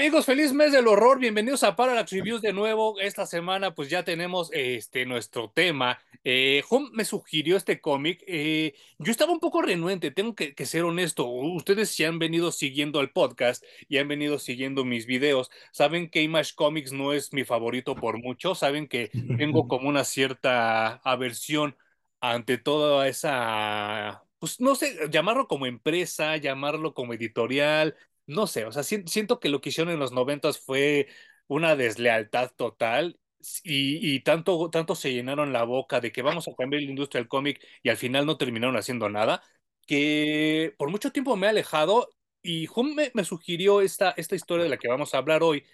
Amigos, 0.00 0.24
feliz 0.24 0.54
mes 0.54 0.72
del 0.72 0.88
horror. 0.88 1.18
Bienvenidos 1.18 1.62
a 1.62 1.76
Parallax 1.76 2.10
Reviews 2.10 2.40
de 2.40 2.54
nuevo. 2.54 2.98
Esta 3.00 3.26
semana, 3.26 3.74
pues 3.74 3.90
ya 3.90 4.02
tenemos 4.02 4.48
este 4.54 5.04
nuestro 5.04 5.50
tema. 5.50 5.98
Eh, 6.24 6.64
Home 6.70 6.88
me 6.94 7.04
sugirió 7.04 7.58
este 7.58 7.82
cómic. 7.82 8.24
Eh, 8.26 8.72
yo 8.98 9.10
estaba 9.12 9.30
un 9.30 9.40
poco 9.40 9.60
renuente, 9.60 10.10
tengo 10.10 10.34
que, 10.34 10.54
que, 10.54 10.64
ser 10.64 10.84
honesto. 10.84 11.26
Ustedes 11.26 11.90
si 11.90 12.06
han 12.06 12.18
venido 12.18 12.50
siguiendo 12.50 13.02
el 13.02 13.10
podcast 13.10 13.62
y 13.90 13.98
han 13.98 14.08
venido 14.08 14.38
siguiendo 14.38 14.86
mis 14.86 15.04
videos, 15.04 15.50
saben 15.70 16.08
que 16.08 16.22
Image 16.22 16.54
Comics 16.54 16.92
no 16.92 17.12
es 17.12 17.34
mi 17.34 17.44
favorito 17.44 17.94
por 17.94 18.16
mucho. 18.22 18.54
Saben 18.54 18.88
que 18.88 19.10
tengo 19.36 19.68
como 19.68 19.86
una 19.90 20.04
cierta 20.04 20.94
aversión 21.04 21.76
ante 22.22 22.56
toda 22.56 23.06
esa, 23.06 24.24
pues 24.38 24.60
no 24.60 24.74
sé, 24.76 24.96
llamarlo 25.10 25.46
como 25.46 25.66
empresa, 25.66 26.38
llamarlo 26.38 26.94
como 26.94 27.12
editorial 27.12 27.96
no 28.30 28.46
sé, 28.46 28.64
o 28.64 28.72
sea, 28.72 28.82
siento 28.82 29.40
que 29.40 29.48
lo 29.48 29.60
que 29.60 29.70
hicieron 29.70 29.92
en 29.92 30.00
los 30.00 30.12
noventas 30.12 30.58
fue 30.58 31.08
una 31.48 31.76
deslealtad 31.76 32.52
total 32.56 33.18
y, 33.64 34.14
y, 34.14 34.20
tanto, 34.20 34.70
tanto 34.70 34.94
se 34.94 35.12
llenaron 35.12 35.52
la 35.52 35.64
boca 35.64 36.00
de 36.00 36.12
que 36.12 36.22
vamos 36.22 36.46
a 36.48 36.54
cambiar 36.54 36.82
la 36.82 36.90
industria 36.90 37.20
del 37.20 37.28
cómic 37.28 37.60
y 37.82 37.88
al 37.88 37.96
final 37.96 38.26
no 38.26 38.36
terminaron 38.36 38.76
haciendo 38.76 39.08
nada, 39.08 39.42
que 39.86 40.74
por 40.78 40.90
mucho 40.90 41.12
tiempo 41.12 41.36
me 41.36 41.46
he 41.46 41.50
alejado 41.50 42.10
y 42.42 42.68
Hum 42.74 42.94
me, 42.94 43.24
sugirió 43.24 43.80
esta, 43.80 44.10
esta 44.16 44.36
historia 44.36 44.64
de 44.64 44.70
la 44.70 44.78
que 44.78 44.88
vamos 44.88 45.14
a 45.14 45.18
hablar 45.18 45.42
hoy 45.42 45.64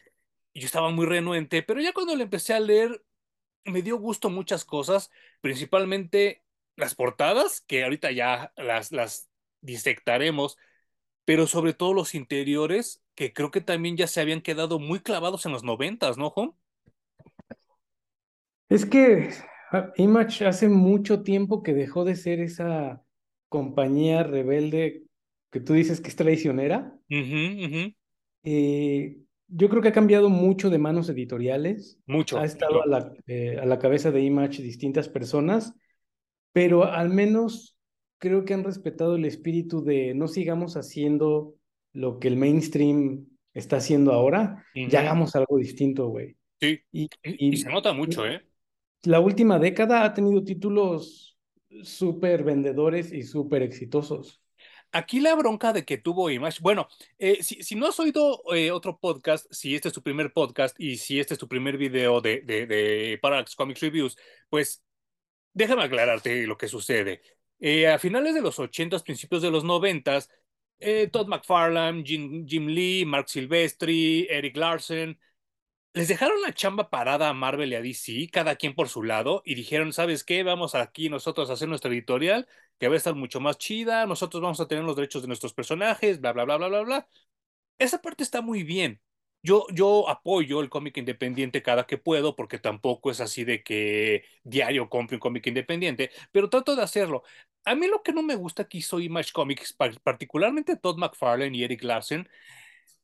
y 0.52 0.60
yo 0.60 0.66
estaba 0.66 0.90
muy 0.90 1.06
renuente, 1.06 1.62
pero 1.62 1.80
ya 1.80 1.92
cuando 1.92 2.16
le 2.16 2.24
empecé 2.24 2.54
a 2.54 2.60
leer 2.60 3.04
me 3.64 3.82
dio 3.82 3.98
gusto 3.98 4.30
muchas 4.30 4.64
cosas, 4.64 5.10
principalmente 5.40 6.44
las 6.76 6.94
portadas, 6.94 7.60
que 7.62 7.84
ahorita 7.84 8.12
ya 8.12 8.52
las, 8.56 8.92
las 8.92 9.28
disectaremos 9.60 10.56
pero 11.26 11.46
sobre 11.48 11.74
todo 11.74 11.92
los 11.92 12.14
interiores, 12.14 13.02
que 13.16 13.32
creo 13.32 13.50
que 13.50 13.60
también 13.60 13.96
ya 13.96 14.06
se 14.06 14.20
habían 14.20 14.40
quedado 14.40 14.78
muy 14.78 15.00
clavados 15.00 15.44
en 15.44 15.52
los 15.52 15.64
noventas, 15.64 16.16
¿no, 16.16 16.28
Home? 16.28 16.52
Es 18.68 18.86
que 18.86 19.30
ah, 19.72 19.92
Image 19.96 20.46
hace 20.46 20.68
mucho 20.68 21.22
tiempo 21.22 21.64
que 21.64 21.74
dejó 21.74 22.04
de 22.04 22.14
ser 22.14 22.40
esa 22.40 23.02
compañía 23.48 24.22
rebelde 24.22 25.02
que 25.50 25.60
tú 25.60 25.72
dices 25.72 26.00
que 26.00 26.08
es 26.08 26.16
traicionera. 26.16 26.96
Eh, 28.44 29.18
yo 29.48 29.68
creo 29.68 29.82
que 29.82 29.88
ha 29.88 29.92
cambiado 29.92 30.28
mucho 30.28 30.70
de 30.70 30.78
manos 30.78 31.08
editoriales. 31.08 31.98
Mucho. 32.06 32.38
Ha 32.38 32.44
estado 32.44 32.82
A, 32.82 32.86
la, 32.86 33.12
eh, 33.26 33.58
a 33.60 33.66
la 33.66 33.80
cabeza 33.80 34.12
de 34.12 34.22
Image 34.22 34.62
distintas 34.62 35.08
personas, 35.08 35.74
pero 36.52 36.84
al 36.84 37.10
menos 37.10 37.75
creo 38.26 38.44
que 38.44 38.54
han 38.54 38.64
respetado 38.64 39.14
el 39.14 39.24
espíritu 39.24 39.84
de 39.84 40.14
no 40.14 40.26
sigamos 40.26 40.76
haciendo 40.76 41.54
lo 41.92 42.18
que 42.18 42.28
el 42.28 42.36
mainstream 42.36 43.26
está 43.54 43.76
haciendo 43.76 44.12
ahora, 44.12 44.64
ya 44.74 45.00
hagamos 45.00 45.36
algo 45.36 45.58
distinto, 45.58 46.08
güey. 46.08 46.36
Sí, 46.60 46.80
y, 46.90 47.08
y, 47.22 47.56
se 47.56 47.70
nota 47.70 47.92
mucho, 47.92 48.26
¿eh? 48.26 48.44
La 49.04 49.20
última 49.20 49.58
década 49.58 50.04
ha 50.04 50.12
tenido 50.12 50.42
títulos 50.42 51.38
súper 51.82 52.42
vendedores 52.42 53.12
y 53.12 53.22
súper 53.22 53.62
exitosos. 53.62 54.42
Aquí 54.90 55.20
la 55.20 55.34
bronca 55.34 55.72
de 55.72 55.84
que 55.84 55.98
tuvo 55.98 56.30
Image, 56.30 56.58
bueno, 56.62 56.88
eh, 57.18 57.42
si, 57.42 57.62
si, 57.62 57.74
no 57.76 57.86
has 57.86 58.00
oído 58.00 58.42
eh, 58.54 58.70
otro 58.70 58.98
podcast, 58.98 59.46
si 59.50 59.74
este 59.74 59.88
es 59.88 59.94
tu 59.94 60.02
primer 60.02 60.32
podcast 60.32 60.78
y 60.80 60.96
si 60.96 61.20
este 61.20 61.34
es 61.34 61.40
tu 61.40 61.48
primer 61.48 61.76
video 61.76 62.20
de, 62.20 62.40
de, 62.40 62.66
de 62.66 63.18
Parallax 63.20 63.54
Comics 63.54 63.80
Reviews, 63.80 64.16
pues 64.48 64.82
déjame 65.52 65.82
aclararte 65.82 66.46
lo 66.46 66.56
que 66.56 66.68
sucede. 66.68 67.22
Eh, 67.60 67.88
a 67.88 67.98
finales 67.98 68.34
de 68.34 68.42
los 68.42 68.58
80 68.58 68.98
principios 69.00 69.42
de 69.42 69.50
los 69.50 69.64
90 69.64 70.18
eh, 70.78 71.08
Todd 71.08 71.26
McFarlane, 71.28 72.04
Jim, 72.04 72.46
Jim, 72.46 72.66
Lee, 72.66 73.04
Mark 73.06 73.28
Silvestri, 73.28 74.26
Eric 74.30 74.56
Larsen, 74.56 75.18
les 75.94 76.08
dejaron 76.08 76.42
la 76.42 76.52
chamba 76.54 76.90
parada 76.90 77.28
a 77.30 77.34
Marvel 77.34 77.72
y 77.72 77.74
a 77.76 77.82
DC, 77.82 78.28
cada 78.30 78.56
quien 78.56 78.74
por 78.74 78.88
su 78.88 79.02
lado, 79.02 79.42
y 79.46 79.54
dijeron, 79.54 79.92
¿sabes 79.94 80.24
qué? 80.24 80.42
Vamos 80.42 80.74
aquí 80.74 81.08
nosotros 81.08 81.50
a 81.50 81.54
hacer 81.54 81.68
nuestra 81.68 81.90
editorial, 81.90 82.46
que 82.78 82.88
va 82.88 82.94
a 82.94 82.98
estar 82.98 83.14
mucho 83.14 83.40
más 83.40 83.58
chida, 83.58 84.06
nosotros 84.06 84.42
vamos 84.42 84.60
a 84.60 84.68
tener 84.68 84.84
los 84.84 84.96
derechos 84.96 85.22
de 85.22 85.28
nuestros 85.28 85.54
personajes, 85.54 86.20
bla, 86.20 86.32
bla, 86.32 86.44
bla, 86.44 86.56
bla, 86.58 86.68
bla, 86.68 86.80
bla. 86.82 87.08
Esa 87.78 88.02
parte 88.02 88.22
está 88.24 88.42
muy 88.42 88.62
bien. 88.64 89.00
Yo, 89.46 89.64
yo 89.72 90.08
apoyo 90.08 90.60
el 90.60 90.68
cómic 90.68 90.96
independiente 90.96 91.62
cada 91.62 91.86
que 91.86 91.98
puedo, 91.98 92.34
porque 92.34 92.58
tampoco 92.58 93.12
es 93.12 93.20
así 93.20 93.44
de 93.44 93.62
que 93.62 94.24
diario 94.42 94.88
compre 94.88 95.16
un 95.16 95.20
cómic 95.20 95.46
independiente, 95.46 96.10
pero 96.32 96.50
trato 96.50 96.74
de 96.74 96.82
hacerlo. 96.82 97.22
A 97.64 97.76
mí 97.76 97.86
lo 97.86 98.02
que 98.02 98.12
no 98.12 98.24
me 98.24 98.34
gusta 98.34 98.66
que 98.68 98.78
hizo 98.78 98.98
Image 98.98 99.30
Comics, 99.32 99.72
particularmente 100.02 100.76
Todd 100.76 100.96
McFarlane 100.98 101.56
y 101.56 101.62
Eric 101.62 101.84
Larsen, 101.84 102.28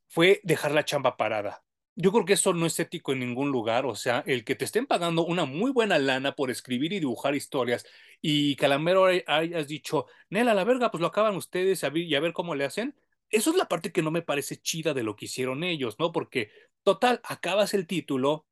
fue 0.08 0.41
dejar 0.44 0.72
la 0.72 0.84
chamba 0.84 1.16
parada. 1.16 1.64
Yo 1.94 2.10
creo 2.12 2.25
que 2.25 2.32
eso 2.34 2.54
no 2.54 2.66
es 2.66 2.80
ético 2.80 3.12
en 3.12 3.20
ningún 3.20 3.50
lugar, 3.53 3.86
o 3.86 3.94
sea, 3.94 4.24
el 4.26 4.44
que 4.44 4.54
te 4.56 4.64
estén 4.64 4.86
pagando 4.86 5.24
una 5.24 5.44
muy 5.44 5.70
buena 5.70 5.98
lana 5.98 6.34
por 6.34 6.50
escribir 6.50 6.92
y 6.92 7.00
dibujar 7.00 7.34
historias 7.36 7.86
y 8.20 8.56
que 8.56 8.66
a 8.66 8.69
la 8.69 8.78
mera 8.78 9.00
hayas 9.26 9.69
dicho, 9.69 10.06
Nela, 10.30 10.54
la 10.54 10.64
verga, 10.64 10.91
pues 10.91 11.00
lo 11.03 11.09
acaban 11.09 11.36
ustedes 11.36 11.84
y 11.94 12.14
a 12.14 12.20
ver 12.20 12.32
cómo 12.32 12.54
le 12.54 12.64
hacen, 12.64 12.97
eso 13.32 13.50
es 13.50 13.56
la 13.56 13.66
parte 13.66 13.93
que 13.93 14.03
no 14.03 14.10
me 14.10 14.22
parece 14.22 14.56
chida 14.56 14.94
de 14.94 15.03
lo 15.03 15.16
que 15.16 15.25
hicieron 15.25 15.65
ellos, 15.65 15.97
¿no? 15.98 16.12
Porque, 16.12 16.50
total, 16.84 17.20
acabas 17.25 17.75
el 17.75 17.87
título, 17.87 18.47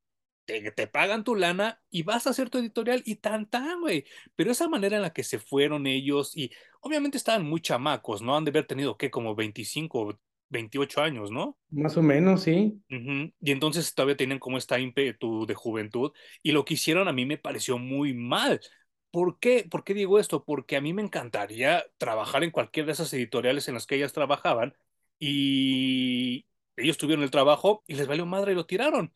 te, 0.46 0.72
te 0.72 0.86
pagan 0.88 1.22
tu 1.22 1.36
lana 1.36 1.80
y 1.90 2.02
vas 2.02 2.26
a 2.26 2.30
hacer 2.30 2.50
tu 2.50 2.58
editorial 2.58 3.02
y 3.04 3.16
tan, 3.16 3.48
tan, 3.48 3.80
güey. 3.80 4.04
Pero 4.34 4.50
esa 4.50 4.68
manera 4.68 4.96
en 4.96 5.02
la 5.02 5.12
que 5.12 5.22
se 5.22 5.38
fueron 5.38 5.86
ellos 5.86 6.36
y 6.36 6.50
obviamente 6.80 7.18
estaban 7.18 7.44
muy 7.46 7.60
chamacos, 7.60 8.22
¿no? 8.22 8.36
Han 8.36 8.44
de 8.44 8.50
haber 8.50 8.66
tenido, 8.66 8.96
¿qué? 8.96 9.10
Como 9.10 9.34
25, 9.34 10.18
28 10.48 11.02
años, 11.02 11.30
¿no? 11.30 11.56
Más 11.70 11.96
o 11.96 12.02
menos, 12.02 12.42
sí. 12.42 12.82
Y 12.88 13.50
entonces 13.52 13.94
todavía 13.94 14.16
tienen 14.16 14.38
como 14.38 14.58
esta 14.58 14.80
ímpetu 14.80 15.46
de 15.46 15.54
juventud 15.54 16.12
y 16.42 16.52
lo 16.52 16.64
que 16.64 16.74
hicieron 16.74 17.06
a 17.06 17.12
mí 17.12 17.24
me 17.24 17.38
pareció 17.38 17.78
muy 17.78 18.12
mal. 18.12 18.60
¿Por 19.10 19.38
qué? 19.38 19.66
¿Por 19.68 19.84
qué 19.84 19.94
digo 19.94 20.18
esto? 20.18 20.44
Porque 20.44 20.76
a 20.76 20.80
mí 20.80 20.92
me 20.92 21.02
encantaría 21.02 21.84
trabajar 21.98 22.44
en 22.44 22.50
cualquiera 22.50 22.86
de 22.86 22.92
esas 22.92 23.12
editoriales 23.12 23.66
en 23.68 23.74
las 23.74 23.86
que 23.86 23.96
ellas 23.96 24.12
trabajaban 24.12 24.74
y 25.18 26.46
ellos 26.76 26.96
tuvieron 26.96 27.24
el 27.24 27.30
trabajo 27.30 27.82
y 27.86 27.94
les 27.94 28.06
valió 28.06 28.24
madre 28.26 28.52
y 28.52 28.54
lo 28.54 28.66
tiraron. 28.66 29.12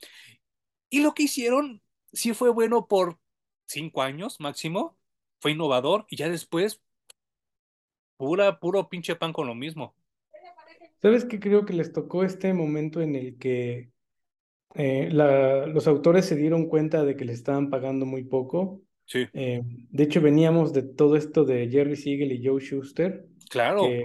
Y 0.90 1.00
lo 1.00 1.14
que 1.14 1.24
hicieron 1.24 1.82
sí 2.12 2.34
fue 2.34 2.50
bueno 2.50 2.86
por 2.86 3.18
cinco 3.66 4.02
años 4.02 4.40
máximo, 4.40 4.96
fue 5.40 5.52
innovador 5.52 6.06
y 6.08 6.16
ya 6.16 6.28
después 6.28 6.80
pura, 8.16 8.58
puro 8.60 8.88
pinche 8.88 9.16
pan 9.16 9.32
con 9.32 9.46
lo 9.46 9.54
mismo. 9.54 9.94
¿Sabes 11.00 11.24
qué? 11.24 11.38
Creo 11.38 11.64
que 11.64 11.74
les 11.74 11.92
tocó 11.92 12.24
este 12.24 12.52
momento 12.54 13.00
en 13.00 13.14
el 13.14 13.38
que 13.38 13.90
eh, 14.74 15.08
los 15.10 15.86
autores 15.86 16.26
se 16.26 16.36
dieron 16.36 16.66
cuenta 16.66 17.04
de 17.04 17.16
que 17.16 17.24
les 17.24 17.36
estaban 17.36 17.70
pagando 17.70 18.06
muy 18.06 18.24
poco 18.24 18.83
Sí. 19.06 19.26
Eh, 19.32 19.62
de 19.64 20.02
hecho, 20.02 20.20
veníamos 20.20 20.72
de 20.72 20.82
todo 20.82 21.16
esto 21.16 21.44
de 21.44 21.68
Jerry 21.68 21.96
Siegel 21.96 22.32
y 22.32 22.44
Joe 22.44 22.60
Schuster. 22.60 23.26
Claro. 23.50 23.82
Que 23.82 24.04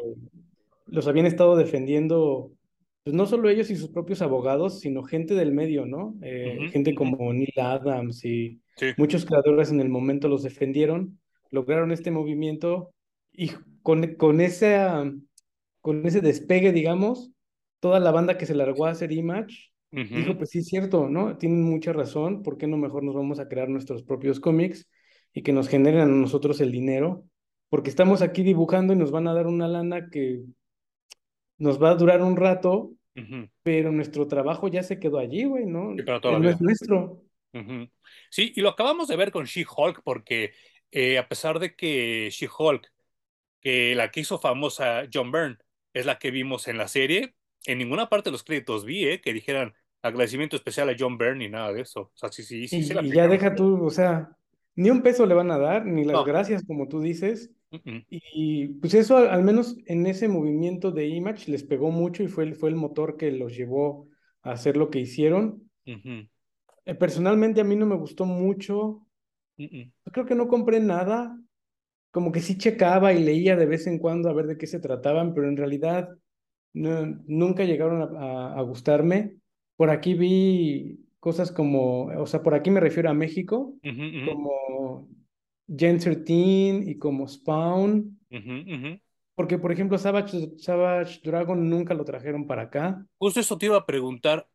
los 0.87 1.07
habían 1.07 1.25
estado 1.25 1.55
defendiendo, 1.55 2.51
pues 3.03 3.15
no 3.15 3.25
solo 3.25 3.49
ellos 3.49 3.69
y 3.69 3.75
sus 3.75 3.89
propios 3.89 4.21
abogados, 4.21 4.79
sino 4.79 5.03
gente 5.03 5.35
del 5.35 5.51
medio, 5.51 5.85
¿no? 5.85 6.15
Eh, 6.21 6.69
gente 6.71 6.95
como 6.95 7.33
Neil 7.33 7.53
Adams 7.57 8.25
y 8.25 8.59
muchos 8.97 9.25
creadores 9.25 9.71
en 9.71 9.79
el 9.79 9.89
momento 9.89 10.27
los 10.27 10.43
defendieron, 10.43 11.19
lograron 11.51 11.91
este 11.91 12.11
movimiento 12.11 12.91
y 13.31 13.51
con, 13.83 14.15
con, 14.15 14.41
ese, 14.41 14.77
con 15.81 16.05
ese 16.05 16.21
despegue, 16.21 16.71
digamos, 16.71 17.31
toda 17.79 17.99
la 17.99 18.11
banda 18.11 18.37
que 18.37 18.45
se 18.45 18.55
largó 18.55 18.85
a 18.85 18.91
hacer 18.91 19.11
Image 19.11 19.71
Dijo, 19.91 20.37
pues 20.37 20.51
sí, 20.51 20.59
es 20.59 20.67
cierto, 20.67 21.09
¿no? 21.09 21.37
Tienen 21.37 21.63
mucha 21.63 21.93
razón, 21.93 22.43
¿por 22.43 22.57
qué 22.57 22.67
no 22.67 22.77
mejor 22.77 23.03
nos 23.03 23.15
vamos 23.15 23.39
a 23.39 23.47
crear 23.47 23.69
nuestros 23.69 24.03
propios 24.03 24.39
cómics 24.39 24.87
y 25.33 25.41
que 25.41 25.51
nos 25.51 25.67
generen 25.67 26.01
a 26.01 26.05
nosotros 26.05 26.61
el 26.61 26.71
dinero? 26.71 27.23
Porque 27.69 27.89
estamos 27.89 28.21
aquí 28.21 28.43
dibujando 28.43 28.93
y 28.93 28.97
nos 28.97 29.11
van 29.11 29.27
a 29.27 29.33
dar 29.33 29.47
una 29.47 29.67
lana 29.67 30.09
que 30.11 30.41
nos 31.57 31.81
va 31.81 31.91
a 31.91 31.95
durar 31.95 32.21
un 32.21 32.35
rato, 32.35 32.91
pero 33.63 33.91
nuestro 33.91 34.27
trabajo 34.27 34.67
ya 34.67 34.83
se 34.83 34.99
quedó 34.99 35.17
allí, 35.17 35.43
güey, 35.43 35.65
¿no? 35.65 35.93
Sí, 35.95 36.03
pero 36.05 36.39
no 36.39 36.49
es 36.49 36.61
nuestro. 36.61 37.23
Sí, 38.29 38.53
y 38.55 38.61
lo 38.61 38.69
acabamos 38.69 39.07
de 39.07 39.15
ver 39.15 39.31
con 39.31 39.45
She-Hulk, 39.45 40.01
porque 40.03 40.53
eh, 40.91 41.17
a 41.17 41.27
pesar 41.27 41.59
de 41.59 41.75
que 41.75 42.29
She-Hulk, 42.31 42.91
que 43.59 43.95
la 43.95 44.11
que 44.11 44.21
hizo 44.21 44.39
famosa 44.39 45.03
John 45.11 45.31
Byrne, 45.31 45.57
es 45.93 46.05
la 46.05 46.19
que 46.19 46.31
vimos 46.31 46.67
en 46.67 46.77
la 46.77 46.87
serie, 46.87 47.33
en 47.65 47.79
ninguna 47.79 48.07
parte 48.07 48.29
de 48.29 48.33
los 48.33 48.43
créditos 48.43 48.85
vi 48.85 49.05
eh, 49.05 49.21
que 49.21 49.33
dijeran 49.33 49.73
agradecimiento 50.01 50.55
especial 50.55 50.89
a 50.89 50.95
John 50.97 51.17
Byrne 51.17 51.39
ni 51.39 51.49
nada 51.49 51.73
de 51.73 51.81
eso. 51.81 52.01
O 52.01 52.11
sea, 52.15 52.31
sí, 52.31 52.43
sí, 52.43 52.67
sí. 52.67 52.77
Y, 52.77 53.11
ya 53.11 53.27
deja 53.27 53.55
tú, 53.55 53.83
o 53.85 53.89
sea, 53.89 54.35
ni 54.75 54.89
un 54.89 55.01
peso 55.01 55.25
le 55.25 55.35
van 55.35 55.51
a 55.51 55.57
dar, 55.57 55.85
ni 55.85 56.05
las 56.05 56.23
gracias, 56.25 56.63
como 56.65 56.87
tú 56.87 57.01
dices. 57.01 57.51
Y 58.09 58.67
pues 58.79 58.93
eso, 58.95 59.17
al, 59.17 59.43
menos 59.43 59.77
en 59.85 60.07
ese 60.07 60.27
movimiento 60.27 60.91
de 60.91 61.07
Image, 61.07 61.51
les 61.51 61.63
pegó 61.63 61.91
mucho 61.91 62.23
y 62.23 62.27
fue, 62.27 62.53
fue 62.53 62.69
el 62.69 62.75
motor 62.75 63.15
que 63.15 63.31
los 63.31 63.55
llevó 63.55 64.07
a 64.41 64.51
hacer 64.51 64.77
lo 64.77 64.89
que 64.89 64.99
hicieron. 64.99 65.69
Eh, 65.85 66.95
personalmente 66.95 67.61
a 67.61 67.63
mí 67.63 67.75
no 67.75 67.85
me 67.85 67.95
gustó 67.95 68.25
mucho. 68.25 69.05
Creo 69.57 70.25
que 70.25 70.35
no 70.35 70.47
compré 70.47 70.79
nada. 70.79 71.37
Como 72.11 72.31
que 72.31 72.39
sí 72.39 72.57
checaba 72.57 73.13
y 73.13 73.23
leía 73.23 73.55
de 73.55 73.67
vez 73.67 73.85
en 73.85 73.99
cuando 73.99 74.29
a 74.29 74.33
ver 74.33 74.47
de 74.47 74.57
qué 74.57 74.65
se 74.65 74.79
trataban, 74.79 75.33
pero 75.33 75.47
en 75.47 75.57
realidad 75.57 76.09
nunca 76.73 77.65
llegaron 77.65 78.17
a, 78.17 78.61
gustarme. 78.61 79.38
Por 79.79 79.91
aquí 79.91 80.13
vi 80.13 80.99
cosas 81.21 81.53
como, 81.53 82.07
o 82.07 82.27
sea, 82.27 82.43
por 82.43 82.53
aquí 82.53 82.69
me 82.69 82.81
refiero 82.81 83.09
a 83.09 83.13
México, 83.13 83.75
como 83.81 85.07
Gen 85.69 85.99
13 85.99 86.83
y 86.85 86.97
como 86.97 87.25
Spawn. 87.29 88.19
Porque, 89.35 89.57
por 89.57 89.71
ejemplo, 89.71 89.97
Savage, 89.97 90.57
Savage 90.57 91.21
Dragon 91.23 91.69
nunca 91.69 91.93
lo 91.93 92.03
trajeron 92.03 92.45
para 92.45 92.63
acá. 92.63 93.05
Justo 93.19 93.39
eso 93.39 93.57
te 93.57 93.67
iba 93.67 93.77
a 93.77 93.85
preguntar. 93.85 94.49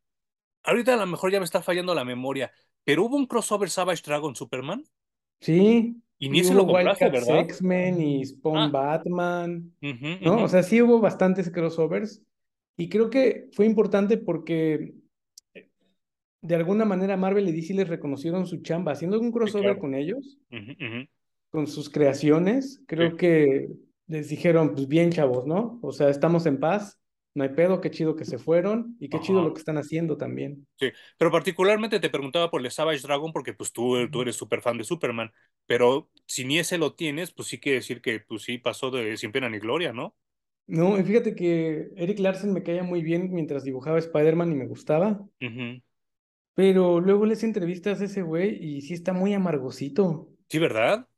Ahorita 0.63 0.93
a 0.93 0.99
lo 0.99 1.07
mejor 1.07 1.33
ya 1.33 1.39
me 1.39 1.47
está 1.47 1.63
fallando 1.63 1.95
la 1.95 2.05
memoria, 2.05 2.53
pero 2.85 3.05
hubo 3.05 3.17
un 3.17 3.25
crossover 3.25 3.71
Savage 3.71 4.03
Dragon 4.05 4.37
Superman. 4.37 4.85
Sí. 5.41 6.03
Y 6.19 6.29
ni 6.29 6.41
eso 6.41 6.53
lo 6.53 6.67
compraste, 6.67 7.09
¿verdad? 7.09 7.39
X-Men 7.39 7.99
y 7.99 8.27
Spawn 8.27 8.59
ah. 8.59 8.69
Batman. 8.69 9.73
¿No? 10.21 10.43
O 10.43 10.49
sea, 10.49 10.63
sí 10.63 10.83
hubo 10.83 11.01
bastantes 11.01 11.51
crossovers. 11.51 12.23
Y 12.77 12.91
creo 12.91 13.09
que 13.09 13.49
fue 13.53 13.65
importante 13.65 14.19
porque 14.19 15.03
de 16.45 16.55
alguna 16.55 16.85
manera 16.85 17.17
Marvel 17.17 17.49
y 17.49 17.53
DC 17.53 17.73
les 17.73 17.89
reconocieron 17.89 18.47
su 18.47 18.61
chamba 18.61 18.93
haciendo 18.93 19.19
un 19.19 19.33
crossover 19.33 19.79
con 19.79 19.95
ellos, 19.95 20.39
con 21.49 21.67
sus 21.67 21.89
creaciones. 21.89 22.83
Creo 22.87 23.17
que 23.17 23.71
les 24.07 24.29
dijeron, 24.29 24.75
pues 24.75 24.87
bien, 24.87 25.11
chavos, 25.11 25.47
¿no? 25.47 25.79
O 25.83 25.91
sea, 25.91 26.11
estamos 26.11 26.45
en 26.45 26.61
paz, 26.61 27.01
no 27.35 27.45
hay 27.45 27.49
pedo, 27.49 27.81
qué 27.81 27.91
chido 27.91 28.15
que 28.15 28.27
se 28.27 28.37
fueron 28.37 28.95
y 29.01 29.09
qué 29.09 29.21
chido 29.21 29.43
lo 29.43 29.55
que 29.55 29.59
están 29.59 29.79
haciendo 29.79 30.19
también. 30.19 30.67
Sí, 30.79 30.91
pero 31.17 31.31
particularmente 31.31 31.99
te 31.99 32.11
preguntaba 32.11 32.51
por 32.51 32.61
el 32.61 32.71
Savage 32.71 33.01
Dragon 33.01 33.33
porque 33.33 33.55
pues 33.55 33.73
tú, 33.73 33.97
tú 34.11 34.21
eres 34.21 34.37
súper 34.37 34.61
fan 34.61 34.77
de 34.77 34.85
Superman, 34.85 35.31
pero 35.65 36.11
si 36.27 36.45
ni 36.45 36.59
ese 36.59 36.77
lo 36.77 36.93
tienes, 36.93 37.33
pues 37.33 37.49
sí 37.49 37.59
quiere 37.59 37.77
decir 37.77 38.03
que 38.03 38.21
pues 38.21 38.43
sí 38.43 38.59
pasó 38.59 38.91
de 38.91 39.17
sin 39.17 39.33
pena 39.33 39.49
ni 39.49 39.61
gloria, 39.61 39.95
¿no? 39.95 40.15
No, 40.67 40.99
y 40.99 41.03
fíjate 41.05 41.35
que 41.35 41.89
Eric 41.97 42.19
Larsen 42.19 42.53
me 42.53 42.63
caía 42.63 42.83
muy 42.83 43.03
bien 43.03 43.33
mientras 43.33 43.65
dibujaba 43.65 43.99
Spider-Man 43.99 44.53
y 44.53 44.55
me 44.57 44.67
gustaba. 44.67 45.27
Pero 46.55 47.01
luego 47.01 47.27
les 47.27 47.43
entrevistas 47.43 48.01
a 48.01 48.05
ese 48.05 48.23
güey 48.23 48.57
y 48.63 48.83
sí 48.83 48.95
está 48.95 49.13
muy 49.13 49.35
amargosito. 49.35 50.29
Sí, 50.49 50.59
¿verdad? 50.59 51.09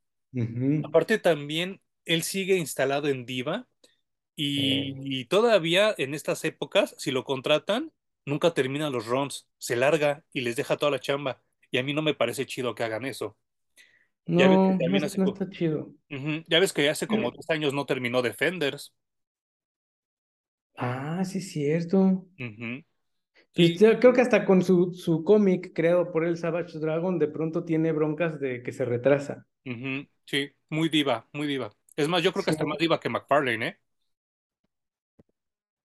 Aparte 0.84 1.18
también, 1.18 1.80
él 2.04 2.22
sigue 2.22 2.56
instalado 2.56 3.08
en 3.08 3.26
Diva 3.26 3.66
eh. 4.36 4.92
Y, 5.02 5.24
todavía 5.26 5.94
en 5.96 6.14
estas 6.14 6.44
épocas, 6.44 6.94
si 6.98 7.10
lo 7.10 7.24
contratan, 7.24 7.92
nunca 8.26 8.52
terminan 8.52 8.92
los 8.92 9.06
runs, 9.06 9.48
se 9.58 9.76
larga 9.76 10.24
y 10.32 10.42
les 10.42 10.56
deja 10.56 10.76
toda 10.76 10.92
la 10.92 11.00
chamba. 11.00 11.42
Y 11.70 11.78
a 11.78 11.82
mí 11.82 11.94
no 11.94 12.02
me 12.02 12.14
parece 12.14 12.46
chido 12.46 12.74
que 12.74 12.84
hagan 12.84 13.06
eso. 13.06 13.36
No, 14.26 14.76
no, 14.76 15.04
está 15.04 15.48
chido. 15.50 15.92
Ya 16.48 16.58
ves 16.58 16.72
que 16.72 16.88
hace 16.88 17.06
como 17.06 17.30
dos 17.30 17.48
años 17.48 17.72
no 17.72 17.86
terminó 17.86 18.22
Defenders. 18.22 18.94
Ah, 20.76 21.24
sí, 21.24 21.38
es 21.38 21.52
cierto. 21.52 22.26
Y... 23.56 23.76
creo 23.76 24.12
que 24.12 24.20
hasta 24.20 24.44
con 24.44 24.62
su, 24.62 24.92
su 24.94 25.24
cómic 25.24 25.72
creado 25.74 26.12
por 26.12 26.24
el 26.24 26.36
Savage 26.36 26.78
Dragon, 26.78 27.18
de 27.18 27.28
pronto 27.28 27.64
tiene 27.64 27.92
broncas 27.92 28.38
de 28.38 28.62
que 28.62 28.72
se 28.72 28.84
retrasa. 28.84 29.46
Sí, 30.26 30.50
muy 30.68 30.88
diva, 30.88 31.26
muy 31.32 31.46
diva. 31.46 31.72
Es 31.96 32.08
más, 32.08 32.22
yo 32.22 32.32
creo 32.32 32.44
que 32.44 32.50
hasta 32.50 32.64
más 32.64 32.78
diva 32.78 33.00
que 33.00 33.08
McFarlane, 33.08 33.66
¿eh? 33.66 33.78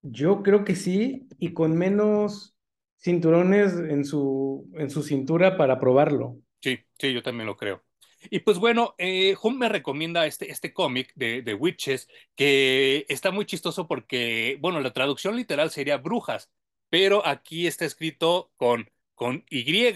Yo 0.03 0.41
creo 0.43 0.65
que 0.65 0.75
sí, 0.75 1.27
y 1.39 1.53
con 1.53 1.77
menos 1.77 2.55
cinturones 2.99 3.73
en 3.73 4.03
su, 4.03 4.69
en 4.75 4.89
su 4.89 5.03
cintura 5.03 5.57
para 5.57 5.79
probarlo. 5.79 6.37
Sí, 6.61 6.79
sí, 6.99 7.13
yo 7.13 7.21
también 7.21 7.47
lo 7.47 7.57
creo. 7.57 7.83
Y 8.29 8.39
pues 8.39 8.59
bueno, 8.59 8.93
eh, 8.97 9.35
Hum 9.41 9.57
me 9.57 9.69
recomienda 9.69 10.27
este, 10.27 10.51
este 10.51 10.73
cómic 10.73 11.11
de, 11.15 11.41
de, 11.41 11.53
Witches, 11.55 12.07
que 12.35 13.05
está 13.09 13.31
muy 13.31 13.45
chistoso 13.45 13.87
porque, 13.87 14.57
bueno, 14.61 14.79
la 14.79 14.93
traducción 14.93 15.35
literal 15.35 15.71
sería 15.71 15.97
brujas, 15.97 16.51
pero 16.91 17.25
aquí 17.25 17.67
está 17.67 17.85
escrito 17.85 18.51
con, 18.57 18.91
con 19.15 19.45
Y. 19.49 19.93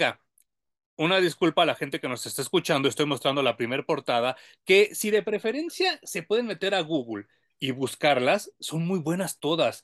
Una 0.95 1.19
disculpa 1.19 1.63
a 1.63 1.65
la 1.65 1.75
gente 1.75 2.00
que 2.00 2.07
nos 2.07 2.25
está 2.25 2.42
escuchando, 2.42 2.88
estoy 2.88 3.06
mostrando 3.06 3.44
la 3.44 3.57
primera 3.57 3.86
portada, 3.86 4.38
que 4.63 4.95
si 4.95 5.12
de 5.12 5.21
preferencia 5.21 6.00
se 6.03 6.24
pueden 6.24 6.45
meter 6.47 6.74
a 6.74 6.80
Google 6.80 7.27
y 7.59 7.71
buscarlas, 7.71 8.53
son 8.62 8.88
muy 8.88 9.00
buenas 9.00 9.39
todas. 9.39 9.83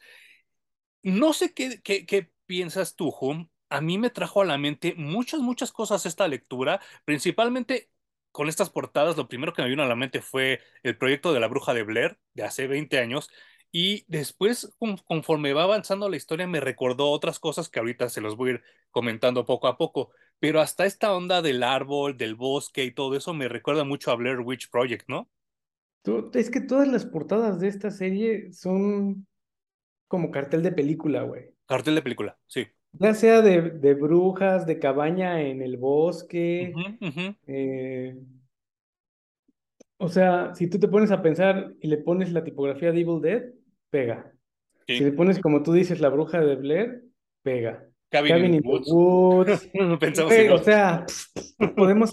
No 1.03 1.33
sé 1.33 1.53
qué, 1.53 1.81
qué, 1.81 2.31
piensas 2.45 2.95
tú, 2.95 3.13
Hum. 3.19 3.49
A 3.69 3.81
mí 3.81 3.97
me 3.97 4.09
trajo 4.09 4.41
a 4.41 4.45
la 4.45 4.57
mente 4.57 4.95
muchas, 4.97 5.39
muchas 5.41 5.71
cosas 5.71 6.05
esta 6.05 6.27
lectura, 6.27 6.81
principalmente 7.05 7.89
con 8.31 8.49
estas 8.49 8.69
portadas. 8.69 9.17
Lo 9.17 9.27
primero 9.27 9.53
que 9.53 9.61
me 9.61 9.69
vino 9.69 9.83
a 9.83 9.87
la 9.87 9.95
mente 9.95 10.21
fue 10.21 10.61
el 10.83 10.97
proyecto 10.97 11.33
de 11.33 11.39
la 11.39 11.47
bruja 11.47 11.73
de 11.73 11.83
Blair, 11.83 12.19
de 12.33 12.43
hace 12.43 12.67
20 12.67 12.99
años. 12.99 13.29
Y 13.71 14.05
después, 14.07 14.75
conforme 15.05 15.53
va 15.53 15.63
avanzando 15.63 16.09
la 16.09 16.17
historia, 16.17 16.47
me 16.47 16.59
recordó 16.59 17.09
otras 17.09 17.39
cosas 17.39 17.69
que 17.69 17.79
ahorita 17.79 18.09
se 18.09 18.21
los 18.21 18.35
voy 18.35 18.49
a 18.49 18.53
ir 18.53 18.63
comentando 18.91 19.45
poco 19.45 19.67
a 19.67 19.77
poco. 19.77 20.11
Pero 20.39 20.59
hasta 20.59 20.85
esta 20.85 21.13
onda 21.13 21.41
del 21.41 21.63
árbol, 21.63 22.17
del 22.17 22.35
bosque 22.35 22.83
y 22.83 22.91
todo 22.91 23.15
eso 23.15 23.33
me 23.33 23.47
recuerda 23.47 23.83
mucho 23.83 24.11
a 24.11 24.15
Blair 24.15 24.39
Witch 24.39 24.69
Project, 24.69 25.07
¿no? 25.07 25.29
Es 26.33 26.49
que 26.49 26.61
todas 26.61 26.87
las 26.87 27.05
portadas 27.05 27.59
de 27.59 27.67
esta 27.67 27.91
serie 27.91 28.51
son 28.53 29.27
como 30.07 30.31
cartel 30.31 30.63
de 30.63 30.71
película, 30.71 31.23
güey. 31.23 31.51
Cartel 31.65 31.95
de 31.95 32.01
película, 32.01 32.37
sí. 32.47 32.67
Ya 32.93 33.13
sea 33.13 33.41
de, 33.41 33.61
de 33.61 33.93
brujas, 33.93 34.65
de 34.65 34.79
cabaña 34.79 35.41
en 35.41 35.61
el 35.61 35.77
bosque. 35.77 36.73
Eh, 37.47 38.17
o 39.97 40.09
sea, 40.09 40.53
si 40.55 40.67
tú 40.67 40.79
te 40.79 40.87
pones 40.87 41.11
a 41.11 41.21
pensar 41.21 41.73
y 41.79 41.87
le 41.87 41.97
pones 41.97 42.31
la 42.31 42.43
tipografía 42.43 42.91
de 42.91 43.01
Evil 43.01 43.21
Dead, 43.21 43.43
pega. 43.91 44.33
Si 44.87 44.99
le 44.99 45.11
pones, 45.11 45.39
como 45.39 45.61
tú 45.61 45.73
dices, 45.73 46.01
la 46.01 46.09
bruja 46.09 46.41
de 46.41 46.55
Blair, 46.55 47.03
pega. 47.43 47.87
Cabin, 48.09 48.55
in, 48.55 48.61
the 48.61 48.67
Woods. 48.67 49.69
o 50.51 50.57
sea, 50.63 51.05
podemos 51.77 52.11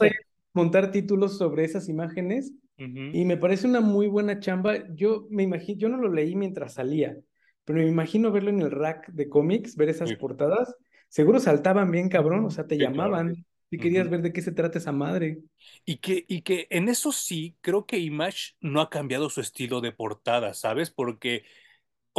montar 0.53 0.91
títulos 0.93 1.39
sobre 1.39 1.65
esas 1.65 1.89
imágenes 1.89 2.53
y 2.77 3.25
me 3.25 3.37
parece 3.37 3.67
una 3.67 3.81
muy 3.81 4.07
buena 4.07 4.39
chamba. 4.39 4.85
Yo 4.95 5.27
me 5.31 5.43
imagino, 5.43 5.79
yo 5.81 5.89
no 5.89 5.97
lo 5.97 6.13
leí 6.13 6.37
mientras 6.37 6.75
salía, 6.75 7.17
pero 7.65 7.81
me 7.81 7.89
imagino 7.89 8.31
verlo 8.31 8.51
en 8.51 8.63
el 8.63 8.71
rack 8.71 9.09
de 9.09 9.29
cómics, 9.29 9.75
ver 9.75 9.89
esas 9.89 10.13
portadas. 10.15 10.77
Seguro 11.09 11.41
saltaban 11.41 11.91
bien, 11.91 12.09
cabrón, 12.09 12.45
o 12.45 12.50
sea, 12.50 12.69
te 12.69 12.79
llamaban 12.79 13.45
y 13.71 13.79
querías 13.79 14.09
ver 14.09 14.23
de 14.23 14.33
qué 14.33 14.43
se 14.43 14.52
trata 14.52 14.79
esa 14.79 14.93
madre. 14.93 15.41
Y 15.85 15.97
que, 15.97 16.25
y 16.29 16.43
que 16.43 16.69
en 16.71 16.88
eso 16.88 17.11
sí, 17.11 17.57
creo 17.61 17.85
que 17.85 17.99
Image 17.99 18.55
no 18.61 18.81
ha 18.81 18.91
cambiado 18.91 19.31
su 19.31 19.41
estilo 19.41 19.81
de 19.81 19.91
portada, 19.91 20.55
¿sabes? 20.55 20.91
Porque 20.91 21.43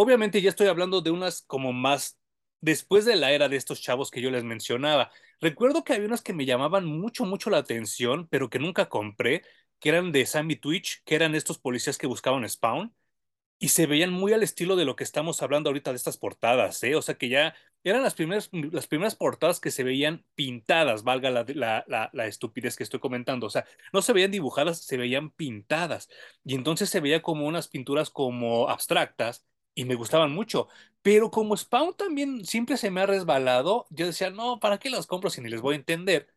obviamente 0.02 0.42
ya 0.42 0.50
estoy 0.50 0.68
hablando 0.68 1.02
de 1.02 1.12
unas 1.12 1.42
como 1.44 1.74
más 1.74 2.20
después 2.62 3.06
de 3.06 3.16
la 3.16 3.32
era 3.32 3.50
de 3.50 3.58
estos 3.58 3.82
chavos 3.82 4.12
que 4.12 4.22
yo 4.22 4.32
les 4.32 4.44
mencionaba. 4.44 5.12
Recuerdo 5.42 5.84
que 5.84 5.94
había 5.94 6.08
unas 6.08 6.22
que 6.22 6.34
me 6.34 6.46
llamaban 6.46 6.86
mucho, 6.86 7.26
mucho 7.26 7.50
la 7.50 7.58
atención, 7.58 8.28
pero 8.30 8.50
que 8.50 8.60
nunca 8.60 8.90
compré, 8.90 9.44
que 9.80 9.90
eran 9.90 10.12
de 10.12 10.26
Sammy 10.26 10.56
Twitch, 10.56 11.04
que 11.06 11.16
eran 11.16 11.36
estos 11.36 11.60
policías 11.60 11.98
que 11.98 12.08
buscaban 12.08 12.48
Spawn, 12.48 12.94
y 13.60 13.70
se 13.70 13.88
veían 13.88 14.14
muy 14.14 14.34
al 14.34 14.44
estilo 14.44 14.76
de 14.78 14.86
lo 14.86 14.96
que 14.96 15.04
estamos 15.04 15.42
hablando 15.42 15.70
ahorita 15.70 15.92
de 15.92 15.98
estas 15.98 16.18
portadas, 16.18 16.82
¿eh? 16.84 16.96
O 16.96 17.02
sea 17.02 17.16
que 17.16 17.30
ya 17.30 17.56
eran 17.84 18.04
las 18.04 18.16
primeras, 18.16 18.50
las 18.54 18.88
primeras 18.88 19.16
portadas 19.16 19.60
que 19.60 19.72
se 19.72 19.84
veían 19.84 20.26
pintadas, 20.36 21.04
valga 21.04 21.30
la, 21.30 21.46
la, 21.88 22.10
la, 22.14 22.28
estupidez 22.28 22.76
que 22.78 22.84
estoy 22.84 23.02
comentando. 23.02 23.48
O 23.48 23.50
sea, 23.50 23.66
no 23.94 24.02
se 24.02 24.14
veían 24.14 24.32
dibujadas, 24.32 24.86
se 24.86 24.98
veían 24.98 25.32
pintadas. 25.32 26.10
Y 26.46 26.56
entonces 26.56 26.90
se 26.90 27.02
veía 27.02 27.22
como 27.22 27.48
unas 27.48 27.68
pinturas 27.68 28.10
como 28.10 28.70
abstractas 28.70 29.46
y 29.80 29.86
me 29.86 29.96
gustaban 29.96 30.34
mucho. 30.34 30.68
Pero 31.02 31.32
como 31.32 31.56
Spawn 31.56 31.96
también 31.96 32.46
siempre 32.46 32.78
se 32.78 32.92
me 32.92 33.02
ha 33.02 33.06
resbalado, 33.06 33.88
yo 33.90 34.06
decía, 34.06 34.30
no, 34.30 34.60
¿para 34.60 34.78
qué 34.78 34.90
las 34.90 35.08
compro 35.08 35.30
si 35.30 35.42
ni 35.42 35.50
les 35.50 35.62
voy 35.62 35.76
a 35.76 35.78
entender? 35.78 36.28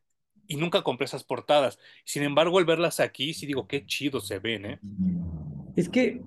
y 0.49 0.57
nunca 0.57 0.83
compré 0.83 1.07
esas 1.07 1.25
portadas. 1.25 1.79
Sin 2.05 2.23
embargo, 2.25 2.59
al 2.59 2.67
verlas 2.67 3.01
aquí, 3.01 3.33
sí 3.33 3.47
digo, 3.47 3.67
qué 3.67 3.87
chido 3.87 4.21
se 4.21 4.39
ven, 4.39 4.67
¿eh? 4.67 4.81
Es 5.77 5.89
que 5.89 6.21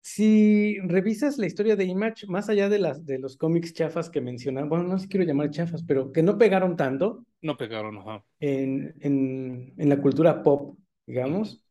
si 0.00 0.78
revisas 0.80 1.36
la 1.36 1.46
historia 1.46 1.76
de 1.76 1.84
Image, 1.84 2.26
más 2.28 2.48
allá 2.48 2.68
de, 2.70 2.78
las, 2.78 3.04
de 3.04 3.18
los 3.18 3.36
cómics 3.36 3.74
chafas 3.74 4.08
que 4.08 4.22
mencionan, 4.22 4.68
bueno, 4.68 4.84
no 4.84 4.96
sé 4.96 5.02
si 5.02 5.08
quiero 5.10 5.26
llamar 5.26 5.50
chafas, 5.50 5.82
pero 5.82 6.12
que 6.12 6.22
no 6.22 6.38
pegaron 6.38 6.76
tanto. 6.76 7.26
No 7.42 7.58
pegaron, 7.58 7.98
ajá. 7.98 8.24
En, 8.40 8.94
en, 9.00 9.74
en 9.76 9.88
la 9.88 10.00
cultura 10.00 10.42
pop, 10.42 10.78
digamos. 11.06 11.62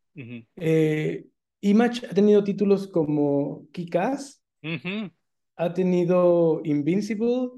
Eh, 0.56 1.25
Image 1.62 2.06
ha 2.06 2.13
tenido 2.13 2.44
títulos 2.44 2.88
como 2.88 3.67
Ha 5.56 5.74
tenido 5.74 6.62
Invincible, 6.64 7.50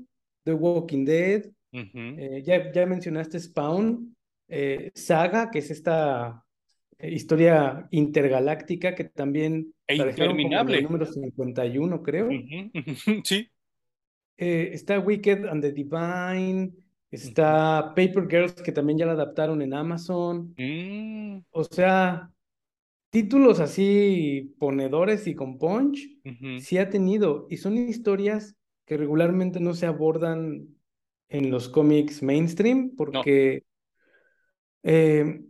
The 0.44 0.54
Walking 0.54 1.06
Dead, 1.06 1.52
eh, 1.72 2.42
ya, 2.46 2.72
ya 2.72 2.86
mencionaste 2.86 3.40
Spawn, 3.40 4.16
eh, 4.48 4.92
saga, 4.96 5.52
que 5.52 5.60
es 5.60 5.70
esta 5.70 6.44
eh, 6.98 7.12
historia 7.12 7.88
intergaláctica 7.92 8.96
que 8.96 9.06
también 9.06 9.74
e 9.88 9.96
interminable. 9.96 10.82
número 10.82 11.06
51, 11.06 12.02
creo. 12.04 12.30
Sí. 13.24 13.50
Eh, 14.38 14.70
está 14.74 15.00
Wicked 15.00 15.46
and 15.46 15.62
the 15.62 15.72
Divine, 15.72 16.72
está 17.12 17.94
Paper 17.96 18.28
Girls, 18.30 18.54
que 18.54 18.72
también 18.72 18.98
ya 18.98 19.06
la 19.06 19.12
adaptaron 19.12 19.62
en 19.62 19.74
Amazon. 19.74 20.56
Mm. 20.58 21.40
O 21.52 21.64
sea, 21.66 22.32
títulos 23.10 23.60
así 23.60 24.56
ponedores 24.60 25.28
y 25.28 25.36
con 25.36 25.58
punch, 25.58 26.10
sí 26.60 26.78
ha 26.78 26.90
tenido. 26.90 27.48
Y 27.50 27.58
son 27.58 27.78
historias 27.78 28.56
que 28.86 28.98
regularmente 28.98 29.60
no 29.60 29.74
se 29.74 29.86
abordan 29.86 30.68
en 31.30 31.52
los 31.52 31.70
cómics 31.70 32.24
mainstream 32.24 32.96
porque... 32.96 33.64
Eh, 34.84 35.42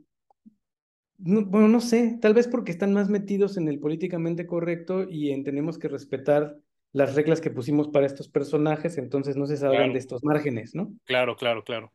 bueno, 1.22 1.68
no 1.68 1.82
sé, 1.82 2.18
tal 2.22 2.34
vez 2.34 2.48
porque 2.48 2.72
están 2.72 2.94
más 2.94 3.10
metidos 3.10 3.58
en 3.58 3.68
el 3.68 3.80
políticamente 3.80 4.48
correcto 4.48 5.06
y 5.10 5.32
en 5.32 5.44
tenemos 5.44 5.78
que 5.78 5.90
respetar 5.90 6.56
las 6.94 7.14
reglas 7.16 7.42
que 7.42 7.52
pusimos 7.52 7.90
para 7.90 8.06
estos 8.06 8.30
personajes, 8.30 8.98
entonces 8.98 9.36
no 9.36 9.46
se 9.46 9.58
salgan 9.58 9.94
de 9.94 10.00
estos 10.00 10.24
márgenes, 10.24 10.74
¿no? 10.76 10.94
Claro, 11.04 11.36
claro, 11.36 11.64
claro. 11.64 11.92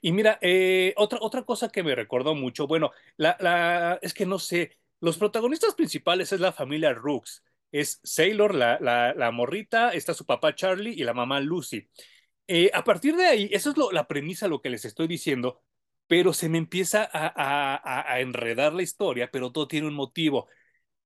Y 0.00 0.12
mira, 0.12 0.38
eh, 0.40 0.94
otra, 0.96 1.18
otra 1.20 1.42
cosa 1.42 1.68
que 1.68 1.82
me 1.82 1.94
recordó 1.94 2.34
mucho, 2.34 2.66
bueno, 2.66 2.90
la, 3.16 3.36
la, 3.40 3.98
es 4.00 4.14
que 4.14 4.26
no 4.26 4.38
sé, 4.38 4.72
los 5.00 5.18
protagonistas 5.18 5.74
principales 5.74 6.32
es 6.32 6.40
la 6.40 6.52
familia 6.52 6.92
Rooks. 6.92 7.42
Es 7.72 8.00
Sailor, 8.02 8.54
la, 8.54 8.78
la, 8.80 9.14
la 9.14 9.30
morrita, 9.30 9.90
está 9.90 10.14
su 10.14 10.24
papá 10.24 10.54
Charlie 10.54 10.94
y 10.94 11.04
la 11.04 11.14
mamá 11.14 11.40
Lucy. 11.40 11.88
Eh, 12.48 12.70
a 12.72 12.84
partir 12.84 13.16
de 13.16 13.26
ahí, 13.26 13.48
eso 13.52 13.70
es 13.70 13.76
lo, 13.76 13.90
la 13.90 14.06
premisa, 14.06 14.48
lo 14.48 14.60
que 14.60 14.70
les 14.70 14.84
estoy 14.84 15.08
diciendo, 15.08 15.62
pero 16.06 16.32
se 16.32 16.48
me 16.48 16.58
empieza 16.58 17.08
a, 17.12 18.12
a, 18.12 18.20
enredar 18.20 18.72
la 18.72 18.82
historia, 18.82 19.30
pero 19.32 19.50
todo 19.50 19.66
tiene 19.66 19.88
un 19.88 19.94
motivo. 19.94 20.46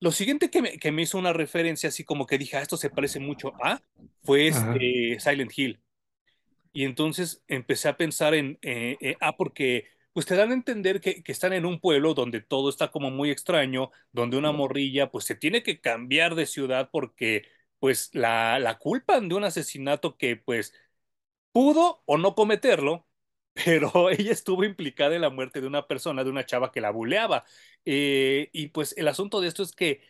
Lo 0.00 0.12
siguiente 0.12 0.50
que 0.50 0.62
me, 0.62 0.78
que 0.78 0.92
me 0.92 1.02
hizo 1.02 1.18
una 1.18 1.32
referencia, 1.32 1.88
así 1.88 2.04
como 2.04 2.26
que 2.26 2.38
dije, 2.38 2.58
ah, 2.58 2.62
esto 2.62 2.76
se 2.76 2.90
parece 2.90 3.20
mucho 3.20 3.52
a, 3.62 3.82
fue 4.22 4.48
este 4.48 5.18
Silent 5.18 5.52
Hill. 5.56 5.80
Y 6.72 6.84
entonces 6.84 7.42
empecé 7.48 7.88
a 7.88 7.96
pensar 7.96 8.34
en, 8.34 8.58
eh, 8.62 8.96
eh, 9.00 9.16
ah, 9.20 9.36
porque 9.36 9.88
pues 10.12 10.26
te 10.26 10.36
dan 10.36 10.50
a 10.50 10.54
entender 10.54 11.00
que, 11.00 11.22
que, 11.22 11.32
están 11.32 11.52
en 11.52 11.66
un 11.66 11.80
pueblo 11.80 12.14
donde 12.14 12.40
todo 12.40 12.68
está 12.68 12.90
como 12.90 13.10
muy 13.10 13.30
extraño, 13.30 13.90
donde 14.12 14.36
una 14.36 14.52
morrilla 14.52 15.10
pues 15.10 15.24
se 15.24 15.34
tiene 15.36 15.62
que 15.62 15.80
cambiar 15.80 16.34
de 16.34 16.46
ciudad 16.46 16.90
porque 16.92 17.46
pues 17.78 18.10
la, 18.14 18.58
la 18.58 18.78
culpan 18.78 19.28
de 19.28 19.34
un 19.36 19.44
asesinato 19.44 20.16
que 20.16 20.36
pues 20.36 20.74
pudo 21.52 22.02
o 22.06 22.18
no 22.18 22.34
cometerlo, 22.34 23.06
pero 23.54 24.10
ella 24.10 24.32
estuvo 24.32 24.64
implicada 24.64 25.14
en 25.14 25.22
la 25.22 25.30
muerte 25.30 25.60
de 25.60 25.66
una 25.66 25.86
persona, 25.86 26.24
de 26.24 26.30
una 26.30 26.46
chava 26.46 26.72
que 26.72 26.80
la 26.80 26.90
buleaba. 26.90 27.44
Eh, 27.84 28.50
y 28.52 28.68
pues 28.68 28.94
el 28.96 29.08
asunto 29.08 29.40
de 29.40 29.48
esto 29.48 29.62
es 29.62 29.72
que 29.72 30.02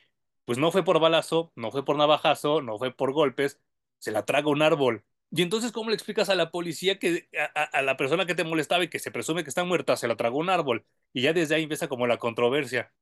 pues 0.45 0.59
no 0.59 0.73
fue 0.73 0.85
por 0.85 1.01
balazo, 1.01 1.53
no 1.57 1.71
fue 1.71 1.85
por 1.85 1.97
navajazo, 1.97 2.63
no 2.63 2.79
fue 2.79 2.93
por 2.95 3.13
golpes, 3.13 3.61
se 3.99 4.13
la 4.13 4.25
traga 4.25 4.49
un 4.51 4.63
árbol. 4.63 5.05
Y 5.33 5.43
entonces, 5.43 5.71
¿cómo 5.71 5.91
le 5.91 5.95
explicas 5.95 6.29
a 6.29 6.35
la 6.35 6.51
policía 6.51 6.99
que 6.99 7.29
a, 7.55 7.83
la 7.83 7.97
persona 7.97 8.27
que 8.27 8.35
te 8.35 8.43
molestaba 8.43 8.83
y 8.83 8.89
que 8.89 8.99
se 8.99 9.13
presume 9.13 9.45
que 9.45 9.51
está 9.51 9.65
muerta, 9.65 9.97
se 9.97 10.09
la 10.09 10.17
tragó 10.17 10.39
un 10.39 10.51
árbol? 10.51 10.85
Y 11.13 11.23
ya 11.23 11.33
desde 11.33 11.55
ahí 11.55 11.63
empieza 11.63 11.89
como 11.89 12.07
la 12.07 12.19
controversia. 12.19 12.93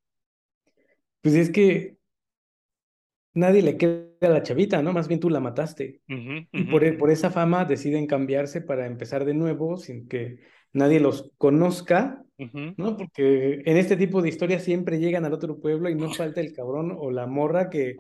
Pues 1.23 1.35
es 1.35 1.51
que 1.51 1.97
nadie 3.33 3.63
le 3.63 3.79
queda 3.79 4.09
a 4.23 4.29
la 4.29 4.43
chavita, 4.43 4.83
¿no? 4.83 4.93
Más 4.93 5.09
bien 5.09 5.21
tú 5.21 5.31
la 5.31 5.41
mataste. 5.41 6.03
y 6.07 6.65
por, 6.65 6.85
e, 6.85 6.93
por, 6.93 7.11
esa 7.11 7.31
fama 7.31 7.65
deciden 7.65 8.07
cambiarse 8.07 8.61
para 8.61 8.87
empezar 8.87 9.25
de 9.25 9.35
nuevo 9.35 9.79
sin 9.79 10.07
que 10.07 10.41
nadie 10.73 11.01
los 11.01 11.33
conozca, 11.39 12.25
¿no? 12.37 12.97
Porque 12.97 13.63
en 13.65 13.77
este 13.79 13.97
tipo 13.97 14.21
de 14.21 14.29
historias 14.29 14.63
siempre 14.63 14.99
llegan 14.99 15.25
al 15.25 15.33
otro 15.33 15.59
pueblo 15.61 15.89
y 15.89 15.95
no 15.95 16.13
falta 16.13 16.41
el 16.41 16.53
cabrón 16.53 16.95
o 16.97 17.11
la 17.11 17.27
morra 17.27 17.71
que, 17.71 17.97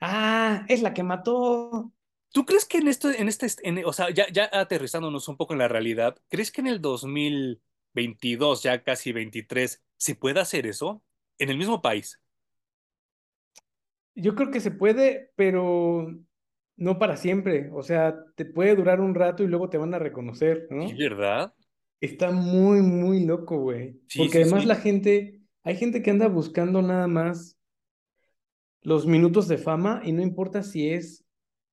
ah, 0.00 0.66
es 0.68 0.82
la 0.82 0.92
que 0.92 1.02
mató. 1.02 1.92
¿Tú 2.32 2.46
crees 2.46 2.64
que 2.64 2.78
en 2.78 2.88
esto, 2.88 3.10
en 3.10 3.28
este, 3.28 3.46
o 3.84 3.92
sea, 3.92 4.08
ya, 4.10 4.26
ya 4.32 4.48
aterrizándonos 4.52 5.28
un 5.28 5.36
poco 5.36 5.52
en 5.52 5.58
la 5.58 5.68
realidad, 5.68 6.16
¿crees 6.28 6.50
que 6.50 6.62
en 6.62 6.66
el 6.66 6.80
2022, 6.80 8.62
ya 8.62 8.82
casi 8.82 9.12
23, 9.12 9.84
se 9.96 10.14
puede 10.14 10.40
hacer 10.40 10.66
eso 10.66 11.02
en 11.38 11.50
el 11.50 11.58
mismo 11.58 11.82
país? 11.82 12.20
Yo 14.14 14.34
creo 14.34 14.50
que 14.50 14.60
se 14.60 14.70
puede, 14.70 15.30
pero 15.36 16.08
no 16.76 16.98
para 16.98 17.16
siempre. 17.16 17.70
O 17.72 17.82
sea, 17.82 18.24
te 18.34 18.46
puede 18.46 18.76
durar 18.76 19.00
un 19.00 19.14
rato 19.14 19.42
y 19.42 19.46
luego 19.46 19.68
te 19.68 19.78
van 19.78 19.92
a 19.92 19.98
reconocer, 19.98 20.68
¿no? 20.70 20.84
¿Es 20.84 20.96
verdad? 20.96 21.54
Está 22.00 22.30
muy, 22.30 22.80
muy 22.80 23.24
loco, 23.24 23.58
güey. 23.58 24.00
Porque 24.16 24.42
además 24.42 24.64
la 24.64 24.76
gente, 24.76 25.40
hay 25.62 25.76
gente 25.76 26.02
que 26.02 26.10
anda 26.10 26.28
buscando 26.28 26.82
nada 26.82 27.06
más 27.08 27.58
los 28.80 29.06
minutos 29.06 29.48
de 29.48 29.58
fama 29.58 30.00
y 30.04 30.12
no 30.12 30.22
importa 30.22 30.62
si 30.62 30.90
es 30.90 31.24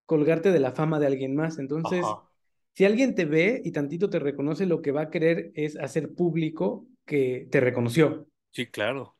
colgarte 0.10 0.52
de 0.52 0.60
la 0.60 0.72
fama 0.72 1.00
de 1.00 1.06
alguien 1.06 1.36
más. 1.36 1.60
Entonces, 1.60 2.04
si 2.74 2.84
alguien 2.84 3.14
te 3.14 3.26
ve 3.26 3.62
y 3.64 3.72
tantito 3.72 4.10
te 4.10 4.18
reconoce, 4.18 4.66
lo 4.66 4.82
que 4.82 4.92
va 4.92 5.04
a 5.04 5.10
querer 5.12 5.52
es 5.54 5.78
hacer 5.78 6.16
público 6.16 6.88
que 7.06 7.48
te 7.52 7.60
reconoció. 7.60 8.28
Sí, 8.50 8.66
claro. 8.66 9.16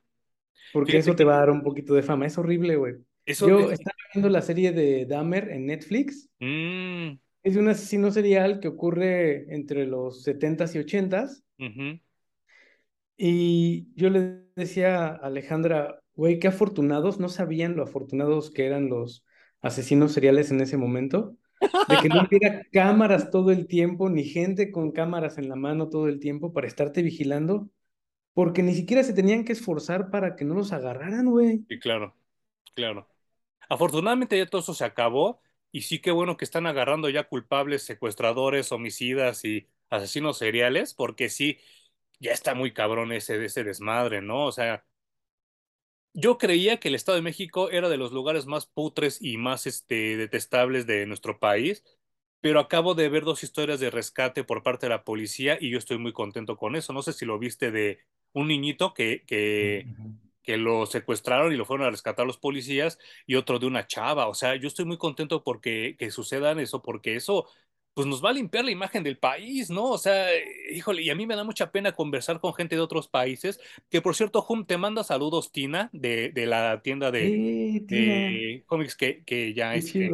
Porque 0.74 0.98
eso 0.98 1.16
te 1.16 1.24
va 1.24 1.36
a 1.36 1.40
dar 1.42 1.52
un 1.52 1.62
poquito 1.62 1.94
de 1.94 2.02
fama. 2.02 2.26
Es 2.26 2.40
horrible, 2.40 2.76
güey. 2.76 2.96
Yo 3.28 3.70
estaba 3.70 3.96
viendo 4.12 4.30
la 4.30 4.42
serie 4.42 4.72
de 4.72 5.06
Dahmer 5.06 5.52
en 5.52 5.68
Netflix. 5.68 6.28
Mm. 6.40 7.20
Es 7.44 7.54
de 7.54 7.60
un 7.60 7.68
asesino 7.68 8.10
serial 8.10 8.60
que 8.60 8.70
ocurre 8.70 9.54
entre 9.54 9.86
los 9.86 10.26
70s 10.26 10.74
y 10.74 10.80
80s. 10.80 11.44
Y 13.16 13.94
yo 13.94 14.10
le 14.10 14.42
decía 14.56 15.06
a 15.06 15.16
Alejandra, 15.18 16.02
güey, 16.16 16.40
qué 16.40 16.48
afortunados, 16.48 17.20
no 17.20 17.30
sabían 17.30 17.76
lo 17.76 17.84
afortunados 17.84 18.50
que 18.50 18.66
eran 18.66 18.90
los 18.90 19.24
asesinos 19.62 20.14
seriales 20.14 20.52
en 20.52 20.62
ese 20.62 20.78
momento, 20.78 21.36
de 21.60 21.98
que 22.02 22.10
no 22.10 22.24
hubiera 22.28 22.64
cámaras 22.72 23.32
todo 23.32 23.52
el 23.52 23.68
tiempo, 23.68 24.10
ni 24.10 24.24
gente 24.24 24.72
con 24.72 24.92
cámaras 24.92 25.38
en 25.38 25.50
la 25.50 25.56
mano 25.56 25.90
todo 25.90 26.08
el 26.08 26.20
tiempo 26.20 26.54
para 26.54 26.68
estarte 26.68 27.02
vigilando, 27.02 27.70
porque 28.34 28.64
ni 28.64 28.74
siquiera 28.74 29.04
se 29.04 29.14
tenían 29.14 29.44
que 29.44 29.54
esforzar 29.54 30.10
para 30.12 30.36
que 30.36 30.46
no 30.46 30.56
los 30.56 30.72
agarraran, 30.72 31.26
güey. 31.30 31.66
Sí, 31.68 31.80
claro, 31.80 32.16
claro. 32.74 33.08
Afortunadamente 33.70 34.38
ya 34.38 34.46
todo 34.48 34.62
eso 34.62 34.74
se 34.74 34.86
acabó 34.86 35.42
y 35.72 35.82
sí 35.82 36.00
que 36.00 36.12
bueno 36.12 36.38
que 36.38 36.46
están 36.46 36.66
agarrando 36.66 37.10
ya 37.10 37.26
culpables, 37.26 37.84
secuestradores, 37.84 38.72
homicidas 38.72 39.46
y 39.46 39.68
asesinos 39.90 40.38
seriales, 40.38 40.94
porque 40.94 41.30
sí, 41.30 41.60
ya 42.20 42.32
está 42.32 42.56
muy 42.56 42.74
cabrón 42.74 43.12
ese, 43.12 43.44
ese 43.44 43.64
desmadre, 43.64 44.22
¿no? 44.22 44.46
O 44.46 44.52
sea, 44.52 44.86
yo 46.14 46.38
creía 46.38 46.80
que 46.80 46.90
el 46.90 46.96
Estado 46.96 47.16
de 47.16 47.22
México 47.22 47.70
era 47.70 47.90
de 47.90 47.98
los 47.98 48.12
lugares 48.12 48.46
más 48.46 48.66
putres 48.66 49.22
y 49.22 49.38
más 49.38 49.68
este, 49.68 50.18
detestables 50.18 50.86
de 50.88 51.06
nuestro 51.06 51.40
país, 51.40 51.84
pero 52.42 52.60
acabo 52.60 52.96
de 52.96 53.10
ver 53.10 53.24
dos 53.24 53.44
historias 53.44 53.80
de 53.80 53.90
rescate 53.92 54.44
por 54.44 54.64
parte 54.64 54.86
de 54.86 54.92
la 54.92 55.04
policía 55.04 55.58
y 55.60 55.70
yo 55.70 55.78
estoy 55.78 55.98
muy 55.98 56.14
contento 56.14 56.58
con 56.58 56.76
eso. 56.76 56.94
No 56.94 57.02
sé 57.02 57.14
si 57.14 57.26
lo 57.26 57.38
viste 57.38 57.72
de 57.72 58.00
un 58.34 58.48
niñito 58.48 58.94
que, 58.94 59.24
que, 59.26 59.88
que 60.42 60.58
lo 60.58 60.86
secuestraron 60.86 61.52
y 61.54 61.58
lo 61.58 61.66
fueron 61.66 61.86
a 61.88 61.92
rescatar 61.92 62.26
los 62.26 62.38
policías 62.38 62.98
y 63.26 63.36
otro 63.36 63.60
de 63.60 63.68
una 63.68 63.88
chava. 63.88 64.28
O 64.28 64.34
sea, 64.34 64.56
yo 64.56 64.68
estoy 64.68 64.86
muy 64.86 64.98
contento 64.98 65.44
porque 65.44 65.96
que 66.00 66.12
sucedan 66.12 66.60
eso, 66.60 66.82
porque 66.82 67.16
eso 67.16 67.48
pues 68.00 68.08
nos 68.08 68.24
va 68.24 68.30
a 68.30 68.32
limpiar 68.32 68.64
la 68.64 68.72
imagen 68.72 69.04
del 69.04 69.18
país, 69.18 69.70
¿no? 69.70 69.84
O 69.84 69.98
sea, 69.98 70.30
híjole, 70.72 71.02
y 71.02 71.10
a 71.10 71.16
mí 71.16 71.28
me 71.28 71.36
da 71.36 71.44
mucha 71.44 71.70
pena 71.70 71.92
conversar 71.92 72.40
con 72.40 72.54
gente 72.54 72.78
de 72.78 72.82
otros 72.82 73.10
países, 73.10 73.60
que 73.90 74.02
por 74.02 74.16
cierto, 74.16 74.46
Hum, 74.48 74.66
te 74.66 74.78
manda 74.78 75.04
saludos, 75.04 75.52
Tina, 75.52 75.90
de, 75.92 76.30
de 76.30 76.46
la 76.46 76.82
tienda 76.82 77.12
de, 77.12 78.64
cómics 78.68 78.96
que, 78.96 79.26
que 79.26 79.54
ya 79.54 79.76
este, 79.76 80.14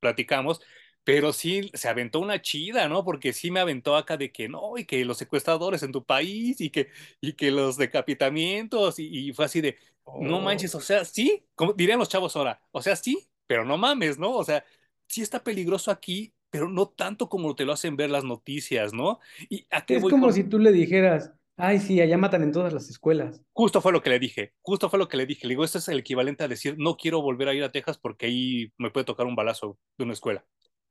platicamos, 0.00 0.60
pero 1.02 1.32
sí 1.32 1.70
se 1.72 1.88
aventó 1.88 2.20
una 2.20 2.42
chida, 2.42 2.88
¿no? 2.90 3.04
Porque 3.06 3.32
sí 3.32 3.50
me 3.50 3.60
aventó 3.60 3.96
acá 3.96 4.18
de 4.18 4.30
que 4.30 4.50
no, 4.50 4.76
y 4.76 4.84
que 4.84 5.02
los 5.06 5.16
secuestradores 5.16 5.82
en 5.82 5.92
tu 5.92 6.04
país, 6.04 6.60
y 6.60 6.68
que, 6.68 6.90
y 7.22 7.32
que 7.32 7.50
los 7.50 7.78
decapitamientos, 7.78 8.98
y, 8.98 9.30
y 9.30 9.32
fue 9.32 9.46
así 9.46 9.62
de, 9.62 9.78
no 10.20 10.42
manches, 10.42 10.74
o 10.74 10.80
sea, 10.82 11.06
sí, 11.06 11.42
como 11.54 11.72
dirían 11.72 11.98
los 11.98 12.10
chavos 12.10 12.36
ahora, 12.36 12.60
o 12.70 12.82
sea, 12.82 12.96
sí, 12.96 13.26
pero 13.46 13.64
no 13.64 13.78
mames, 13.78 14.18
¿no? 14.18 14.32
O 14.32 14.44
sea, 14.44 14.62
sí 15.06 15.22
está 15.22 15.42
peligroso 15.42 15.90
aquí, 15.90 16.33
pero 16.54 16.68
no 16.68 16.86
tanto 16.86 17.28
como 17.28 17.56
te 17.56 17.64
lo 17.64 17.72
hacen 17.72 17.96
ver 17.96 18.10
las 18.10 18.22
noticias, 18.22 18.92
¿no? 18.92 19.18
Y 19.50 19.66
es 19.88 20.04
como 20.04 20.30
si 20.30 20.44
tú 20.44 20.60
le 20.60 20.70
dijeras, 20.70 21.32
ay, 21.56 21.80
sí, 21.80 22.00
allá 22.00 22.16
matan 22.16 22.44
en 22.44 22.52
todas 22.52 22.72
las 22.72 22.88
escuelas. 22.88 23.42
Justo 23.52 23.80
fue 23.80 23.90
lo 23.90 24.00
que 24.02 24.10
le 24.10 24.20
dije, 24.20 24.52
justo 24.62 24.88
fue 24.88 25.00
lo 25.00 25.08
que 25.08 25.16
le 25.16 25.26
dije. 25.26 25.48
Le 25.48 25.54
digo, 25.54 25.64
esto 25.64 25.78
es 25.78 25.88
el 25.88 25.98
equivalente 25.98 26.44
a 26.44 26.48
decir, 26.48 26.76
no 26.78 26.96
quiero 26.96 27.22
volver 27.22 27.48
a 27.48 27.54
ir 27.54 27.64
a 27.64 27.72
Texas 27.72 27.98
porque 27.98 28.26
ahí 28.26 28.72
me 28.78 28.92
puede 28.92 29.04
tocar 29.04 29.26
un 29.26 29.34
balazo 29.34 29.80
de 29.98 30.04
una 30.04 30.12
escuela. 30.12 30.46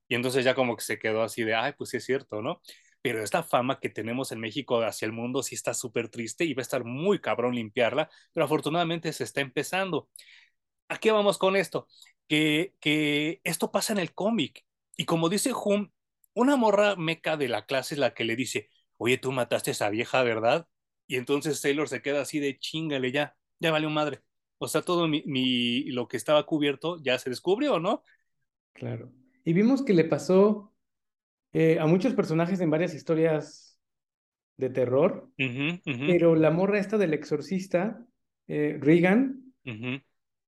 Y 0.10 0.16
entonces 0.16 0.44
ya 0.44 0.54
como 0.54 0.76
que 0.76 0.84
se 0.84 1.00
quedó 1.00 1.24
así 1.24 1.44
de, 1.46 1.56
ay, 1.56 1.72
pues 1.78 1.92
sí 1.92 1.96
es 1.96 2.04
cierto, 2.04 2.42
¿no? 2.42 2.60
Pero 3.02 3.24
esta 3.24 3.42
fama 3.42 3.80
que 3.80 3.88
tenemos 3.88 4.34
en 4.34 4.42
México 4.42 4.82
hacia 4.82 5.06
el 5.06 5.14
mundo 5.14 5.44
sí 5.44 5.56
está 5.56 5.74
súper 5.74 6.10
triste 6.10 6.44
y 6.44 6.54
va 6.54 6.60
a 6.60 6.64
estar 6.64 6.84
muy 6.84 7.20
cabrón 7.20 7.56
limpiarla, 7.56 8.10
pero 8.34 8.48
afortunadamente 8.48 9.14
se 9.14 9.24
está 9.24 9.40
empezando. 9.40 10.10
¿A 10.90 10.98
qué 10.98 11.14
vamos 11.14 11.38
con 11.38 11.56
esto? 11.56 11.88
Que, 12.28 12.74
que 12.82 13.40
esto 13.46 13.72
pasa 13.72 13.94
en 13.94 14.00
el 14.00 14.14
cómic 14.14 14.66
y 14.98 15.06
como 15.06 15.30
dice 15.30 15.52
Hum, 15.54 15.90
una 16.34 16.56
morra 16.56 16.96
meca 16.96 17.38
de 17.38 17.48
la 17.48 17.66
clase 17.66 17.96
es 17.96 18.00
la 18.00 18.14
que 18.14 18.24
le 18.24 18.36
dice, 18.36 18.70
oye, 18.98 19.18
tú 19.18 19.32
mataste 19.32 19.72
a 19.72 19.74
esa 19.74 19.90
vieja, 19.90 20.24
¿verdad? 20.24 20.68
Y 21.08 21.18
entonces 21.18 21.62
Taylor 21.62 21.88
se 21.88 22.02
queda 22.02 22.22
así 22.22 22.40
de 22.40 22.58
chingale, 22.58 23.12
ya, 23.12 23.36
ya 23.60 23.72
valió 23.72 23.90
madre. 23.90 24.22
O 24.58 24.68
sea, 24.68 24.82
todo 24.82 25.08
mi, 25.08 25.24
mi, 25.26 25.84
lo 25.92 26.08
que 26.08 26.18
estaba 26.18 26.46
cubierto 26.46 27.02
ya 27.04 27.20
se 27.20 27.30
descubrió, 27.30 27.80
¿no? 27.80 28.04
Claro. 28.74 29.12
Y 29.44 29.54
vimos 29.54 29.84
que 29.84 29.94
le 29.94 30.06
pasó 30.06 30.74
eh, 31.52 31.80
a 31.80 31.86
muchos 31.86 32.14
personajes 32.14 32.60
en 32.62 32.70
varias 32.70 32.94
historias 32.94 33.80
de 34.58 34.70
terror, 34.70 35.30
pero 35.86 36.36
la 36.36 36.52
morra 36.52 36.80
esta 36.80 36.98
del 36.98 37.14
exorcista, 37.14 38.06
eh, 38.48 38.78
Regan, 38.80 39.54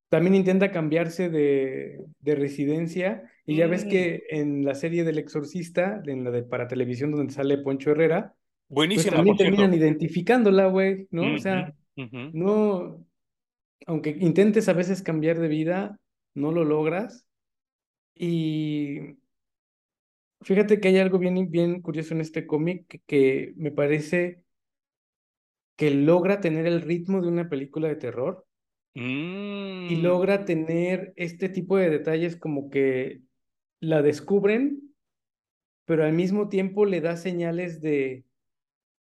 también 0.08 0.34
intenta 0.34 0.70
cambiarse 0.70 1.28
de, 1.28 2.04
residencia 2.22 3.22
y 3.44 3.56
ya 3.56 3.66
ves 3.66 3.86
mm. 3.86 3.88
que 3.88 4.22
en 4.30 4.64
la 4.64 4.74
serie 4.74 5.04
del 5.04 5.18
exorcista, 5.18 6.02
en 6.06 6.24
la 6.24 6.30
de 6.30 6.42
para 6.42 6.68
televisión 6.68 7.12
donde 7.12 7.32
sale 7.32 7.58
Poncho 7.58 7.90
Herrera, 7.90 8.34
pues 8.68 9.06
también 9.06 9.36
terminan 9.36 9.74
identificándola, 9.74 10.66
güey, 10.66 11.06
¿no? 11.10 11.34
o 11.34 11.38
sea, 11.38 11.72
no, 11.96 13.06
aunque 13.86 14.10
intentes 14.10 14.68
a 14.68 14.72
veces 14.72 15.02
cambiar 15.02 15.38
de 15.38 15.48
vida, 15.48 15.98
no 16.34 16.50
lo 16.50 16.64
logras. 16.64 17.26
Y 18.14 19.18
fíjate 20.40 20.80
que 20.80 20.88
hay 20.88 20.98
algo 20.98 21.18
bien, 21.18 21.50
bien 21.50 21.80
curioso 21.80 22.14
en 22.14 22.20
este 22.20 22.46
cómic 22.46 23.02
que 23.06 23.52
me 23.56 23.70
parece 23.70 24.42
que 25.76 25.90
logra 25.90 26.40
tener 26.40 26.66
el 26.66 26.80
ritmo 26.80 27.20
de 27.20 27.28
una 27.28 27.48
película 27.48 27.88
de 27.88 27.96
terror 27.96 28.46
y 28.96 29.96
mm. 29.96 30.02
logra 30.02 30.46
tener 30.46 31.12
este 31.16 31.50
tipo 31.50 31.76
de 31.76 31.90
detalles 31.90 32.34
como 32.34 32.70
que 32.70 33.20
la 33.78 34.00
descubren, 34.00 34.94
pero 35.84 36.04
al 36.04 36.14
mismo 36.14 36.48
tiempo 36.48 36.86
le 36.86 37.02
da 37.02 37.18
señales 37.18 37.82
de, 37.82 38.24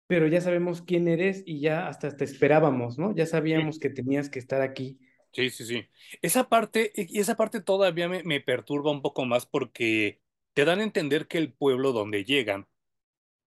pero 0.08 0.28
ya 0.28 0.42
sabemos 0.42 0.82
quién 0.82 1.08
eres 1.08 1.42
y 1.46 1.62
ya 1.62 1.88
hasta 1.88 2.18
te 2.18 2.26
esperábamos, 2.26 2.98
¿no? 2.98 3.16
Ya 3.16 3.26
sabíamos 3.26 3.80
que 3.80 3.90
tenías 3.90 4.30
que 4.30 4.40
estar 4.40 4.62
aquí. 4.62 5.00
Sí, 5.32 5.50
sí, 5.50 5.66
sí. 5.66 5.86
Esa 6.22 6.50
parte, 6.50 6.92
y 6.94 7.20
esa 7.20 7.38
parte 7.38 7.62
todavía 7.62 8.10
me, 8.10 8.24
me 8.24 8.42
perturba 8.42 8.92
un 8.92 9.02
poco 9.02 9.24
más 9.24 9.46
porque 9.46 10.20
te 10.54 10.66
dan 10.66 10.82
a 10.82 10.84
entender 10.84 11.28
que 11.28 11.38
el 11.38 11.54
pueblo 11.54 11.94
donde 11.94 12.26
llegan, 12.26 12.68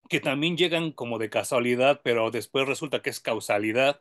que 0.08 0.20
también 0.20 0.56
llegan 0.56 0.92
como 0.92 1.18
de 1.18 1.28
casualidad, 1.28 2.00
pero 2.02 2.30
después 2.30 2.66
resulta 2.66 3.02
que 3.02 3.10
es 3.10 3.20
causalidad, 3.20 4.00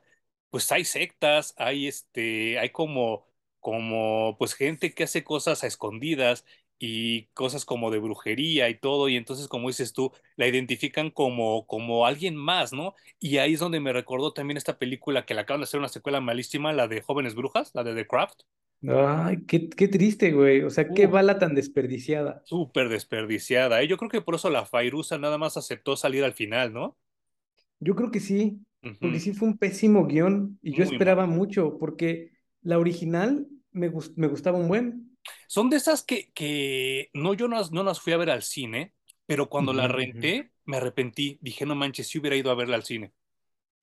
pues 0.49 0.71
hay 0.71 0.85
sectas, 0.85 1.53
hay 1.57 1.87
este, 1.87 2.59
hay 2.59 2.69
como, 2.71 3.25
como, 3.59 4.35
pues 4.37 4.53
gente 4.53 4.93
que 4.93 5.03
hace 5.03 5.23
cosas 5.23 5.63
a 5.63 5.67
escondidas 5.67 6.45
y 6.79 7.25
cosas 7.33 7.65
como 7.65 7.91
de 7.91 7.99
brujería 7.99 8.69
y 8.69 8.79
todo, 8.79 9.09
y 9.09 9.17
entonces, 9.17 9.47
como 9.47 9.67
dices 9.67 9.93
tú, 9.93 10.11
la 10.37 10.47
identifican 10.47 11.11
como, 11.11 11.67
como 11.67 12.05
alguien 12.05 12.35
más, 12.35 12.71
¿no? 12.73 12.95
Y 13.19 13.37
ahí 13.37 13.53
es 13.53 13.59
donde 13.59 13.81
me 13.81 13.93
recordó 13.93 14.33
también 14.33 14.57
esta 14.57 14.79
película 14.79 15.25
que 15.25 15.33
le 15.33 15.41
acaban 15.41 15.61
de 15.61 15.65
hacer 15.65 15.79
una 15.79 15.89
secuela 15.89 16.21
malísima, 16.21 16.71
la 16.73 16.87
de 16.87 17.01
Jóvenes 17.01 17.35
Brujas, 17.35 17.71
la 17.73 17.83
de 17.83 17.95
The 17.95 18.07
Craft. 18.07 18.43
Ay, 18.87 19.43
qué, 19.45 19.59
triste, 19.59 20.31
güey. 20.31 20.61
O 20.61 20.69
sea, 20.69 20.87
qué 20.87 21.05
bala 21.07 21.37
tan 21.37 21.53
desperdiciada. 21.53 22.41
Súper 22.45 22.87
desperdiciada. 22.87 23.81
¿eh? 23.81 23.87
Yo 23.87 23.97
creo 23.97 24.09
que 24.09 24.21
por 24.21 24.35
eso 24.35 24.49
la 24.49 24.65
Fairuza 24.65 25.17
nada 25.17 25.37
más 25.37 25.57
aceptó 25.57 25.97
salir 25.97 26.23
al 26.23 26.33
final, 26.33 26.71
¿no? 26.71 26.97
Yo 27.81 27.95
creo 27.95 28.09
que 28.09 28.21
sí, 28.21 28.61
porque 28.99 29.19
sí 29.19 29.33
fue 29.33 29.47
un 29.47 29.57
pésimo 29.57 30.05
guion 30.05 30.59
y 30.61 30.73
yo 30.73 30.83
esperaba 30.83 31.25
mucho, 31.25 31.77
porque 31.77 32.31
la 32.61 32.79
original 32.79 33.47
me, 33.71 33.91
me 34.15 34.27
gustaba 34.27 34.57
un 34.57 34.67
buen. 34.67 35.17
Son 35.47 35.69
de 35.69 35.77
esas 35.77 36.03
que, 36.03 36.31
que 36.33 37.09
no, 37.13 37.33
yo 37.33 37.47
no, 37.47 37.61
no 37.71 37.83
las 37.83 37.99
fui 38.01 38.13
a 38.13 38.17
ver 38.17 38.29
al 38.29 38.43
cine, 38.43 38.93
pero 39.25 39.49
cuando 39.49 39.73
la 39.73 39.87
renté 39.87 40.51
me 40.65 40.77
arrepentí. 40.77 41.37
Dije, 41.41 41.65
no 41.65 41.75
manches, 41.75 42.07
si 42.07 42.19
hubiera 42.19 42.35
ido 42.35 42.51
a 42.51 42.55
verla 42.55 42.75
al 42.75 42.83
cine. 42.83 43.13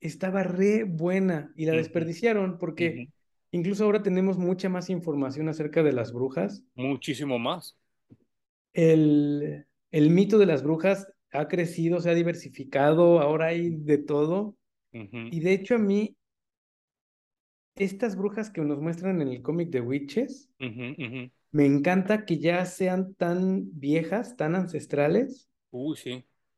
Estaba 0.00 0.43
re 0.43 0.85
buena 0.85 1.53
y 1.57 1.67
la 1.67 1.73
desperdiciaron 1.73 2.59
porque 2.59 3.09
incluso 3.50 3.85
ahora 3.85 4.03
tenemos 4.03 4.38
mucha 4.38 4.69
más 4.69 4.91
información 4.91 5.49
acerca 5.49 5.83
de 5.83 5.93
las 5.93 6.12
brujas. 6.12 6.65
Muchísimo 6.75 7.38
más. 7.38 7.76
El, 8.73 9.67
el 9.91 10.11
mito 10.11 10.38
de 10.38 10.47
las 10.47 10.62
brujas 10.62 11.09
ha 11.33 11.49
crecido, 11.49 12.00
se 12.00 12.11
ha 12.11 12.15
diversificado, 12.15 13.21
ahora 13.21 13.47
hay 13.47 13.71
de 13.71 13.99
todo. 13.99 14.56
Y 15.30 15.41
de 15.41 15.52
hecho 15.52 15.75
a 15.75 15.78
mí, 15.78 16.17
estas 17.76 18.17
brujas 18.17 18.50
que 18.50 18.61
nos 18.63 18.80
muestran 18.80 19.21
en 19.21 19.28
el 19.28 19.43
cómic 19.43 19.71
de 19.71 19.80
Witches, 19.80 20.50
me 21.52 21.67
encanta 21.67 22.25
que 22.25 22.39
ya 22.39 22.65
sean 22.67 23.15
tan 23.15 23.69
viejas, 23.78 24.37
tan 24.37 24.54
ancestrales, 24.54 25.49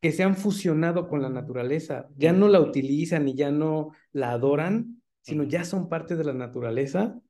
que 0.01 0.13
se 0.13 0.23
han 0.23 0.37
fusionado 0.37 1.09
con 1.09 1.23
la 1.23 1.29
naturaleza. 1.29 2.09
Ya 2.17 2.33
no 2.33 2.49
la 2.49 2.61
utilizan 2.61 3.29
y 3.29 3.35
ya 3.35 3.51
no 3.51 3.91
la 4.13 4.31
adoran, 4.33 5.03
sino 5.23 5.43
ya 5.45 5.65
son 5.65 5.89
parte 5.89 6.17
de 6.17 6.25
la 6.25 6.33
naturaleza. 6.35 7.21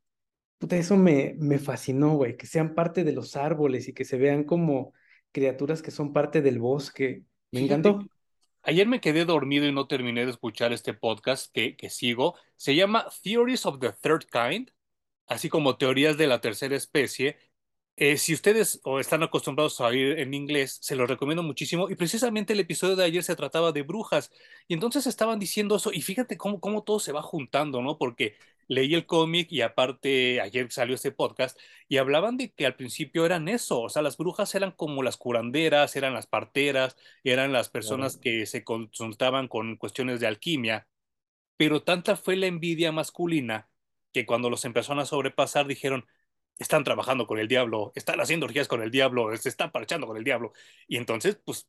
Puta, 0.59 0.77
eso 0.77 0.97
me, 0.97 1.37
me 1.38 1.59
fascinó, 1.59 2.16
güey, 2.16 2.37
que 2.37 2.47
sean 2.47 2.75
parte 2.75 3.05
de 3.05 3.12
los 3.12 3.37
árboles 3.37 3.88
y 3.88 3.94
que 3.94 4.05
se 4.05 4.18
vean 4.18 4.44
como 4.44 4.92
criaturas 5.33 5.83
que 5.83 5.90
son 5.90 6.12
parte 6.12 6.42
del 6.42 6.59
bosque. 6.59 7.25
Me 7.53 7.61
encantó. 7.61 8.01
Ayer 8.68 8.87
me 8.87 9.00
quedé 9.00 9.24
dormido 9.24 9.64
y 9.66 9.72
no 9.72 9.87
terminé 9.87 10.26
de 10.26 10.31
escuchar 10.31 10.74
este 10.74 10.92
podcast 10.92 11.50
que, 11.54 11.74
que 11.74 11.88
sigo. 11.88 12.35
Se 12.57 12.74
llama 12.76 13.07
Theories 13.22 13.64
of 13.64 13.78
the 13.81 13.92
Third 13.94 14.26
Kind, 14.31 14.72
así 15.26 15.48
como 15.48 15.78
teorías 15.78 16.18
de 16.18 16.26
la 16.26 16.42
tercera 16.42 16.76
especie. 16.76 17.38
Eh, 17.96 18.18
si 18.18 18.35
ustedes 18.35 18.81
o 18.85 19.00
están 19.00 19.22
acostumbrados 19.22 19.81
a 19.81 19.87
oír 19.87 20.18
en 20.18 20.35
inglés, 20.35 20.78
se 20.83 20.96
los 20.96 21.09
recomiendo 21.09 21.42
muchísimo. 21.42 21.88
Y 21.88 21.94
precisamente 21.94 22.52
el 22.52 22.61
episodio 22.61 22.94
de 22.94 23.04
ayer 23.04 23.22
se 23.22 23.37
trataba 23.37 23.72
de 23.72 23.81
brujas. 23.85 24.31
Y 24.66 24.74
entonces 24.74 25.07
estaban 25.07 25.38
diciendo 25.38 25.76
eso. 25.76 25.90
Y 25.90 26.02
fíjate 26.02 26.37
cómo, 26.37 26.61
cómo 26.61 26.85
todo 26.85 27.00
se 27.00 27.12
va 27.12 27.22
juntando, 27.22 27.81
¿no? 27.81 27.96
Porque 27.96 28.37
leí 28.68 28.94
el 28.94 29.07
cómic 29.07 29.50
y 29.50 29.62
aparte 29.62 30.40
ayer 30.40 30.70
salió 30.70 30.94
este 30.94 31.11
podcast 31.11 31.59
y 31.88 31.96
hablaban 31.96 32.37
de 32.37 32.52
que 32.52 32.66
al 32.66 32.76
principio 32.76 33.26
eran 33.26 33.48
eso. 33.48 33.81
O 33.81 33.88
sea, 33.88 34.02
las 34.02 34.16
brujas 34.16 34.54
eran 34.54 34.72
como 34.72 35.02
las 35.02 35.16
curanderas, 35.16 35.96
eran 35.96 36.14
las 36.14 36.26
parteras, 36.26 36.96
eran 37.24 37.52
las 37.52 37.70
personas 37.70 38.18
que 38.18 38.46
se 38.46 38.64
consultaban 38.64 39.48
con 39.48 39.76
cuestiones 39.76 40.20
de 40.20 40.26
alquimia. 40.26 40.87
Pero 41.57 41.83
tanta 41.83 42.16
fue 42.16 42.37
la 42.37 42.46
envidia 42.46 42.92
masculina 42.92 43.68
que 44.12 44.26
cuando 44.26 44.50
los 44.50 44.64
empezaron 44.64 45.00
a 45.00 45.07
sobrepasar 45.07 45.66
dijeron, 45.66 46.07
están 46.59 46.85
trabajando 46.85 47.26
con 47.26 47.38
el 47.38 47.48
diablo, 47.48 47.92
están 47.94 48.20
haciendo 48.20 48.46
orgías 48.46 48.68
con 48.68 48.83
el 48.83 48.90
diablo, 48.90 49.35
se 49.37 49.48
están 49.48 49.70
parchando 49.72 50.07
con 50.07 50.16
el 50.16 50.24
diablo. 50.24 50.52
Y 50.87 50.96
entonces, 50.96 51.40
pues, 51.44 51.68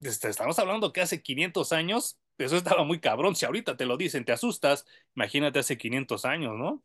este, 0.00 0.28
estamos 0.28 0.58
hablando 0.58 0.92
que 0.92 1.00
hace 1.00 1.22
500 1.22 1.72
años, 1.72 2.18
eso 2.38 2.56
estaba 2.56 2.84
muy 2.84 3.00
cabrón. 3.00 3.34
Si 3.34 3.44
ahorita 3.44 3.76
te 3.76 3.86
lo 3.86 3.96
dicen, 3.96 4.24
te 4.24 4.32
asustas, 4.32 4.86
imagínate 5.14 5.58
hace 5.58 5.76
500 5.76 6.24
años, 6.24 6.54
¿no? 6.56 6.82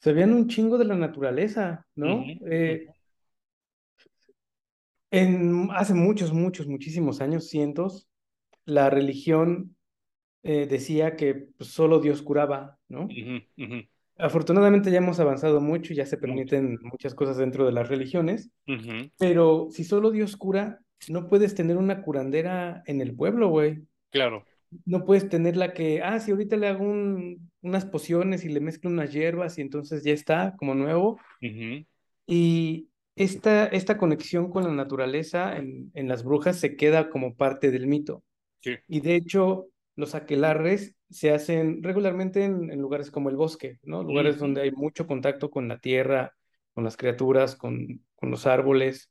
Se 0.00 0.12
veían 0.12 0.34
un 0.34 0.48
chingo 0.48 0.78
de 0.78 0.84
la 0.84 0.94
naturaleza, 0.94 1.86
¿no? 1.94 2.24
Eh, 2.50 2.86
en, 5.10 5.68
hace 5.72 5.94
muchos, 5.94 6.32
muchos, 6.32 6.66
muchísimos 6.66 7.20
años, 7.20 7.48
cientos, 7.48 8.06
la 8.64 8.90
religión 8.90 9.76
eh, 10.42 10.66
decía 10.66 11.16
que 11.16 11.34
pues, 11.34 11.70
solo 11.70 11.98
Dios 12.00 12.22
curaba, 12.22 12.78
¿no? 12.88 13.08
Afortunadamente 14.18 14.90
ya 14.90 14.98
hemos 14.98 15.20
avanzado 15.20 15.60
mucho, 15.60 15.92
ya 15.92 16.06
se 16.06 16.16
permiten 16.16 16.78
muchas 16.82 17.14
cosas 17.14 17.36
dentro 17.36 17.66
de 17.66 17.72
las 17.72 17.88
religiones, 17.88 18.50
pero 19.18 19.68
si 19.70 19.84
solo 19.84 20.10
Dios 20.10 20.36
cura, 20.36 20.80
no 21.08 21.28
puedes 21.28 21.54
tener 21.54 21.76
una 21.76 22.02
curandera 22.02 22.82
en 22.86 23.00
el 23.00 23.14
pueblo, 23.14 23.48
güey. 23.48 23.82
Claro. 24.10 24.44
No 24.84 25.04
puedes 25.04 25.28
tener 25.28 25.56
la 25.56 25.72
que, 25.72 26.02
ah, 26.02 26.18
si 26.20 26.30
ahorita 26.30 26.56
le 26.56 26.68
hago 26.68 26.84
unas 27.62 27.84
pociones 27.86 28.44
y 28.44 28.48
le 28.48 28.60
mezclo 28.60 28.90
unas 28.90 29.12
hierbas 29.12 29.58
y 29.58 29.62
entonces 29.62 30.02
ya 30.02 30.12
está 30.12 30.54
como 30.58 30.74
nuevo. 30.74 31.18
Y 32.26 32.88
esta, 33.14 33.66
esta 33.66 33.96
conexión 33.98 34.50
con 34.50 34.64
la 34.64 34.72
naturaleza 34.72 35.56
en, 35.56 35.90
en 35.94 36.08
las 36.08 36.24
brujas 36.24 36.58
se 36.58 36.76
queda 36.76 37.08
como 37.08 37.34
parte 37.34 37.70
del 37.70 37.86
mito. 37.86 38.22
Sí. 38.60 38.76
Y 38.88 39.00
de 39.00 39.14
hecho, 39.14 39.68
los 39.96 40.14
aquelarres 40.14 40.94
se 41.10 41.32
hacen 41.32 41.82
regularmente 41.82 42.44
en, 42.44 42.80
lugares 42.80 43.10
como 43.10 43.30
el 43.30 43.36
bosque, 43.36 43.78
¿no? 43.82 44.02
Lugares 44.02 44.38
donde 44.38 44.62
hay 44.62 44.70
mucho 44.70 45.06
contacto 45.06 45.50
con 45.50 45.68
la 45.68 45.78
tierra, 45.78 46.34
con 46.74 46.84
las 46.84 46.96
criaturas, 46.96 47.56
con, 47.56 48.04
con 48.14 48.30
los 48.30 48.46
árboles, 48.46 49.10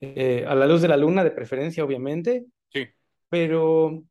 eh, 0.00 0.44
a 0.46 0.54
la 0.54 0.66
luz 0.66 0.82
de 0.82 0.88
la 0.88 0.96
luna 0.96 1.22
de 1.22 1.30
preferencia, 1.30 1.84
obviamente. 1.84 2.44
Sí. 2.70 2.86
Pero 3.28 4.04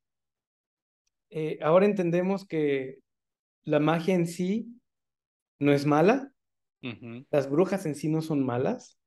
eh, 1.36 1.58
ahora 1.64 1.88
entendemos 1.88 2.46
que 2.46 3.00
la 3.64 3.80
magia 3.80 4.14
en 4.14 4.28
sí 4.28 4.68
no 5.58 5.74
es 5.74 5.86
mala, 5.88 6.32
las 7.32 7.50
brujas 7.50 7.86
en 7.86 7.96
sí 7.96 8.08
no 8.10 8.22
son 8.22 8.46
malas, 8.46 9.00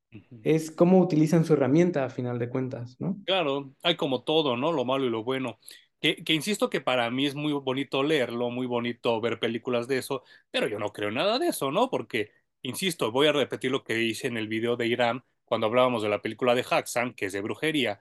es 0.43 0.71
cómo 0.71 0.99
utilizan 0.99 1.45
su 1.45 1.53
herramienta 1.53 2.05
a 2.05 2.11
final 2.11 2.39
de 2.39 2.49
cuentas, 2.49 2.97
¿no? 2.99 3.19
Claro, 3.27 3.75
hay 3.83 3.97
como 3.97 4.25
todo, 4.25 4.57
¿no? 4.57 4.73
Lo 4.73 4.85
malo 4.85 5.05
y 5.05 5.11
lo 5.11 5.23
bueno. 5.23 5.61
Que, 6.01 6.25
insisto 6.29 6.69
que 6.69 6.81
para 6.81 7.09
mí 7.11 7.27
es 7.27 7.37
muy 7.37 7.53
bonito 7.53 8.03
leerlo, 8.03 8.51
muy 8.51 8.67
bonito 8.67 9.21
ver 9.21 9.39
películas 9.39 9.87
de 9.87 9.99
eso, 9.99 10.25
pero 10.51 10.67
yo 10.67 10.81
no 10.81 10.93
creo 10.93 11.13
nada 11.13 11.39
de 11.39 11.49
eso, 11.49 11.71
¿no? 11.71 11.91
Porque, 11.91 12.33
insisto, 12.63 13.13
voy 13.13 13.29
a 13.29 13.33
repetir 13.33 13.71
lo 13.71 13.85
que 13.85 14.03
hice 14.03 14.27
en 14.27 14.37
el 14.37 14.49
video 14.49 14.77
de 14.77 14.89
Irán 14.89 15.25
cuando 15.45 15.69
hablábamos 15.69 16.03
de 16.03 16.09
la 16.09 16.23
película 16.23 16.57
de 16.57 16.65
Haxan, 16.69 17.15
que 17.15 17.27
es 17.27 17.33
de 17.33 17.41
brujería. 17.41 18.01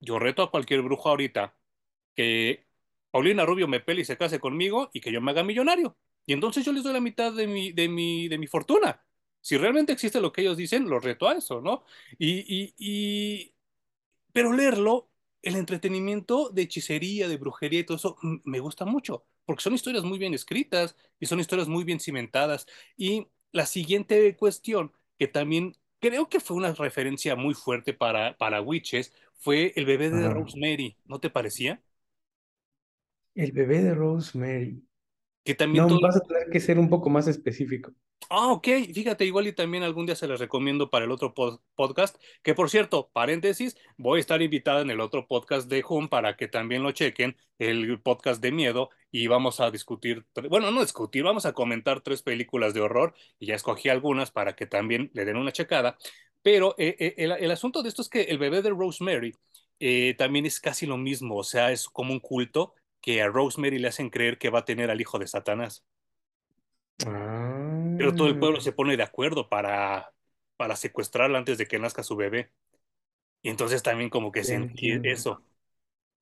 Yo 0.00 0.18
reto 0.18 0.42
a 0.42 0.50
cualquier 0.50 0.82
brujo 0.82 1.08
ahorita 1.08 1.56
que 2.14 2.67
Paulina 3.10 3.44
Rubio 3.46 3.68
me 3.68 3.80
pele 3.80 4.02
y 4.02 4.04
se 4.04 4.16
case 4.18 4.40
conmigo 4.40 4.90
y 4.92 5.00
que 5.00 5.12
yo 5.12 5.20
me 5.20 5.30
haga 5.30 5.42
millonario. 5.44 5.96
Y 6.26 6.32
entonces 6.34 6.64
yo 6.64 6.72
les 6.72 6.82
doy 6.84 6.92
la 6.92 7.00
mitad 7.00 7.32
de 7.32 7.46
mi, 7.46 7.72
de 7.72 7.88
mi, 7.88 8.28
de 8.28 8.38
mi 8.38 8.46
fortuna. 8.46 9.02
Si 9.40 9.56
realmente 9.56 9.92
existe 9.92 10.20
lo 10.20 10.32
que 10.32 10.42
ellos 10.42 10.56
dicen, 10.56 10.88
los 10.88 11.02
reto 11.02 11.28
a 11.28 11.34
eso, 11.34 11.60
¿no? 11.60 11.84
Y, 12.18 12.40
y, 12.40 12.74
y... 12.78 13.54
Pero 14.32 14.52
leerlo 14.52 15.10
el 15.42 15.56
entretenimiento 15.56 16.50
de 16.50 16.62
hechicería, 16.62 17.28
de 17.28 17.36
brujería 17.36 17.80
y 17.80 17.84
todo 17.84 17.96
eso 17.96 18.16
me 18.44 18.60
gusta 18.60 18.84
mucho, 18.84 19.24
porque 19.44 19.62
son 19.62 19.74
historias 19.74 20.04
muy 20.04 20.18
bien 20.18 20.34
escritas 20.34 20.96
y 21.20 21.26
son 21.26 21.40
historias 21.40 21.68
muy 21.68 21.84
bien 21.84 22.00
cimentadas. 22.00 22.66
Y 22.96 23.28
la 23.52 23.66
siguiente 23.66 24.36
cuestión, 24.36 24.92
que 25.18 25.28
también 25.28 25.76
creo 26.00 26.28
que 26.28 26.40
fue 26.40 26.56
una 26.56 26.72
referencia 26.74 27.36
muy 27.36 27.54
fuerte 27.54 27.94
para, 27.94 28.36
para 28.36 28.60
Witches, 28.62 29.12
fue 29.34 29.72
el 29.76 29.86
bebé 29.86 30.10
de 30.10 30.28
Rosemary, 30.28 30.96
¿no 31.04 31.20
te 31.20 31.30
parecía? 31.30 31.82
El 33.38 33.52
bebé 33.52 33.80
de 33.84 33.94
Rosemary. 33.94 34.82
Que 35.44 35.54
también 35.54 35.86
no, 35.86 36.00
vas 36.00 36.16
a 36.16 36.20
tener 36.20 36.50
que 36.50 36.58
ser 36.58 36.76
un 36.76 36.88
poco 36.88 37.08
más 37.08 37.28
específico. 37.28 37.94
Ah, 38.30 38.48
ok, 38.50 38.66
fíjate, 38.92 39.26
igual 39.26 39.46
y 39.46 39.52
también 39.52 39.84
algún 39.84 40.06
día 40.06 40.16
se 40.16 40.26
les 40.26 40.40
recomiendo 40.40 40.90
para 40.90 41.04
el 41.04 41.12
otro 41.12 41.34
podcast, 41.76 42.20
que 42.42 42.56
por 42.56 42.68
cierto, 42.68 43.10
paréntesis, 43.12 43.76
voy 43.96 44.18
a 44.18 44.20
estar 44.20 44.42
invitada 44.42 44.80
en 44.80 44.90
el 44.90 44.98
otro 45.00 45.28
podcast 45.28 45.70
de 45.70 45.84
Home 45.86 46.08
para 46.08 46.36
que 46.36 46.48
también 46.48 46.82
lo 46.82 46.90
chequen, 46.90 47.36
el 47.60 48.00
podcast 48.00 48.42
de 48.42 48.50
miedo, 48.50 48.90
y 49.12 49.28
vamos 49.28 49.60
a 49.60 49.70
discutir, 49.70 50.26
bueno, 50.50 50.72
no 50.72 50.80
discutir, 50.80 51.22
vamos 51.22 51.46
a 51.46 51.52
comentar 51.52 52.00
tres 52.00 52.22
películas 52.22 52.74
de 52.74 52.80
horror, 52.80 53.14
y 53.38 53.46
ya 53.46 53.54
escogí 53.54 53.88
algunas 53.88 54.32
para 54.32 54.56
que 54.56 54.66
también 54.66 55.12
le 55.14 55.24
den 55.24 55.36
una 55.36 55.52
checada, 55.52 55.96
pero 56.42 56.74
eh, 56.76 56.96
eh, 56.98 57.14
el, 57.18 57.50
asunto 57.52 57.84
de 57.84 57.88
esto 57.88 58.02
es 58.02 58.08
que 58.08 58.22
el 58.22 58.38
bebé 58.38 58.62
de 58.62 58.70
Rosemary 58.70 59.32
eh, 59.78 60.16
también 60.18 60.44
es 60.44 60.58
casi 60.58 60.86
lo 60.86 60.98
mismo, 60.98 61.36
o 61.36 61.44
sea, 61.44 61.70
es 61.70 61.88
como 61.88 62.12
un 62.12 62.20
culto 62.20 62.74
que 63.00 63.22
a 63.22 63.28
Rosemary 63.28 63.78
le 63.78 63.88
hacen 63.88 64.10
creer 64.10 64.38
que 64.38 64.50
va 64.50 64.60
a 64.60 64.64
tener 64.64 64.90
al 64.90 65.00
hijo 65.00 65.18
de 65.18 65.26
Satanás. 65.26 65.84
Pero 66.98 68.14
todo 68.14 68.28
el 68.28 68.38
pueblo 68.38 68.60
se 68.60 68.72
pone 68.72 68.96
de 68.96 69.02
acuerdo 69.02 69.48
para, 69.48 70.12
para 70.56 70.76
secuestrarla 70.76 71.38
antes 71.38 71.58
de 71.58 71.66
que 71.66 71.78
nazca 71.78 72.02
su 72.02 72.16
bebé. 72.16 72.52
Y 73.42 73.50
entonces 73.50 73.82
también 73.82 74.10
como 74.10 74.32
que 74.32 74.44
sentí 74.44 74.98
eso. 75.04 75.42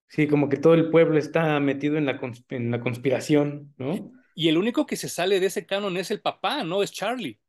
Sí, 0.09 0.29
como 0.29 0.49
que 0.49 0.57
todo 0.57 0.75
el 0.75 0.91
pueblo 0.91 1.19
está 1.19 1.59
metido 1.61 1.97
en 1.97 2.07
la, 2.07 2.21
en 2.51 2.71
la 2.71 2.81
conspiración, 2.81 3.75
¿no? 3.77 4.13
Y 4.35 4.49
el 4.49 4.59
único 4.59 4.87
que 4.87 4.97
se 4.97 5.09
sale 5.09 5.41
de 5.41 5.47
ese 5.47 5.67
canon 5.67 5.97
es 5.97 6.11
el 6.11 6.21
papá, 6.21 6.63
no 6.63 6.83
es 6.83 6.93
Charlie 6.93 7.41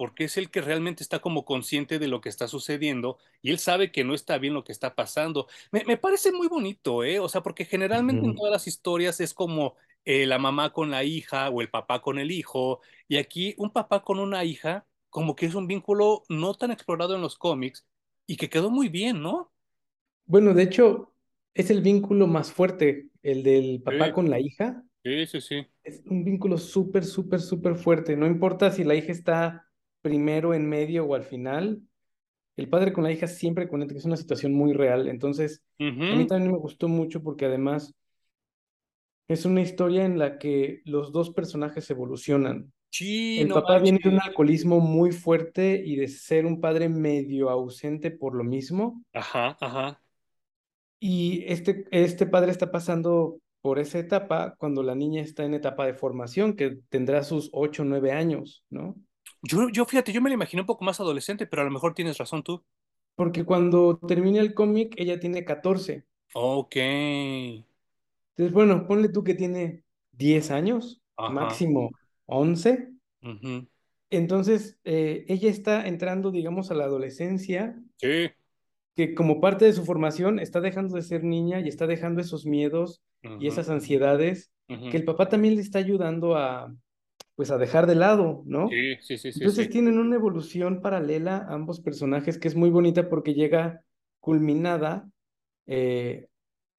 porque 0.00 0.24
es 0.24 0.38
el 0.38 0.50
que 0.50 0.62
realmente 0.62 1.02
está 1.02 1.18
como 1.18 1.44
consciente 1.44 1.98
de 1.98 2.08
lo 2.08 2.22
que 2.22 2.30
está 2.30 2.48
sucediendo 2.48 3.18
y 3.42 3.50
él 3.50 3.58
sabe 3.58 3.92
que 3.92 4.02
no 4.02 4.14
está 4.14 4.38
bien 4.38 4.54
lo 4.54 4.64
que 4.64 4.72
está 4.72 4.94
pasando. 4.94 5.46
Me, 5.72 5.98
parece 5.98 6.32
muy 6.32 6.48
bonito, 6.48 7.04
¿eh? 7.04 7.18
O 7.18 7.28
sea, 7.28 7.42
porque 7.42 7.66
generalmente 7.66 8.24
en 8.24 8.34
todas 8.34 8.50
las 8.50 8.66
historias 8.66 9.20
es 9.20 9.34
como 9.34 9.74
eh, 10.06 10.24
la 10.24 10.38
mamá 10.38 10.72
con 10.72 10.90
la 10.90 11.04
hija 11.04 11.50
o 11.50 11.60
el 11.60 11.68
papá 11.68 12.00
con 12.00 12.18
el 12.18 12.30
hijo, 12.30 12.80
y 13.08 13.18
aquí 13.18 13.54
un 13.58 13.74
papá 13.74 14.02
con 14.02 14.20
una 14.20 14.42
hija, 14.42 14.86
como 15.10 15.36
que 15.36 15.44
es 15.44 15.54
un 15.54 15.66
vínculo 15.66 16.22
no 16.30 16.54
tan 16.54 16.70
explorado 16.70 17.14
en 17.14 17.20
los 17.20 17.36
cómics 17.36 17.86
y 18.26 18.38
que 18.38 18.48
quedó 18.48 18.70
muy 18.70 18.88
bien, 18.88 19.20
¿no? 19.20 19.52
Bueno, 20.24 20.54
de 20.54 20.62
hecho, 20.62 21.12
es 21.52 21.68
el 21.68 21.82
vínculo 21.82 22.26
más 22.26 22.50
fuerte, 22.50 23.10
el 23.22 23.42
del 23.42 23.82
papá 23.82 24.14
con 24.14 24.30
la 24.30 24.40
hija. 24.40 24.82
Sí, 25.04 25.26
sí, 25.26 25.42
sí. 25.42 25.66
Es 25.84 26.02
un 26.06 26.24
vínculo 26.24 26.56
súper, 26.56 27.04
súper, 27.04 27.40
súper 27.40 27.74
fuerte. 27.74 28.16
No 28.16 28.26
importa 28.26 28.70
si 28.70 28.82
la 28.82 28.94
hija 28.94 29.12
está 29.12 29.66
primero, 30.02 30.54
en 30.54 30.68
medio 30.68 31.04
o 31.04 31.14
al 31.14 31.24
final. 31.24 31.80
El 32.56 32.68
padre 32.68 32.92
con 32.92 33.04
la 33.04 33.12
hija 33.12 33.26
siempre 33.26 33.68
conecta, 33.68 33.94
que 33.94 33.98
es 33.98 34.04
una 34.04 34.16
situación 34.16 34.52
muy 34.52 34.72
real. 34.72 35.08
Entonces, 35.08 35.62
a 35.78 35.84
mí 35.84 36.26
también 36.26 36.52
me 36.52 36.58
gustó 36.58 36.88
mucho 36.88 37.22
porque 37.22 37.46
además 37.46 37.94
es 39.28 39.44
una 39.44 39.62
historia 39.62 40.04
en 40.04 40.18
la 40.18 40.38
que 40.38 40.82
los 40.84 41.12
dos 41.12 41.30
personajes 41.30 41.88
evolucionan. 41.90 42.72
el 42.98 43.48
papá 43.48 43.78
viene 43.78 44.00
de 44.02 44.10
un 44.10 44.20
alcoholismo 44.20 44.80
muy 44.80 45.12
fuerte 45.12 45.80
y 45.84 45.96
de 45.96 46.08
ser 46.08 46.44
un 46.44 46.60
padre 46.60 46.88
medio 46.88 47.48
ausente 47.48 48.10
por 48.10 48.34
lo 48.34 48.42
mismo. 48.42 49.04
Ajá, 49.12 49.56
ajá. 49.60 50.02
Y 50.98 51.44
este, 51.46 51.86
este 51.92 52.26
padre 52.26 52.50
está 52.50 52.70
pasando 52.70 53.38
por 53.62 53.78
esa 53.78 53.98
etapa 53.98 54.54
cuando 54.58 54.82
la 54.82 54.94
niña 54.94 55.22
está 55.22 55.44
en 55.44 55.54
etapa 55.54 55.86
de 55.86 55.94
formación, 55.94 56.54
que 56.54 56.78
tendrá 56.88 57.22
sus 57.22 57.50
ocho 57.52 57.82
o 57.82 57.86
9 57.86 58.12
años, 58.12 58.64
¿no? 58.68 58.96
Yo, 59.42 59.68
yo, 59.70 59.84
fíjate, 59.84 60.12
yo 60.12 60.20
me 60.20 60.28
la 60.28 60.34
imaginé 60.34 60.62
un 60.62 60.66
poco 60.66 60.84
más 60.84 61.00
adolescente, 61.00 61.46
pero 61.46 61.62
a 61.62 61.64
lo 61.64 61.70
mejor 61.70 61.94
tienes 61.94 62.18
razón 62.18 62.42
tú. 62.42 62.62
Porque 63.14 63.44
cuando 63.44 63.98
termina 63.98 64.40
el 64.40 64.54
cómic, 64.54 64.94
ella 64.96 65.18
tiene 65.18 65.44
14. 65.44 66.04
Ok. 66.34 66.76
Entonces, 66.76 67.64
bueno, 68.52 68.86
ponle 68.86 69.08
tú 69.08 69.24
que 69.24 69.34
tiene 69.34 69.84
10 70.12 70.50
años, 70.50 71.02
máximo 71.16 71.90
11. 72.26 72.90
Entonces, 74.10 74.78
eh, 74.84 75.24
ella 75.28 75.50
está 75.50 75.86
entrando, 75.86 76.30
digamos, 76.30 76.70
a 76.70 76.74
la 76.74 76.84
adolescencia. 76.84 77.78
Sí. 77.96 78.30
Que 78.94 79.14
como 79.14 79.40
parte 79.40 79.64
de 79.64 79.72
su 79.72 79.84
formación 79.84 80.38
está 80.38 80.60
dejando 80.60 80.96
de 80.96 81.02
ser 81.02 81.24
niña 81.24 81.60
y 81.60 81.68
está 81.68 81.86
dejando 81.86 82.20
esos 82.20 82.44
miedos 82.44 83.02
y 83.38 83.46
esas 83.46 83.68
ansiedades 83.68 84.50
que 84.66 84.96
el 84.96 85.04
papá 85.04 85.28
también 85.28 85.56
le 85.56 85.62
está 85.62 85.78
ayudando 85.78 86.36
a, 86.36 86.72
pues 87.40 87.50
a 87.50 87.56
dejar 87.56 87.86
de 87.86 87.94
lado, 87.94 88.42
¿no? 88.44 88.68
Sí, 88.68 88.98
sí, 89.00 89.16
sí. 89.16 89.30
Entonces 89.34 89.70
tienen 89.70 89.98
una 89.98 90.16
evolución 90.16 90.82
paralela 90.82 91.46
ambos 91.48 91.80
personajes 91.80 92.36
que 92.36 92.48
es 92.48 92.54
muy 92.54 92.68
bonita 92.68 93.08
porque 93.08 93.32
llega 93.32 93.82
culminada 94.18 95.08
eh, 95.66 96.28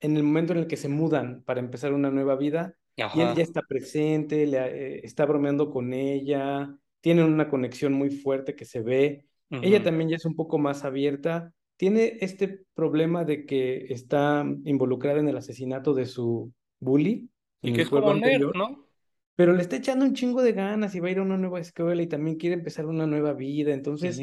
en 0.01 0.17
el 0.17 0.21
momento 0.21 0.53
en 0.53 0.59
el 0.59 0.67
que 0.67 0.77
se 0.77 0.87
mudan 0.87 1.41
para 1.45 1.61
empezar 1.61 1.93
una 1.93 2.11
nueva 2.11 2.35
vida 2.35 2.75
y 2.95 3.21
él 3.21 3.33
ya 3.35 3.41
está 3.41 3.63
presente, 3.63 4.45
le, 4.45 4.59
eh, 4.59 5.01
está 5.03 5.25
bromeando 5.25 5.71
con 5.71 5.93
ella, 5.93 6.77
tienen 7.01 7.25
una 7.25 7.49
conexión 7.49 7.93
muy 7.93 8.11
fuerte 8.11 8.55
que 8.55 8.65
se 8.65 8.81
ve. 8.81 9.25
Ella 9.49 9.81
también 9.81 10.11
ya 10.11 10.17
es 10.17 10.25
un 10.25 10.35
poco 10.35 10.59
más 10.59 10.85
abierta. 10.85 11.51
Tiene 11.75 12.19
este 12.21 12.65
problema 12.75 13.25
de 13.25 13.47
que 13.47 13.87
está 13.89 14.45
involucrada 14.65 15.21
en 15.21 15.27
el 15.27 15.37
asesinato 15.37 15.95
de 15.95 16.05
su 16.05 16.53
bully. 16.79 17.31
Y 17.63 17.73
que 17.73 17.81
es 17.81 17.89
como 17.89 18.13
nerd, 18.13 18.53
¿no? 18.53 18.90
Pero 19.35 19.53
le 19.53 19.61
está 19.61 19.77
echando 19.77 20.05
un 20.05 20.13
chingo 20.13 20.41
de 20.41 20.53
ganas 20.53 20.93
y 20.95 20.99
va 20.99 21.07
a 21.07 21.11
ir 21.11 21.19
a 21.19 21.23
una 21.23 21.37
nueva 21.37 21.59
escuela 21.59 22.01
y 22.01 22.07
también 22.07 22.37
quiere 22.37 22.55
empezar 22.55 22.85
una 22.85 23.07
nueva 23.07 23.33
vida. 23.33 23.73
Entonces, 23.73 24.21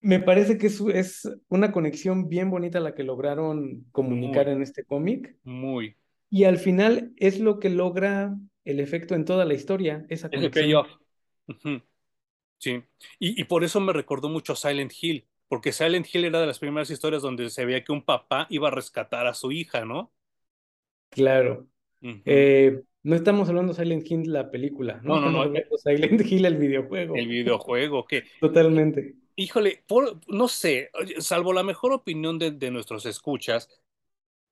me 0.00 0.20
parece 0.20 0.58
que 0.58 0.68
es, 0.68 0.80
es, 0.80 1.30
una 1.48 1.72
conexión 1.72 2.28
bien 2.28 2.50
bonita 2.50 2.80
la 2.80 2.94
que 2.94 3.04
lograron 3.04 3.84
comunicar 3.92 4.48
en 4.48 4.62
este 4.62 4.84
cómic. 4.84 5.36
Muy. 5.44 5.96
Y 6.30 6.44
al 6.44 6.58
final 6.58 7.12
es 7.16 7.38
lo 7.38 7.58
que 7.58 7.70
logra 7.70 8.36
el 8.64 8.80
efecto 8.80 9.14
en 9.14 9.24
toda 9.24 9.44
la 9.44 9.54
historia, 9.54 10.04
esa 10.08 10.28
conexión. 10.28 10.86
Sí, 12.58 12.82
y, 13.18 13.40
y 13.40 13.44
por 13.44 13.64
eso 13.64 13.80
me 13.80 13.92
recordó 13.92 14.28
mucho 14.28 14.54
a 14.54 14.56
Silent 14.56 14.92
Hill, 15.00 15.26
porque 15.46 15.72
Silent 15.72 16.06
Hill 16.12 16.24
era 16.24 16.40
de 16.40 16.46
las 16.46 16.58
primeras 16.58 16.90
historias 16.90 17.22
donde 17.22 17.50
se 17.50 17.64
veía 17.64 17.84
que 17.84 17.92
un 17.92 18.02
papá 18.02 18.46
iba 18.50 18.68
a 18.68 18.70
rescatar 18.70 19.26
a 19.26 19.34
su 19.34 19.52
hija, 19.52 19.84
¿no? 19.84 20.12
Claro. 21.10 21.66
eh, 22.02 22.82
no 23.06 23.14
estamos 23.14 23.48
hablando 23.48 23.72
de 23.72 23.78
Silent 23.80 24.10
Hill 24.10 24.32
la 24.32 24.50
película, 24.50 25.00
no, 25.04 25.20
no, 25.20 25.30
no, 25.30 25.46
no. 25.46 25.60
Silent 25.78 26.20
Hill 26.22 26.44
el 26.44 26.56
videojuego. 26.56 27.14
El 27.14 27.28
videojuego, 27.28 28.04
que. 28.04 28.24
Totalmente. 28.40 29.14
Híjole, 29.36 29.84
no 30.26 30.48
sé, 30.48 30.90
salvo 31.18 31.52
la 31.52 31.62
mejor 31.62 31.92
opinión 31.92 32.36
de, 32.40 32.50
de 32.50 32.72
nuestros 32.72 33.06
escuchas, 33.06 33.68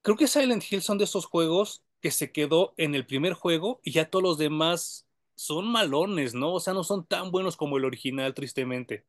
creo 0.02 0.16
que 0.16 0.28
Silent 0.28 0.62
Hill 0.70 0.82
son 0.82 0.98
de 0.98 1.04
esos 1.04 1.26
juegos 1.26 1.82
que 2.00 2.12
se 2.12 2.30
quedó 2.30 2.74
en 2.76 2.94
el 2.94 3.04
primer 3.06 3.32
juego 3.32 3.80
y 3.82 3.90
ya 3.90 4.08
todos 4.08 4.22
los 4.22 4.38
demás 4.38 5.08
son 5.34 5.66
malones, 5.66 6.34
¿no? 6.34 6.54
O 6.54 6.60
sea, 6.60 6.74
no 6.74 6.84
son 6.84 7.04
tan 7.06 7.32
buenos 7.32 7.56
como 7.56 7.76
el 7.76 7.84
original, 7.84 8.34
tristemente. 8.34 9.04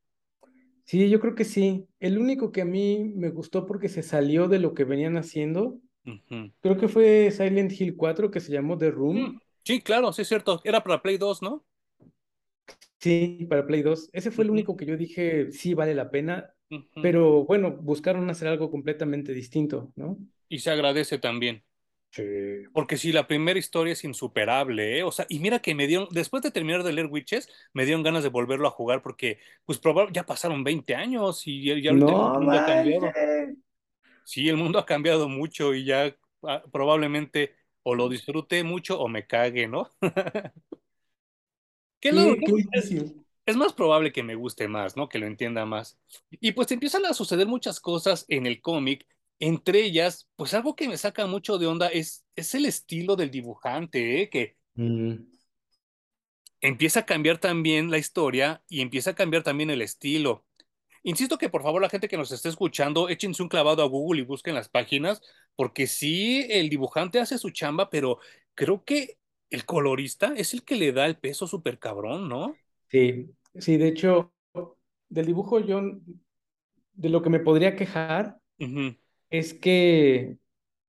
Sí, 0.86 1.08
yo 1.08 1.20
creo 1.20 1.36
que 1.36 1.46
sí. 1.46 1.88
El 2.00 2.18
único 2.18 2.52
que 2.52 2.62
a 2.62 2.66
mí 2.66 3.12
me 3.16 3.30
gustó 3.30 3.68
porque 3.68 3.90
se 3.90 4.02
salió 4.02 4.48
de 4.48 4.58
lo 4.58 4.74
que 4.74 4.86
venían 4.86 5.18
haciendo 5.18 5.80
Creo 6.62 6.78
que 6.78 6.88
fue 6.88 7.32
Silent 7.32 7.72
Hill 7.80 7.96
4 7.96 8.30
que 8.30 8.40
se 8.40 8.52
llamó 8.52 8.78
The 8.78 8.92
Room. 8.92 9.18
Mm, 9.18 9.40
sí, 9.64 9.82
claro, 9.82 10.14
sí 10.14 10.22
es 10.22 10.28
cierto. 10.28 10.62
Era 10.64 10.84
para 10.84 11.02
Play 11.02 11.18
2, 11.18 11.42
¿no? 11.42 11.66
Sí, 13.00 13.46
para 13.50 13.66
Play 13.66 13.82
2. 13.82 14.10
Ese 14.14 14.32
fue 14.32 14.44
el 14.44 14.50
único 14.50 14.76
que 14.76 14.86
yo 14.86 14.98
dije, 14.98 15.52
sí, 15.52 15.74
vale 15.74 15.94
la 15.94 16.10
pena. 16.10 16.52
Pero 17.02 17.46
bueno, 17.46 17.72
buscaron 17.72 18.30
hacer 18.30 18.48
algo 18.48 18.72
completamente 18.72 19.34
distinto, 19.34 19.94
¿no? 19.96 20.18
Y 20.50 20.60
se 20.60 20.72
agradece 20.72 21.20
también. 21.20 21.64
Sí. 22.10 22.24
Porque 22.74 22.98
sí, 22.98 23.12
la 23.12 23.28
primera 23.28 23.60
historia 23.60 23.94
es 23.94 24.04
insuperable, 24.04 24.98
¿eh? 24.98 25.04
O 25.04 25.12
sea, 25.12 25.26
y 25.30 25.40
mira 25.40 25.60
que 25.60 25.76
me 25.76 25.86
dieron, 25.86 26.08
después 26.12 26.42
de 26.42 26.52
terminar 26.52 26.84
de 26.84 26.94
leer 26.94 27.08
Witches, 27.08 27.50
me 27.74 27.86
dieron 27.86 28.04
ganas 28.04 28.24
de 28.24 28.30
volverlo 28.30 28.68
a 28.68 28.72
jugar 28.72 29.02
porque, 29.02 29.38
pues, 29.66 29.80
ya 30.12 30.26
pasaron 30.26 30.64
20 30.64 30.96
años 30.96 31.44
y 31.46 31.82
ya, 31.82 31.92
no, 31.92 32.52
ha 32.52 32.66
cambiado. 32.66 33.12
Sí, 34.26 34.50
el 34.50 34.58
mundo 34.58 34.80
ha 34.80 34.86
cambiado 34.86 35.30
mucho 35.30 35.74
y 35.76 35.86
ya 35.86 36.16
ah, 36.44 36.64
probablemente 36.72 37.56
o 37.84 37.94
lo 37.94 38.10
disfrute 38.10 38.64
mucho 38.64 39.00
o 39.00 39.08
me 39.08 39.28
cague, 39.28 39.68
¿no? 39.68 39.92
¿Qué 42.00 42.10
es, 42.74 42.92
es, 43.46 43.56
más 43.56 43.74
probable 43.74 44.12
que 44.12 44.24
me 44.24 44.34
guste 44.36 44.68
más, 44.68 44.98
¿no? 44.98 45.08
Que 45.08 45.20
lo 45.20 45.28
entienda 45.28 45.66
más. 45.66 46.00
Y 46.32 46.52
pues 46.54 46.72
empiezan 46.72 47.06
a 47.06 47.14
suceder 47.14 47.48
muchas 47.48 47.80
cosas 47.80 48.26
en 48.28 48.48
el 48.48 48.62
cómic. 48.62 49.08
Entre 49.40 49.84
ellas, 49.84 50.28
pues 50.36 50.54
algo 50.56 50.76
que 50.76 50.88
me 50.88 50.98
saca 50.98 51.28
mucho 51.28 51.58
de 51.60 51.68
onda 51.68 51.88
es, 51.88 52.26
es 52.36 52.56
el 52.56 52.66
estilo 52.66 53.16
del 53.16 53.30
dibujante, 53.30 54.22
¿eh? 54.24 54.30
Que 54.30 54.58
mm. 54.74 55.14
empieza 56.62 57.02
a 57.02 57.06
cambiar 57.06 57.38
también 57.38 57.92
la 57.92 58.00
historia 58.00 58.64
y 58.68 58.82
empieza 58.82 59.12
a 59.12 59.16
cambiar 59.16 59.44
también 59.44 59.70
el 59.70 59.82
estilo. 59.82 60.45
Insisto 61.08 61.38
que 61.38 61.50
por 61.50 61.62
favor 61.62 61.84
la 61.84 61.90
gente 61.90 62.08
que 62.08 62.18
nos 62.18 62.32
esté 62.32 62.50
escuchando, 62.50 63.10
échense 63.10 63.44
un 63.44 63.48
clavado 63.48 63.84
a 63.84 63.88
Google 63.88 64.22
y 64.22 64.26
busquen 64.26 64.56
las 64.56 64.70
páginas, 64.70 65.22
porque 65.56 65.86
sí, 65.86 66.48
el 66.50 66.68
dibujante 66.68 67.20
hace 67.20 67.38
su 67.38 67.52
chamba, 67.52 67.92
pero 67.92 68.18
creo 68.56 68.84
que 68.84 69.20
el 69.52 69.66
colorista 69.66 70.34
es 70.36 70.56
el 70.56 70.64
que 70.64 70.76
le 70.76 70.94
da 70.94 71.06
el 71.06 71.18
peso 71.18 71.46
súper 71.46 71.78
cabrón, 71.78 72.28
¿no? 72.28 72.56
Sí, 72.90 73.30
sí, 73.54 73.78
de 73.78 73.90
hecho, 73.90 74.34
del 75.08 75.28
dibujo 75.28 75.60
yo, 75.60 75.80
de 76.94 77.10
lo 77.10 77.22
que 77.22 77.30
me 77.30 77.40
podría 77.40 77.76
quejar 77.76 78.40
es 79.30 79.54
que 79.54 80.38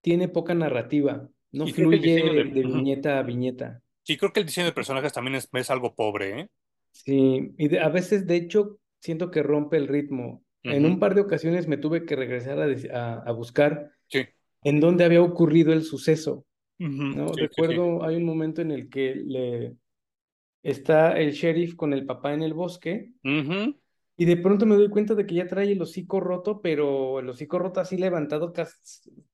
tiene 0.00 0.28
poca 0.28 0.54
narrativa, 0.54 1.28
no 1.52 1.66
fluye 1.66 2.22
de, 2.22 2.44
viñeta 2.44 3.18
a 3.18 3.22
viñeta. 3.22 3.82
Sí, 4.02 4.16
creo 4.16 4.32
que 4.32 4.40
el 4.40 4.46
diseño 4.46 4.64
de 4.64 4.72
personajes 4.72 5.12
también 5.12 5.34
es, 5.34 5.46
es 5.52 5.68
algo 5.68 5.94
pobre, 5.94 6.40
¿eh? 6.40 6.48
Sí, 6.92 7.52
y 7.58 7.76
a 7.76 7.90
veces, 7.90 8.26
de 8.26 8.36
hecho, 8.36 8.78
siento 9.06 9.30
que 9.30 9.42
rompe 9.42 9.76
el 9.76 9.88
ritmo. 9.88 10.42
En 10.62 10.84
un 10.84 10.98
par 10.98 11.14
de 11.14 11.20
ocasiones 11.20 11.68
me 11.68 11.76
tuve 11.76 12.04
que 12.04 12.16
regresar 12.16 12.58
a, 12.92 13.14
a, 13.20 13.30
buscar 13.30 13.92
en 14.10 14.80
dónde 14.80 15.04
había 15.04 15.22
ocurrido 15.22 15.72
el 15.72 15.84
suceso. 15.84 16.44
¿no? 16.78 17.28
Recuerdo, 17.28 18.02
hay 18.04 18.16
un 18.16 18.24
momento 18.24 18.62
en 18.62 18.72
el 18.72 18.88
que 18.88 19.14
le 19.14 19.76
está 20.64 21.12
el 21.12 21.30
sheriff 21.30 21.76
con 21.76 21.92
el 21.92 22.04
papá 22.04 22.34
en 22.34 22.42
el 22.42 22.52
bosque 22.52 23.12
y 24.18 24.24
de 24.24 24.36
pronto 24.38 24.66
me 24.66 24.74
doy 24.74 24.88
cuenta 24.88 25.14
de 25.14 25.24
que 25.24 25.36
ya 25.36 25.46
trae 25.46 25.70
el 25.70 25.80
hocico 25.80 26.18
roto, 26.18 26.60
pero 26.60 27.20
el 27.20 27.28
hocico 27.28 27.60
roto 27.60 27.78
así 27.78 27.96
levantado, 27.96 28.52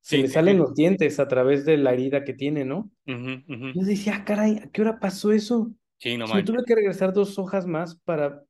se 0.00 0.18
le 0.18 0.28
salen 0.28 0.58
los 0.58 0.74
dientes 0.74 1.18
a 1.18 1.28
través 1.28 1.64
de 1.64 1.78
la 1.78 1.94
herida 1.94 2.24
que 2.24 2.34
tiene, 2.34 2.66
¿no? 2.66 2.90
Yo 3.06 3.82
decía, 3.84 4.16
ah, 4.16 4.24
caray, 4.26 4.58
¿a 4.58 4.70
qué 4.70 4.82
hora 4.82 4.98
pasó 5.00 5.32
eso? 5.32 5.72
Sí, 5.96 6.18
no 6.18 6.26
me 6.26 6.42
tuve 6.42 6.64
que 6.66 6.74
regresar 6.74 7.14
dos 7.14 7.38
hojas 7.38 7.64
más 7.64 7.94
para 8.04 8.42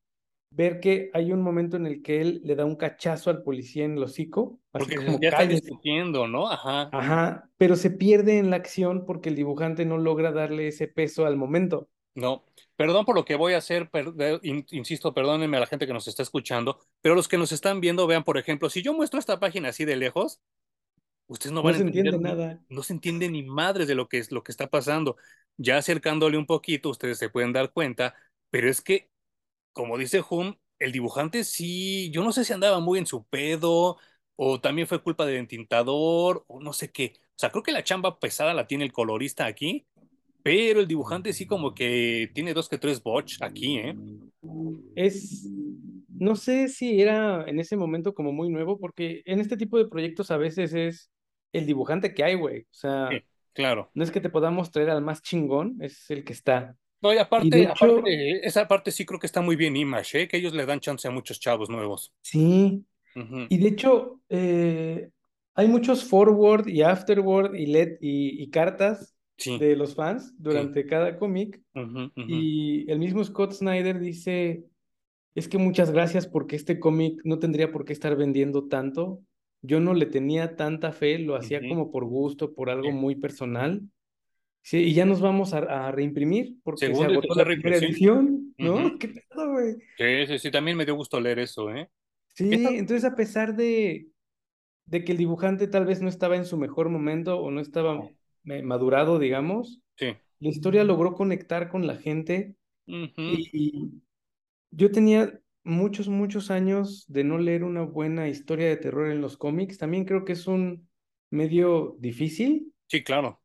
ver 0.54 0.80
que 0.80 1.10
hay 1.14 1.32
un 1.32 1.40
momento 1.40 1.76
en 1.76 1.86
el 1.86 2.02
que 2.02 2.20
él 2.20 2.40
le 2.44 2.54
da 2.54 2.64
un 2.64 2.76
cachazo 2.76 3.30
al 3.30 3.42
policía 3.42 3.84
en 3.84 3.96
el 3.96 4.02
hocico. 4.02 4.60
Así 4.72 4.84
porque 4.84 5.04
como 5.04 5.20
ya 5.20 5.30
está 5.30 5.46
discutiendo, 5.46 6.28
¿no? 6.28 6.48
Ajá. 6.50 6.90
Ajá, 6.92 7.50
pero 7.56 7.76
se 7.76 7.90
pierde 7.90 8.38
en 8.38 8.50
la 8.50 8.56
acción 8.56 9.04
porque 9.06 9.30
el 9.30 9.36
dibujante 9.36 9.84
no 9.84 9.98
logra 9.98 10.32
darle 10.32 10.68
ese 10.68 10.88
peso 10.88 11.26
al 11.26 11.36
momento. 11.36 11.88
No, 12.14 12.44
perdón 12.76 13.06
por 13.06 13.14
lo 13.14 13.24
que 13.24 13.36
voy 13.36 13.54
a 13.54 13.58
hacer, 13.58 13.88
insisto, 14.42 15.14
perdónenme 15.14 15.56
a 15.56 15.60
la 15.60 15.66
gente 15.66 15.86
que 15.86 15.94
nos 15.94 16.08
está 16.08 16.22
escuchando, 16.22 16.78
pero 17.00 17.14
los 17.14 17.26
que 17.26 17.38
nos 17.38 17.52
están 17.52 17.80
viendo, 17.80 18.06
vean, 18.06 18.22
por 18.22 18.36
ejemplo, 18.36 18.68
si 18.68 18.82
yo 18.82 18.92
muestro 18.92 19.18
esta 19.18 19.40
página 19.40 19.70
así 19.70 19.86
de 19.86 19.96
lejos, 19.96 20.42
ustedes 21.26 21.52
no 21.52 21.62
van 21.62 21.76
a 21.76 21.78
entender 21.78 22.20
nada. 22.20 22.60
No 22.68 22.82
se 22.82 22.92
entiende 22.92 23.30
ni 23.30 23.42
madres 23.42 23.88
de 23.88 23.94
lo 23.94 24.08
que 24.08 24.18
es 24.18 24.30
lo 24.30 24.42
que 24.42 24.52
está 24.52 24.68
pasando. 24.68 25.16
Ya 25.56 25.78
acercándole 25.78 26.36
un 26.36 26.44
poquito, 26.44 26.90
ustedes 26.90 27.16
se 27.16 27.30
pueden 27.30 27.54
dar 27.54 27.72
cuenta, 27.72 28.14
pero 28.50 28.68
es 28.68 28.82
que 28.82 29.11
como 29.72 29.98
dice 29.98 30.22
Hum, 30.28 30.54
el 30.78 30.92
dibujante 30.92 31.44
sí, 31.44 32.10
yo 32.10 32.24
no 32.24 32.32
sé 32.32 32.44
si 32.44 32.52
andaba 32.52 32.80
muy 32.80 32.98
en 32.98 33.06
su 33.06 33.24
pedo, 33.24 33.98
o 34.36 34.60
también 34.60 34.88
fue 34.88 35.02
culpa 35.02 35.26
del 35.26 35.36
entintador, 35.36 36.44
o 36.48 36.60
no 36.60 36.72
sé 36.72 36.90
qué. 36.90 37.12
O 37.16 37.38
sea, 37.38 37.50
creo 37.50 37.62
que 37.62 37.72
la 37.72 37.84
chamba 37.84 38.18
pesada 38.18 38.54
la 38.54 38.66
tiene 38.66 38.84
el 38.84 38.92
colorista 38.92 39.46
aquí, 39.46 39.86
pero 40.42 40.80
el 40.80 40.88
dibujante 40.88 41.32
sí 41.32 41.46
como 41.46 41.74
que 41.74 42.30
tiene 42.34 42.54
dos 42.54 42.68
que 42.68 42.78
tres 42.78 43.02
botch 43.02 43.40
aquí, 43.42 43.78
¿eh? 43.78 43.96
Es, 44.96 45.48
no 46.08 46.34
sé 46.34 46.68
si 46.68 47.00
era 47.00 47.44
en 47.48 47.60
ese 47.60 47.76
momento 47.76 48.14
como 48.14 48.32
muy 48.32 48.48
nuevo, 48.48 48.78
porque 48.78 49.22
en 49.24 49.40
este 49.40 49.56
tipo 49.56 49.78
de 49.78 49.88
proyectos 49.88 50.30
a 50.30 50.36
veces 50.36 50.74
es 50.74 51.10
el 51.52 51.66
dibujante 51.66 52.14
que 52.14 52.24
hay, 52.24 52.34
güey. 52.34 52.62
O 52.62 52.74
sea, 52.74 53.08
claro. 53.52 53.90
No 53.94 54.02
es 54.02 54.10
que 54.10 54.20
te 54.20 54.30
podamos 54.30 54.70
traer 54.70 54.90
al 54.90 55.02
más 55.02 55.22
chingón, 55.22 55.76
es 55.80 56.10
el 56.10 56.24
que 56.24 56.32
está. 56.32 56.76
No, 57.02 57.12
y 57.12 57.18
aparte, 57.18 57.68
esa 58.46 58.68
parte 58.68 58.92
sí 58.92 59.04
creo 59.04 59.18
que 59.18 59.26
está 59.26 59.40
muy 59.40 59.56
bien 59.56 59.76
Image, 59.76 60.22
¿eh? 60.22 60.28
que 60.28 60.36
ellos 60.36 60.54
le 60.54 60.64
dan 60.64 60.80
chance 60.80 61.06
a 61.06 61.10
muchos 61.10 61.40
chavos 61.40 61.68
nuevos. 61.68 62.12
Sí. 62.22 62.84
Y 63.14 63.58
de 63.58 63.68
hecho, 63.68 64.20
eh, 64.28 65.10
hay 65.54 65.68
muchos 65.68 66.04
forward 66.04 66.68
y 66.68 66.82
afterward 66.82 67.54
y, 67.54 67.66
LED 67.66 67.98
y, 68.00 68.48
cartas 68.50 69.14
de 69.58 69.76
los 69.76 69.94
fans 69.94 70.32
durante 70.38 70.86
cada 70.86 71.18
cómic. 71.18 71.60
Y 72.16 72.90
el 72.90 72.98
mismo 72.98 73.22
Scott 73.24 73.52
Snyder 73.52 73.98
dice, 73.98 74.64
es 75.34 75.48
que 75.48 75.58
muchas 75.58 75.90
gracias 75.90 76.26
porque 76.26 76.56
este 76.56 76.78
cómic 76.78 77.20
no 77.24 77.38
tendría 77.38 77.72
por 77.72 77.84
qué 77.84 77.92
estar 77.92 78.16
vendiendo 78.16 78.68
tanto. 78.68 79.20
Yo 79.60 79.80
no 79.80 79.94
le 79.94 80.06
tenía 80.06 80.56
tanta 80.56 80.92
fe, 80.92 81.18
lo 81.18 81.36
hacía 81.36 81.60
como 81.68 81.90
por 81.90 82.04
gusto, 82.04 82.54
por 82.54 82.70
algo 82.70 82.92
muy 82.92 83.16
personal. 83.16 83.82
Sí, 84.62 84.78
y 84.78 84.94
ya 84.94 85.04
nos 85.04 85.20
vamos 85.20 85.52
a, 85.54 85.90
reimprimir 85.90 86.56
porque 86.62 86.94
se 86.94 87.04
agotó 87.04 87.34
la 87.34 87.44
primera 87.44 87.76
edición, 87.76 88.54
¿no? 88.58 88.96
¿Qué 88.98 89.08
pedo, 89.08 89.50
güey? 89.50 89.74
Sí, 89.98 90.26
sí, 90.28 90.38
sí, 90.38 90.50
también 90.52 90.76
me 90.76 90.84
dio 90.84 90.94
gusto 90.94 91.20
leer 91.20 91.40
eso, 91.40 91.70
¿eh? 91.70 91.90
Sí, 92.34 92.48
entonces 92.52 93.04
a 93.04 93.16
pesar 93.16 93.56
de, 93.56 94.06
de 94.86 95.04
que 95.04 95.12
el 95.12 95.18
dibujante 95.18 95.66
tal 95.66 95.84
vez 95.84 96.00
no 96.00 96.08
estaba 96.08 96.36
en 96.36 96.44
su 96.44 96.56
mejor 96.56 96.88
momento 96.88 97.38
o 97.38 97.50
no 97.50 97.60
estaba 97.60 98.00
madurado, 98.44 99.18
digamos, 99.18 99.80
sí. 99.96 100.14
la 100.38 100.48
historia 100.48 100.84
logró 100.84 101.14
conectar 101.14 101.68
con 101.68 101.86
la 101.86 101.96
gente 101.96 102.54
y, 102.86 103.90
yo 104.70 104.90
tenía 104.90 105.38
muchos, 105.64 106.08
muchos 106.08 106.50
años 106.50 107.04
de 107.08 107.24
no 107.24 107.36
leer 107.36 107.62
una 107.62 107.82
buena 107.82 108.28
historia 108.28 108.68
de 108.68 108.78
terror 108.78 109.10
en 109.10 109.20
los 109.20 109.36
cómics. 109.36 109.76
También 109.76 110.06
creo 110.06 110.24
que 110.24 110.32
es 110.32 110.46
un 110.46 110.88
medio 111.30 111.96
difícil. 111.98 112.72
Sí, 112.86 113.04
claro. 113.04 113.41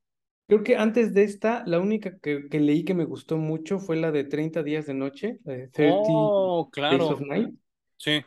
Creo 0.48 0.64
que 0.64 0.78
antes 0.78 1.14
de 1.14 1.24
esta, 1.24 1.64
la 1.66 1.80
única 1.80 2.20
que, 2.20 2.48
leí 2.52 2.86
que 2.86 2.94
me 2.94 3.04
gustó 3.04 3.38
mucho 3.38 3.80
fue 3.80 3.98
la 3.98 4.12
de 4.12 4.24
30 4.24 4.64
días 4.64 4.86
de 4.86 4.94
noche, 4.94 5.40
la 5.44 5.54
de 5.54 5.68
30 5.68 5.96
oh, 6.00 6.70
claro. 6.72 6.98
Days 6.98 7.12
of 7.12 7.22
Night. 7.22 7.56
Sí. 7.98 8.22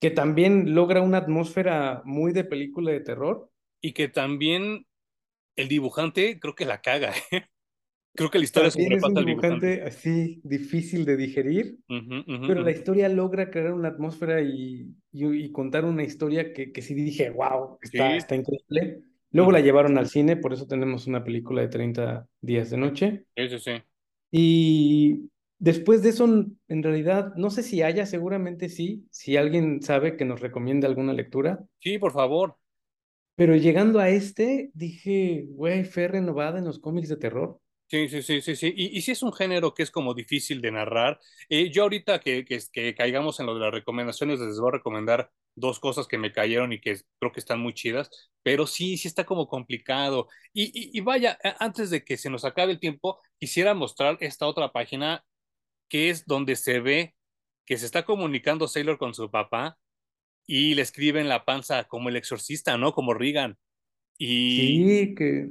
Que 0.00 0.10
también 0.10 0.74
logra 0.74 1.02
una 1.02 1.18
atmósfera 1.18 2.02
muy 2.04 2.32
de 2.32 2.42
película 2.42 2.90
de 2.90 3.00
terror. 3.00 3.48
Y 3.80 3.92
que 3.92 4.08
también 4.08 4.86
el 5.54 5.68
dibujante 5.68 6.40
creo 6.40 6.56
que 6.56 6.64
la 6.64 6.80
caga. 6.80 7.12
¿eh? 7.30 7.44
Creo 8.14 8.30
que 8.30 8.38
la 8.38 8.44
historia 8.44 8.70
también 8.70 8.92
es 8.94 9.04
un 9.04 9.14
dibujante, 9.14 9.82
así 9.82 10.40
difícil 10.44 11.06
de 11.06 11.16
digerir, 11.16 11.78
pero 11.88 12.60
la 12.62 12.70
historia 12.70 13.08
logra 13.08 13.50
crear 13.50 13.72
una 13.72 13.88
atmósfera 13.88 14.42
y, 14.42 14.94
y, 15.12 15.50
contar 15.50 15.86
una 15.86 16.02
historia 16.02 16.52
que, 16.52 16.72
que 16.72 16.82
sí 16.82 16.92
dije, 16.92 17.30
wow, 17.30 17.78
está, 17.80 18.14
está 18.14 18.36
increíble. 18.36 19.02
Luego 19.32 19.50
la 19.50 19.60
llevaron 19.60 19.98
al 19.98 20.08
cine, 20.08 20.36
por 20.36 20.52
eso 20.52 20.66
tenemos 20.66 21.06
una 21.06 21.24
película 21.24 21.62
de 21.62 21.68
30 21.68 22.26
días 22.40 22.70
de 22.70 22.76
noche. 22.76 23.24
Sí, 23.36 23.48
sí, 23.48 23.58
sí. 23.58 23.72
Y 24.30 25.30
después 25.58 26.02
de 26.02 26.10
eso, 26.10 26.24
en 26.24 26.82
realidad, 26.82 27.34
no 27.36 27.50
sé 27.50 27.62
si 27.62 27.82
haya, 27.82 28.04
seguramente 28.04 28.68
sí, 28.68 29.06
si 29.10 29.36
alguien 29.36 29.82
sabe 29.82 30.16
que 30.16 30.24
nos 30.24 30.40
recomiende 30.40 30.86
alguna 30.86 31.12
lectura. 31.12 31.64
Sí, 31.78 31.98
por 31.98 32.12
favor. 32.12 32.56
Pero 33.34 33.56
llegando 33.56 33.98
a 33.98 34.10
este, 34.10 34.70
dije, 34.74 35.46
güey, 35.48 35.84
fe 35.84 36.08
renovada 36.08 36.58
en 36.58 36.66
los 36.66 36.78
cómics 36.78 37.08
de 37.08 37.16
terror. 37.16 37.58
Sí, 37.92 38.08
sí, 38.08 38.22
sí, 38.22 38.40
sí, 38.40 38.56
sí. 38.56 38.72
Y, 38.74 38.96
y 38.96 39.02
sí 39.02 39.10
es 39.10 39.22
un 39.22 39.34
género 39.34 39.74
que 39.74 39.82
es 39.82 39.90
como 39.90 40.14
difícil 40.14 40.62
de 40.62 40.72
narrar. 40.72 41.20
Eh, 41.50 41.70
yo 41.70 41.82
ahorita 41.82 42.20
que, 42.20 42.42
que, 42.42 42.58
que, 42.72 42.94
caigamos 42.94 43.38
en 43.38 43.44
lo 43.44 43.52
de 43.52 43.60
las 43.60 43.70
recomendaciones, 43.70 44.40
les 44.40 44.58
voy 44.58 44.68
a 44.68 44.78
recomendar 44.78 45.30
dos 45.54 45.78
cosas 45.78 46.06
que 46.06 46.16
me 46.16 46.32
cayeron 46.32 46.72
y 46.72 46.80
que 46.80 46.98
creo 47.18 47.32
que 47.32 47.40
están 47.40 47.60
muy 47.60 47.74
chidas, 47.74 48.08
pero 48.42 48.66
sí, 48.66 48.96
sí 48.96 49.08
está 49.08 49.24
como 49.24 49.46
complicado. 49.46 50.28
Y, 50.54 50.96
y, 50.96 51.00
vaya, 51.02 51.38
antes 51.58 51.90
de 51.90 52.02
que 52.02 52.16
se 52.16 52.30
nos 52.30 52.46
acabe 52.46 52.72
el 52.72 52.80
tiempo, 52.80 53.20
quisiera 53.38 53.74
mostrar 53.74 54.16
esta 54.20 54.46
otra 54.46 54.72
página 54.72 55.22
que 55.90 56.08
es 56.08 56.24
donde 56.24 56.56
se 56.56 56.80
ve 56.80 57.14
que 57.66 57.76
se 57.76 57.84
está 57.84 58.06
comunicando 58.06 58.68
Sailor 58.68 58.96
con 58.96 59.12
su 59.12 59.30
papá 59.30 59.76
y 60.46 60.74
le 60.76 60.80
escribe 60.80 61.20
en 61.20 61.28
la 61.28 61.44
panza 61.44 61.84
como 61.84 62.08
el 62.08 62.16
exorcista, 62.16 62.78
¿no? 62.78 62.94
Como 62.94 63.12
Regan. 63.12 63.58
Y... 64.16 64.82
Sí, 64.82 65.14
que... 65.14 65.50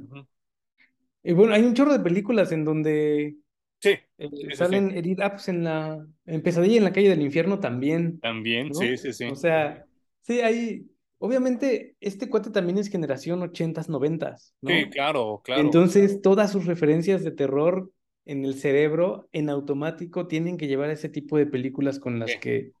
Y 1.22 1.32
bueno, 1.32 1.54
hay 1.54 1.62
un 1.62 1.74
chorro 1.74 1.92
de 1.92 2.00
películas 2.00 2.52
en 2.52 2.64
donde 2.64 3.36
Sí. 3.82 3.96
Eh, 4.16 4.30
salen 4.54 4.96
Edith 4.96 5.20
Apps 5.20 5.48
en 5.48 5.64
la 5.64 6.06
en 6.26 6.42
Pesadilla 6.42 6.76
en 6.76 6.84
la 6.84 6.92
calle 6.92 7.08
del 7.08 7.20
infierno 7.20 7.58
también. 7.58 8.20
También, 8.20 8.72
sí, 8.72 8.96
sí, 8.96 9.12
sí. 9.12 9.24
O 9.24 9.34
sea, 9.34 9.84
sí, 10.22 10.40
hay. 10.40 10.86
Obviamente, 11.18 11.96
este 12.00 12.28
cuate 12.28 12.50
también 12.50 12.78
es 12.78 12.88
generación 12.88 13.42
80s, 13.42 13.88
90s, 13.88 14.54
¿no? 14.60 14.70
Sí, 14.70 14.90
claro, 14.90 15.40
claro. 15.44 15.60
Entonces, 15.60 16.20
todas 16.20 16.50
sus 16.50 16.66
referencias 16.66 17.22
de 17.22 17.30
terror 17.32 17.90
en 18.24 18.44
el 18.44 18.54
cerebro, 18.54 19.28
en 19.32 19.48
automático, 19.48 20.26
tienen 20.26 20.56
que 20.56 20.66
llevar 20.68 20.90
ese 20.90 21.08
tipo 21.08 21.36
de 21.36 21.46
películas 21.46 21.98
con 21.98 22.18
las 22.18 22.36
que 22.36 22.72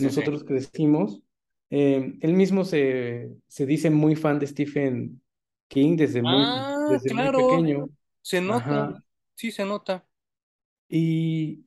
nosotros 0.00 0.44
crecimos. 0.44 1.22
Eh, 1.70 2.14
él 2.20 2.32
mismo 2.34 2.64
se, 2.64 3.30
se 3.48 3.64
dice 3.66 3.90
muy 3.90 4.16
fan 4.16 4.38
de 4.38 4.46
Stephen 4.46 5.20
King 5.70 5.96
desde 5.96 6.20
muy, 6.20 6.42
ah, 6.44 6.88
desde 6.90 7.14
muy 7.14 7.30
pequeño. 7.30 7.88
Se 8.20 8.40
nota, 8.40 9.02
sí 9.34 9.52
se 9.52 9.64
nota. 9.64 10.04
Y 10.88 11.64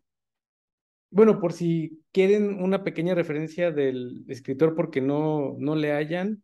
bueno, 1.10 1.40
por 1.40 1.54
si 1.54 2.04
quieren 2.12 2.62
una 2.62 2.84
pequeña 2.84 3.16
referencia 3.16 3.72
del 3.72 4.26
escritor 4.28 4.76
porque 4.76 5.00
no, 5.00 5.56
no 5.58 5.76
le 5.76 5.94
hayan, 5.94 6.44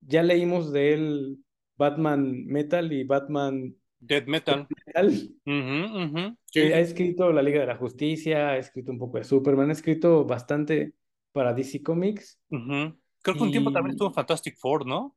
ya 0.00 0.22
leímos 0.22 0.72
de 0.72 0.94
él 0.94 1.38
Batman 1.76 2.46
Metal 2.46 2.90
y 2.90 3.04
Batman 3.04 3.74
Dead 4.00 4.26
Metal. 4.26 4.66
Ha 5.44 6.80
escrito 6.80 7.32
La 7.32 7.42
Liga 7.42 7.60
de 7.60 7.66
la 7.66 7.76
Justicia, 7.76 8.48
ha 8.50 8.56
escrito 8.56 8.90
un 8.90 8.98
poco 8.98 9.18
de 9.18 9.24
Superman, 9.24 9.68
ha 9.68 9.72
escrito 9.72 10.24
bastante 10.24 10.94
para 11.32 11.52
DC 11.52 11.82
Comics. 11.82 12.40
Creo 12.48 13.36
que 13.36 13.42
un 13.42 13.50
tiempo 13.50 13.72
también 13.72 13.92
estuvo 13.92 14.08
en 14.08 14.14
Fantastic 14.14 14.56
Four, 14.56 14.86
¿no? 14.86 15.16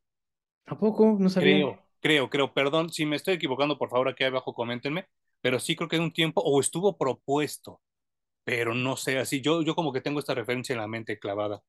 ¿A 0.67 0.77
poco? 0.77 1.17
No 1.19 1.29
sabía. 1.29 1.55
Creo, 1.55 1.79
creo, 1.99 2.29
creo. 2.29 2.53
Perdón, 2.53 2.89
si 2.91 3.05
me 3.05 3.15
estoy 3.15 3.35
equivocando, 3.35 3.77
por 3.77 3.89
favor, 3.89 4.09
aquí 4.09 4.23
abajo 4.23 4.53
coméntenme. 4.53 5.07
Pero 5.41 5.59
sí 5.59 5.75
creo 5.75 5.87
que 5.87 5.95
en 5.95 6.03
un 6.03 6.13
tiempo, 6.13 6.41
o 6.41 6.59
estuvo 6.59 6.97
propuesto, 6.97 7.79
pero 8.43 8.73
no 8.73 8.97
sé, 8.97 9.19
así 9.19 9.41
yo, 9.41 9.61
yo 9.61 9.75
como 9.75 9.93
que 9.93 10.01
tengo 10.01 10.19
esta 10.19 10.33
referencia 10.33 10.73
en 10.73 10.79
la 10.79 10.87
mente 10.87 11.19
clavada. 11.19 11.61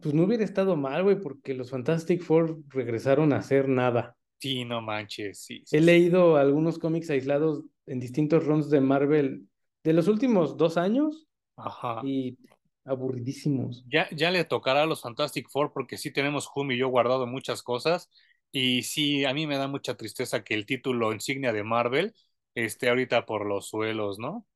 Pues 0.00 0.14
no 0.14 0.24
hubiera 0.24 0.44
estado 0.44 0.74
mal, 0.74 1.02
güey, 1.02 1.20
porque 1.20 1.54
los 1.54 1.70
Fantastic 1.70 2.22
Four 2.22 2.62
regresaron 2.68 3.32
a 3.32 3.36
hacer 3.36 3.68
nada. 3.68 4.16
Sí, 4.38 4.64
no 4.64 4.80
manches, 4.80 5.40
sí. 5.40 5.62
He 5.70 5.80
leído 5.80 6.36
algunos 6.36 6.78
cómics 6.78 7.10
aislados 7.10 7.62
en 7.86 8.00
distintos 8.00 8.46
runs 8.46 8.70
de 8.70 8.80
Marvel 8.80 9.46
de 9.84 9.92
los 9.92 10.08
últimos 10.08 10.56
dos 10.56 10.76
años. 10.76 11.28
Ajá. 11.56 12.00
Y 12.04 12.38
aburridísimos. 12.84 13.84
Ya, 13.88 14.08
ya 14.10 14.30
le 14.30 14.44
tocará 14.44 14.82
a 14.82 14.86
los 14.86 15.02
Fantastic 15.02 15.48
Four 15.50 15.72
porque 15.72 15.98
sí 15.98 16.10
tenemos 16.10 16.48
Hum 16.54 16.70
y 16.72 16.78
yo 16.78 16.88
guardado 16.88 17.26
muchas 17.26 17.62
cosas. 17.62 18.10
Y 18.50 18.82
sí, 18.82 19.24
a 19.24 19.32
mí 19.32 19.46
me 19.46 19.56
da 19.56 19.66
mucha 19.66 19.96
tristeza 19.96 20.44
que 20.44 20.54
el 20.54 20.66
título 20.66 21.12
insignia 21.12 21.52
de 21.52 21.64
Marvel 21.64 22.14
esté 22.54 22.88
ahorita 22.88 23.24
por 23.24 23.46
los 23.46 23.68
suelos, 23.68 24.18
¿no? 24.18 24.46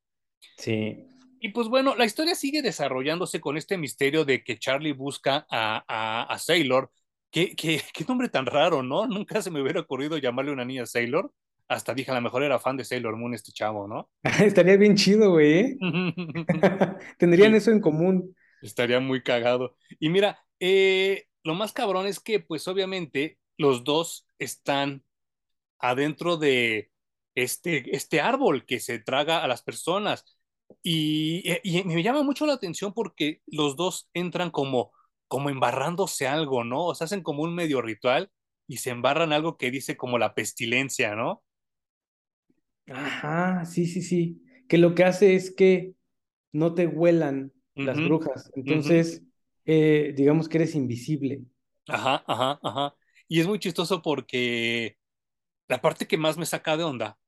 Sí. 0.59 1.07
Y 1.41 1.51
pues 1.51 1.69
bueno, 1.69 1.95
la 1.97 2.05
historia 2.05 2.35
sigue 2.35 2.63
desarrollándose 2.63 3.41
con 3.41 3.57
este 3.57 3.79
misterio 3.79 4.25
de 4.25 4.43
que 4.43 4.59
Charlie 4.59 4.93
busca 4.93 5.47
a, 5.51 6.25
a, 6.29 6.39
Sailor. 6.39 6.91
¿Qué, 7.31 7.55
qué, 7.55 7.81
qué 7.93 8.05
nombre 8.05 8.29
tan 8.29 8.47
raro, 8.47 8.83
¿no? 8.83 9.07
Nunca 9.07 9.41
se 9.43 9.51
me 9.51 9.63
hubiera 9.63 9.81
ocurrido 9.81 10.19
llamarle 10.19 10.53
una 10.53 10.65
niña 10.65 10.87
Sailor. 10.87 11.33
Hasta 11.69 11.95
dije, 11.95 12.11
a 12.11 12.15
lo 12.15 12.21
mejor 12.21 12.43
era 12.43 12.59
fan 12.59 12.77
de 12.77 12.85
Sailor 12.85 13.17
Moon 13.17 13.35
este 13.35 13.53
chavo, 13.53 13.89
¿no? 13.89 14.11
Estaría 14.41 14.77
bien 14.77 14.95
chido, 14.95 15.33
güey. 15.33 15.59
¿eh? 15.59 15.77
Tendrían 17.19 17.55
eso 17.55 17.71
en 17.71 17.81
común. 17.81 18.37
Estaría 18.63 19.01
muy 19.01 19.23
cagado. 19.23 19.77
Y 19.99 20.09
mira, 20.09 20.45
eh, 20.61 21.25
lo 21.43 21.55
más 21.55 21.73
cabrón 21.73 22.07
es 22.07 22.21
que, 22.21 22.41
pues 22.41 22.67
obviamente, 22.69 23.39
los 23.57 23.85
dos 23.85 24.27
están 24.39 25.05
adentro 25.79 26.37
de 26.37 26.91
este, 27.35 27.95
este 27.95 28.21
árbol 28.21 28.65
que 28.65 28.81
se 28.81 28.99
traga 28.99 29.43
a 29.43 29.49
las 29.49 29.63
personas. 29.63 30.39
Y, 30.83 31.45
me 31.85 32.03
llama 32.03 32.23
mucho 32.23 32.47
la 32.47 32.55
atención 32.55 32.93
porque 32.93 33.41
los 33.47 33.77
dos 33.77 34.09
entran 34.15 34.51
como, 34.51 34.93
como 35.29 35.51
embarrándose 35.51 36.27
algo, 36.27 36.65
¿no? 36.65 36.87
O 36.87 36.95
sea, 36.95 37.07
hacen 37.07 37.23
como 37.23 37.43
un 37.43 37.55
medio 37.55 37.83
ritual 37.83 38.31
y 38.67 38.79
se 38.79 38.91
embarran 38.91 39.33
algo 39.33 39.57
que 39.57 39.71
dice 39.71 39.97
como 39.97 40.19
la 40.19 40.35
pestilencia, 40.35 41.15
¿no? 41.15 41.45
Ajá, 42.89 43.65
sí, 43.65 43.87
sí, 43.87 44.03
sí. 44.03 44.43
Que 44.69 44.79
lo 44.79 44.95
que 44.95 45.05
hace 45.05 45.35
es 45.35 45.51
que 45.55 45.95
no 46.53 46.75
te 46.75 46.87
huelan 46.87 47.53
las 47.83 48.03
brujas. 48.03 48.51
Entonces, 48.57 49.23
eh, 49.65 50.15
digamos 50.17 50.49
que 50.49 50.59
eres 50.59 50.75
invisible. 50.75 51.43
Ajá, 51.89 52.25
ajá, 52.27 52.59
ajá. 52.63 52.95
Y 53.29 53.41
es 53.41 53.47
muy 53.47 53.59
chistoso 53.59 54.03
porque 54.03 54.97
la 55.69 55.81
parte 55.81 56.07
que 56.09 56.19
más 56.19 56.39
me 56.39 56.47
saca 56.47 56.77
de 56.77 56.85
onda 56.85 57.19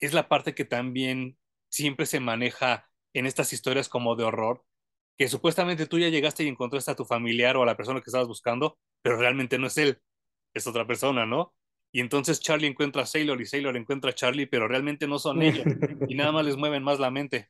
es 0.00 0.14
la 0.14 0.28
parte 0.28 0.54
que 0.54 0.64
también 0.64 1.38
siempre 1.70 2.06
se 2.06 2.20
maneja 2.20 2.90
en 3.14 3.26
estas 3.26 3.52
historias 3.52 3.88
como 3.88 4.16
de 4.16 4.24
horror, 4.24 4.64
que 5.18 5.28
supuestamente 5.28 5.86
tú 5.86 5.98
ya 5.98 6.08
llegaste 6.08 6.44
y 6.44 6.48
encontraste 6.48 6.92
a 6.92 6.96
tu 6.96 7.04
familiar 7.04 7.56
o 7.56 7.62
a 7.62 7.66
la 7.66 7.76
persona 7.76 8.00
que 8.00 8.10
estabas 8.10 8.28
buscando, 8.28 8.78
pero 9.02 9.18
realmente 9.18 9.58
no 9.58 9.68
es 9.68 9.78
él, 9.78 10.00
es 10.54 10.66
otra 10.66 10.86
persona, 10.86 11.26
¿no? 11.26 11.54
Y 11.90 12.00
entonces 12.00 12.40
Charlie 12.40 12.66
encuentra 12.66 13.02
a 13.02 13.06
Sailor 13.06 13.40
y 13.40 13.46
Sailor 13.46 13.76
encuentra 13.76 14.10
a 14.10 14.14
Charlie, 14.14 14.46
pero 14.46 14.68
realmente 14.68 15.06
no 15.06 15.18
son 15.18 15.42
ellos 15.42 15.64
y 16.08 16.14
nada 16.14 16.32
más 16.32 16.44
les 16.44 16.56
mueven 16.56 16.82
más 16.82 17.00
la 17.00 17.10
mente. 17.10 17.48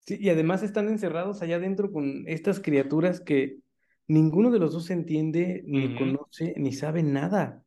Sí, 0.00 0.18
y 0.20 0.30
además 0.30 0.62
están 0.62 0.88
encerrados 0.88 1.42
allá 1.42 1.56
adentro 1.56 1.92
con 1.92 2.24
estas 2.26 2.60
criaturas 2.60 3.20
que 3.20 3.58
ninguno 4.06 4.50
de 4.50 4.58
los 4.58 4.72
dos 4.72 4.90
entiende, 4.90 5.62
ni 5.66 5.94
conoce, 5.96 6.54
ni 6.56 6.72
sabe 6.72 7.02
nada. 7.02 7.62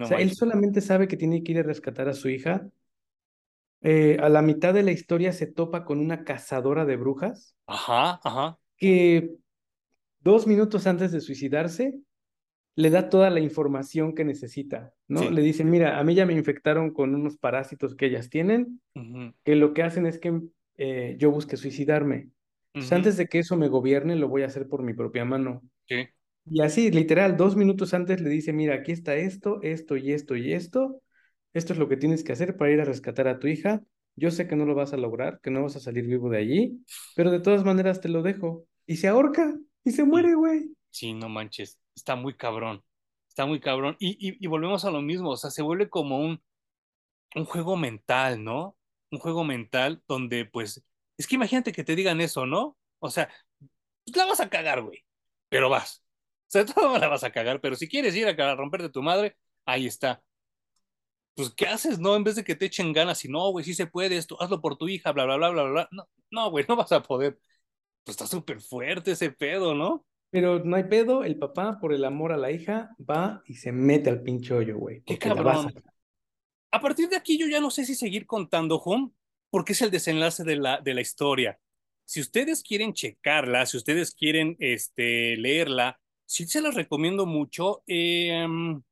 o 0.00 0.06
sea, 0.06 0.18
él 0.18 0.32
solamente 0.34 0.80
sabe 0.80 1.08
que 1.08 1.16
tiene 1.16 1.42
que 1.42 1.52
ir 1.52 1.58
a 1.58 1.62
rescatar 1.62 2.08
a 2.08 2.14
su 2.14 2.28
hija. 2.28 2.68
Eh, 3.80 4.18
a 4.20 4.28
la 4.28 4.42
mitad 4.42 4.74
de 4.74 4.82
la 4.82 4.92
historia 4.92 5.32
se 5.32 5.46
topa 5.46 5.84
con 5.84 5.98
una 5.98 6.24
cazadora 6.24 6.84
de 6.84 6.96
brujas. 6.96 7.56
Ajá, 7.66 8.20
ajá. 8.22 8.58
Que 8.76 9.36
dos 10.20 10.46
minutos 10.46 10.86
antes 10.86 11.12
de 11.12 11.20
suicidarse 11.20 11.98
le 12.76 12.90
da 12.90 13.08
toda 13.08 13.30
la 13.30 13.40
información 13.40 14.14
que 14.14 14.24
necesita, 14.24 14.92
¿no? 15.08 15.30
Le 15.30 15.40
dice, 15.40 15.64
mira, 15.64 15.98
a 15.98 16.04
mí 16.04 16.14
ya 16.14 16.26
me 16.26 16.34
infectaron 16.34 16.92
con 16.92 17.14
unos 17.14 17.38
parásitos 17.38 17.94
que 17.94 18.06
ellas 18.06 18.28
tienen, 18.28 18.82
que 19.44 19.56
lo 19.56 19.72
que 19.72 19.82
hacen 19.82 20.04
es 20.04 20.18
que 20.18 20.42
eh, 20.76 21.16
yo 21.18 21.30
busque 21.30 21.56
suicidarme. 21.56 22.28
antes 22.90 23.16
de 23.16 23.28
que 23.28 23.38
eso 23.38 23.56
me 23.56 23.68
gobierne, 23.68 24.14
lo 24.14 24.28
voy 24.28 24.42
a 24.42 24.46
hacer 24.46 24.68
por 24.68 24.82
mi 24.82 24.92
propia 24.92 25.24
mano. 25.24 25.62
Sí. 25.88 26.06
Y 26.44 26.60
así, 26.60 26.90
literal, 26.90 27.38
dos 27.38 27.56
minutos 27.56 27.94
antes 27.94 28.20
le 28.20 28.28
dice, 28.28 28.52
mira, 28.52 28.74
aquí 28.74 28.92
está 28.92 29.16
esto, 29.16 29.58
esto 29.62 29.96
y 29.96 30.12
esto 30.12 30.36
y 30.36 30.52
esto. 30.52 31.00
Esto 31.54 31.72
es 31.72 31.78
lo 31.78 31.88
que 31.88 31.96
tienes 31.96 32.22
que 32.22 32.32
hacer 32.32 32.58
para 32.58 32.72
ir 32.72 32.80
a 32.82 32.84
rescatar 32.84 33.26
a 33.26 33.38
tu 33.38 33.46
hija. 33.46 33.82
Yo 34.16 34.30
sé 34.30 34.46
que 34.46 34.54
no 34.54 34.66
lo 34.66 34.74
vas 34.74 34.92
a 34.92 34.98
lograr, 34.98 35.40
que 35.42 35.50
no 35.50 35.62
vas 35.62 35.76
a 35.76 35.80
salir 35.80 36.06
vivo 36.06 36.28
de 36.28 36.38
allí, 36.38 36.84
pero 37.14 37.30
de 37.30 37.40
todas 37.40 37.64
maneras 37.64 38.02
te 38.02 38.10
lo 38.10 38.22
dejo. 38.22 38.66
Y 38.86 38.96
se 38.96 39.08
ahorca 39.08 39.58
y 39.82 39.92
se 39.92 40.04
muere, 40.04 40.34
güey. 40.34 40.70
Sí, 40.90 41.14
no 41.14 41.30
manches 41.30 41.80
está 41.96 42.16
muy 42.16 42.34
cabrón, 42.36 42.84
está 43.28 43.46
muy 43.46 43.60
cabrón. 43.60 43.96
Y, 43.98 44.46
volvemos 44.46 44.84
a 44.84 44.90
lo 44.90 45.02
mismo, 45.02 45.30
o 45.30 45.36
sea, 45.36 45.50
se 45.50 45.62
vuelve 45.62 45.90
como 45.90 46.18
un, 46.18 46.42
un 47.34 47.44
juego 47.46 47.76
mental, 47.76 48.44
¿no? 48.44 48.76
Un 49.10 49.18
juego 49.18 49.44
mental 49.44 50.02
donde, 50.08 50.46
pues, 50.46 50.84
es 51.18 51.26
que 51.26 51.36
imagínate 51.36 51.72
que 51.72 51.84
te 51.84 51.96
digan 51.96 52.20
eso, 52.20 52.46
¿no? 52.46 52.76
O 53.00 53.10
sea, 53.10 53.28
pues, 54.04 54.16
la 54.16 54.26
vas 54.26 54.40
a 54.40 54.50
cagar, 54.50 54.82
güey, 54.82 55.04
pero 55.48 55.70
vas. 55.70 56.02
O 56.48 56.50
sea, 56.50 56.64
todo 56.66 56.98
la 56.98 57.08
vas 57.08 57.24
a 57.24 57.32
cagar, 57.32 57.60
pero 57.60 57.76
si 57.76 57.88
quieres 57.88 58.14
ir 58.16 58.28
a 58.28 58.54
romperte 58.56 58.90
tu 58.90 59.02
madre, 59.02 59.36
ahí 59.66 59.86
está. 59.86 60.22
Pues, 61.34 61.50
¿qué 61.54 61.66
haces, 61.66 61.98
no? 61.98 62.16
En 62.16 62.24
vez 62.24 62.36
de 62.36 62.44
que 62.44 62.56
te 62.56 62.64
echen 62.66 62.92
ganas 62.92 63.24
y 63.24 63.28
no, 63.28 63.50
güey, 63.50 63.64
sí 63.64 63.74
se 63.74 63.86
puede 63.86 64.16
esto, 64.16 64.40
hazlo 64.40 64.60
por 64.62 64.76
tu 64.76 64.88
hija, 64.88 65.12
bla, 65.12 65.24
bla, 65.26 65.36
bla, 65.36 65.50
bla, 65.50 65.62
bla. 65.64 65.88
No, 65.92 66.08
no, 66.30 66.50
güey, 66.50 66.64
no 66.68 66.76
vas 66.76 66.92
a 66.92 67.02
poder. 67.02 67.38
Pues 68.04 68.16
está 68.16 68.26
súper 68.26 68.60
fuerte 68.60 69.12
ese 69.12 69.30
pedo, 69.32 69.74
¿no? 69.74 70.06
Pero 70.36 70.58
no 70.62 70.76
hay 70.76 70.84
pedo, 70.84 71.24
el 71.24 71.38
papá, 71.38 71.78
por 71.80 71.94
el 71.94 72.04
amor 72.04 72.30
a 72.30 72.36
la 72.36 72.50
hija, 72.50 72.94
va 73.00 73.42
y 73.46 73.54
se 73.54 73.72
mete 73.72 74.10
al 74.10 74.20
pinche 74.20 74.52
hoyo, 74.52 74.76
güey. 74.76 75.00
Qué 75.00 75.16
cabrón. 75.16 75.72
A... 76.70 76.78
partir 76.78 77.08
de 77.08 77.16
aquí 77.16 77.38
yo 77.38 77.46
ya 77.46 77.58
no 77.58 77.70
sé 77.70 77.86
si 77.86 77.94
seguir 77.94 78.26
contando, 78.26 78.76
Home, 78.76 79.12
porque 79.48 79.72
es 79.72 79.80
el 79.80 79.90
desenlace 79.90 80.44
de 80.44 80.56
la, 80.56 80.82
de 80.82 80.92
la 80.92 81.00
historia. 81.00 81.58
Si 82.04 82.20
ustedes 82.20 82.62
quieren 82.62 82.92
checarla, 82.92 83.64
si 83.64 83.78
ustedes 83.78 84.14
quieren 84.14 84.58
este, 84.58 85.38
leerla, 85.38 85.98
sí 86.26 86.46
se 86.46 86.60
las 86.60 86.74
recomiendo 86.74 87.24
mucho. 87.24 87.82
Em, 87.86 88.82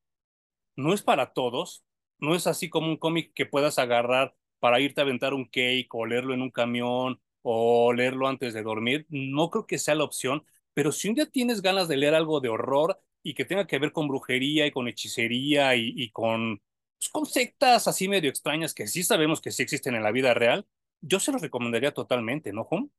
no 0.76 0.94
es 0.94 1.02
para 1.02 1.35
todos, 1.35 1.85
no 2.20 2.35
es 2.35 2.46
así 2.46 2.70
como 2.70 2.87
un 2.87 2.96
cómic 2.96 3.35
que 3.35 3.44
puedas 3.44 3.78
agarrar 3.78 4.35
para 4.61 4.80
irte 4.80 5.02
a 5.02 5.04
aventar 5.04 5.35
un 5.35 5.44
cake 5.44 5.88
o 5.94 6.07
leerlo 6.07 6.33
en 6.33 6.40
un 6.40 6.50
camión 6.50 7.20
o 7.42 7.92
leerlo 7.92 8.28
antes 8.28 8.54
de 8.54 8.62
dormir. 8.62 9.04
No 9.11 9.50
creo 9.50 9.66
que 9.66 9.76
sea 9.76 9.94
la 9.94 10.04
opción 10.04 10.42
pero 10.74 10.92
si 10.92 11.08
un 11.08 11.14
día 11.14 11.26
tienes 11.26 11.62
ganas 11.62 11.88
de 11.88 11.96
leer 11.96 12.14
algo 12.14 12.40
de 12.40 12.48
horror 12.48 13.00
y 13.22 13.34
que 13.34 13.44
tenga 13.44 13.66
que 13.66 13.78
ver 13.78 13.92
con 13.92 14.08
brujería 14.08 14.66
y 14.66 14.72
con 14.72 14.88
hechicería 14.88 15.74
y, 15.76 16.10
con, 16.10 16.60
pues, 16.98 17.08
con 17.08 17.24
sectas 17.24 17.88
así 17.88 18.08
medio 18.08 18.28
extrañas 18.28 18.74
que 18.74 18.87
sí 18.87 19.02
sabemos 19.02 19.40
que 19.40 19.52
sí 19.52 19.62
existen 19.62 19.94
en 19.94 20.02
la 20.02 20.12
vida 20.12 20.34
real, 20.34 20.66
yo 21.00 21.20
se 21.20 21.32
los 21.32 21.40
recomendaría 21.40 21.92
totalmente, 21.92 22.52
¿no, 22.52 22.64
Juan? 22.64 22.90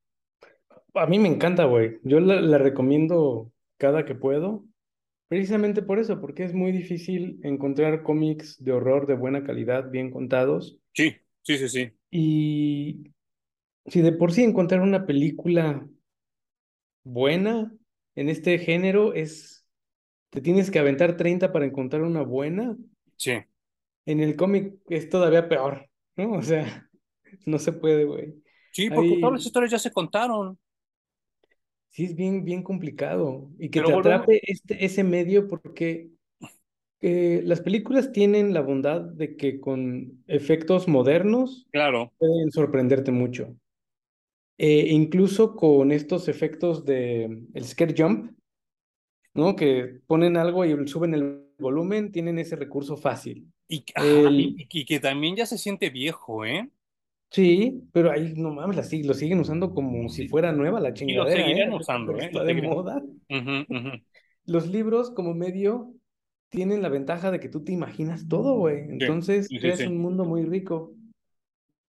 A 0.94 1.06
mí 1.08 1.20
me 1.20 1.28
encanta, 1.28 1.66
güey. 1.66 2.00
Yo 2.04 2.20
la, 2.20 2.58
recomiendo 2.58 3.52
cada 3.78 4.06
que 4.06 4.16
puedo, 4.16 4.64
precisamente 5.28 5.82
por 5.82 6.00
eso, 6.00 6.22
porque 6.22 6.44
es 6.44 6.54
muy 6.54 6.72
difícil 6.72 7.40
encontrar 7.44 8.04
cómics 8.04 8.64
de 8.64 8.72
horror 8.72 9.06
de 9.06 9.16
buena 9.16 9.44
calidad, 9.44 9.90
bien 9.90 10.12
contados. 10.12 10.80
Sí, 10.94 11.18
sí, 11.42 11.58
sí, 11.58 11.70
sí. 11.70 11.92
Y 12.10 13.12
si 13.88 14.02
de 14.02 14.14
por 14.14 14.32
sí 14.32 14.44
encontrar 14.44 14.82
una 14.82 15.06
película 15.06 15.86
buena 17.06 17.72
en 18.16 18.30
este 18.30 18.58
género 18.58 19.14
es, 19.14 19.66
te 20.30 20.42
tienes 20.42 20.72
que 20.72 20.80
aventar 20.80 21.16
30 21.16 21.54
para 21.54 21.66
encontrar 21.66 22.02
una 22.02 22.22
buena. 22.22 22.76
Sí. 23.16 23.34
En 24.06 24.20
el 24.20 24.36
cómic 24.36 24.74
es 24.90 25.10
todavía 25.10 25.48
peor, 25.48 25.90
¿no? 26.18 26.34
O 26.34 26.42
sea, 26.42 26.90
no 27.46 27.60
se 27.60 27.72
puede, 27.72 28.06
güey. 28.06 28.34
Sí, 28.72 28.90
porque 28.90 29.18
todas 29.20 29.34
las 29.34 29.46
historias 29.46 29.72
ya 29.72 29.80
se 29.80 29.92
contaron. 29.92 30.60
Sí, 31.90 32.04
es 32.04 32.16
bien, 32.16 32.44
bien 32.44 32.62
complicado. 32.62 33.50
Y 33.58 33.70
que 33.70 33.82
te 33.82 33.94
atrape 33.94 34.42
este, 34.44 34.84
ese 34.84 35.06
medio 35.06 35.48
porque 35.48 36.10
eh, 37.00 37.42
las 37.46 37.62
películas 37.62 38.12
tienen 38.12 38.54
la 38.54 38.60
bondad 38.60 39.00
de 39.00 39.38
que 39.38 39.62
con 39.62 40.24
efectos 40.28 40.90
modernos 40.90 41.68
claro. 41.72 42.12
pueden 42.18 42.52
sorprenderte 42.52 43.12
mucho. 43.12 43.56
Eh, 44.58 44.88
incluso 44.90 45.56
con 45.56 45.92
estos 45.92 46.28
efectos 46.30 46.86
de 46.86 47.44
el 47.54 47.66
scare 47.66 47.94
jump, 47.98 48.32
¿no? 49.34 49.56
Que 49.56 50.00
ponen 50.08 50.38
algo 50.38 50.64
y 50.66 50.88
suben 50.88 51.14
el 51.14 51.46
volumen, 51.60 52.12
tienen 52.12 52.40
ese 52.40 52.56
recurso 52.56 52.96
fácil. 52.96 53.52
Y, 53.68 53.84
y, 54.70 54.86
que 54.86 55.00
también 55.00 55.36
ya 55.36 55.46
se 55.46 55.58
siente 55.58 55.90
viejo, 55.90 56.46
¿eh? 56.46 56.70
Sí, 57.32 57.84
pero 57.92 58.12
ahí 58.12 58.34
no 58.38 58.54
mames, 58.54 58.78
la, 58.78 59.00
lo 59.04 59.14
siguen 59.14 59.40
usando 59.40 59.74
como 59.74 60.08
si 60.08 60.28
fuera 60.28 60.52
nueva 60.52 60.80
la 60.80 60.90
Y 60.90 60.92
lo 60.92 60.96
chingadera, 60.96 61.50
¿eh? 61.50 61.70
usando, 61.76 62.16
¿eh? 62.18 62.26
Está 62.26 62.44
de 62.44 62.62
moda. 62.62 63.04
Los 64.46 64.68
libros 64.68 65.12
como 65.12 65.34
medio 65.34 65.94
tienen 66.50 66.82
la 66.82 66.90
ventaja 66.90 67.32
de 67.32 67.40
que 67.40 67.50
tú 67.50 67.64
te 67.64 67.74
imaginas 67.74 68.28
todo, 68.28 68.56
güey. 68.56 68.86
Entonces 68.88 69.50
creas 69.50 69.82
un 69.82 69.98
mundo 69.98 70.24
muy 70.24 70.44
rico. 70.46 70.94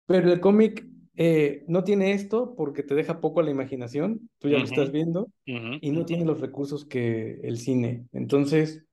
Pero 0.06 0.32
el 0.32 0.42
cómic 0.42 0.86
eh, 1.16 1.64
no 1.68 1.84
tiene 1.84 2.14
esto 2.14 2.56
porque 2.56 2.84
te 2.84 2.96
deja 2.96 3.20
poco 3.20 3.40
a 3.40 3.44
la 3.44 3.52
imaginación, 3.52 4.30
tú 4.40 4.50
ya 4.50 4.58
lo 4.58 4.64
estás 4.64 4.92
viendo, 4.92 5.30
y 5.46 5.92
no 5.92 6.06
tiene 6.06 6.26
los 6.26 6.40
recursos 6.40 6.86
que 6.86 7.40
el 7.44 7.58
cine. 7.58 8.06
Entonces, 8.14 8.86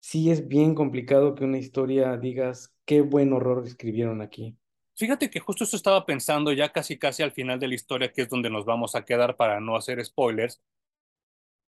sí 0.00 0.30
es 0.30 0.48
bien 0.48 0.74
complicado 0.74 1.34
que 1.34 1.44
una 1.44 1.58
historia 1.58 2.16
digas 2.16 2.74
qué 2.84 3.00
buen 3.00 3.32
horror 3.32 3.66
escribieron 3.66 4.20
aquí. 4.20 4.56
Fíjate 4.96 5.28
que 5.28 5.40
justo 5.40 5.64
eso 5.64 5.76
estaba 5.76 6.06
pensando 6.06 6.52
ya 6.52 6.70
casi 6.70 6.98
casi 6.98 7.22
al 7.22 7.32
final 7.32 7.58
de 7.58 7.68
la 7.68 7.74
historia, 7.74 8.12
que 8.12 8.22
es 8.22 8.28
donde 8.28 8.50
nos 8.50 8.64
vamos 8.64 8.94
a 8.94 9.04
quedar 9.04 9.36
para 9.36 9.58
no 9.60 9.76
hacer 9.76 10.04
spoilers. 10.04 10.60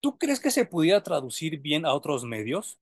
¿Tú 0.01 0.19
crees 0.19 0.39
que 0.39 0.51
se 0.51 0.65
pudiera 0.65 1.03
traducir 1.03 1.61
bien 1.61 1.85
a 1.85 1.93
otros 1.93 2.25
medios? 2.25 2.79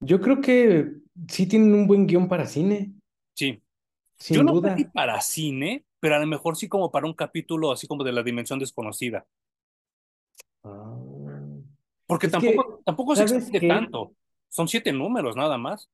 Yo 0.00 0.20
creo 0.20 0.40
que 0.40 0.92
sí 1.28 1.46
tienen 1.46 1.74
un 1.74 1.86
buen 1.86 2.06
guion 2.06 2.28
para 2.28 2.46
cine. 2.46 2.92
Sí. 3.34 3.62
Yo 4.30 4.42
no 4.42 4.60
sé 4.60 4.76
si 4.76 4.84
para 4.84 5.20
cine, 5.20 5.84
pero 6.00 6.16
a 6.16 6.18
lo 6.18 6.26
mejor 6.26 6.56
sí 6.56 6.68
como 6.68 6.90
para 6.90 7.06
un 7.06 7.14
capítulo 7.14 7.72
así 7.72 7.86
como 7.86 8.04
de 8.04 8.12
la 8.12 8.22
dimensión 8.22 8.58
desconocida. 8.58 9.26
Ah. 10.64 10.96
Porque 12.06 12.28
tampoco, 12.28 12.80
tampoco 12.84 13.14
se 13.14 13.22
extiende 13.22 13.68
tanto. 13.68 14.14
Son 14.48 14.66
siete 14.66 14.92
números 14.92 15.36
nada 15.36 15.58
más. 15.58 15.90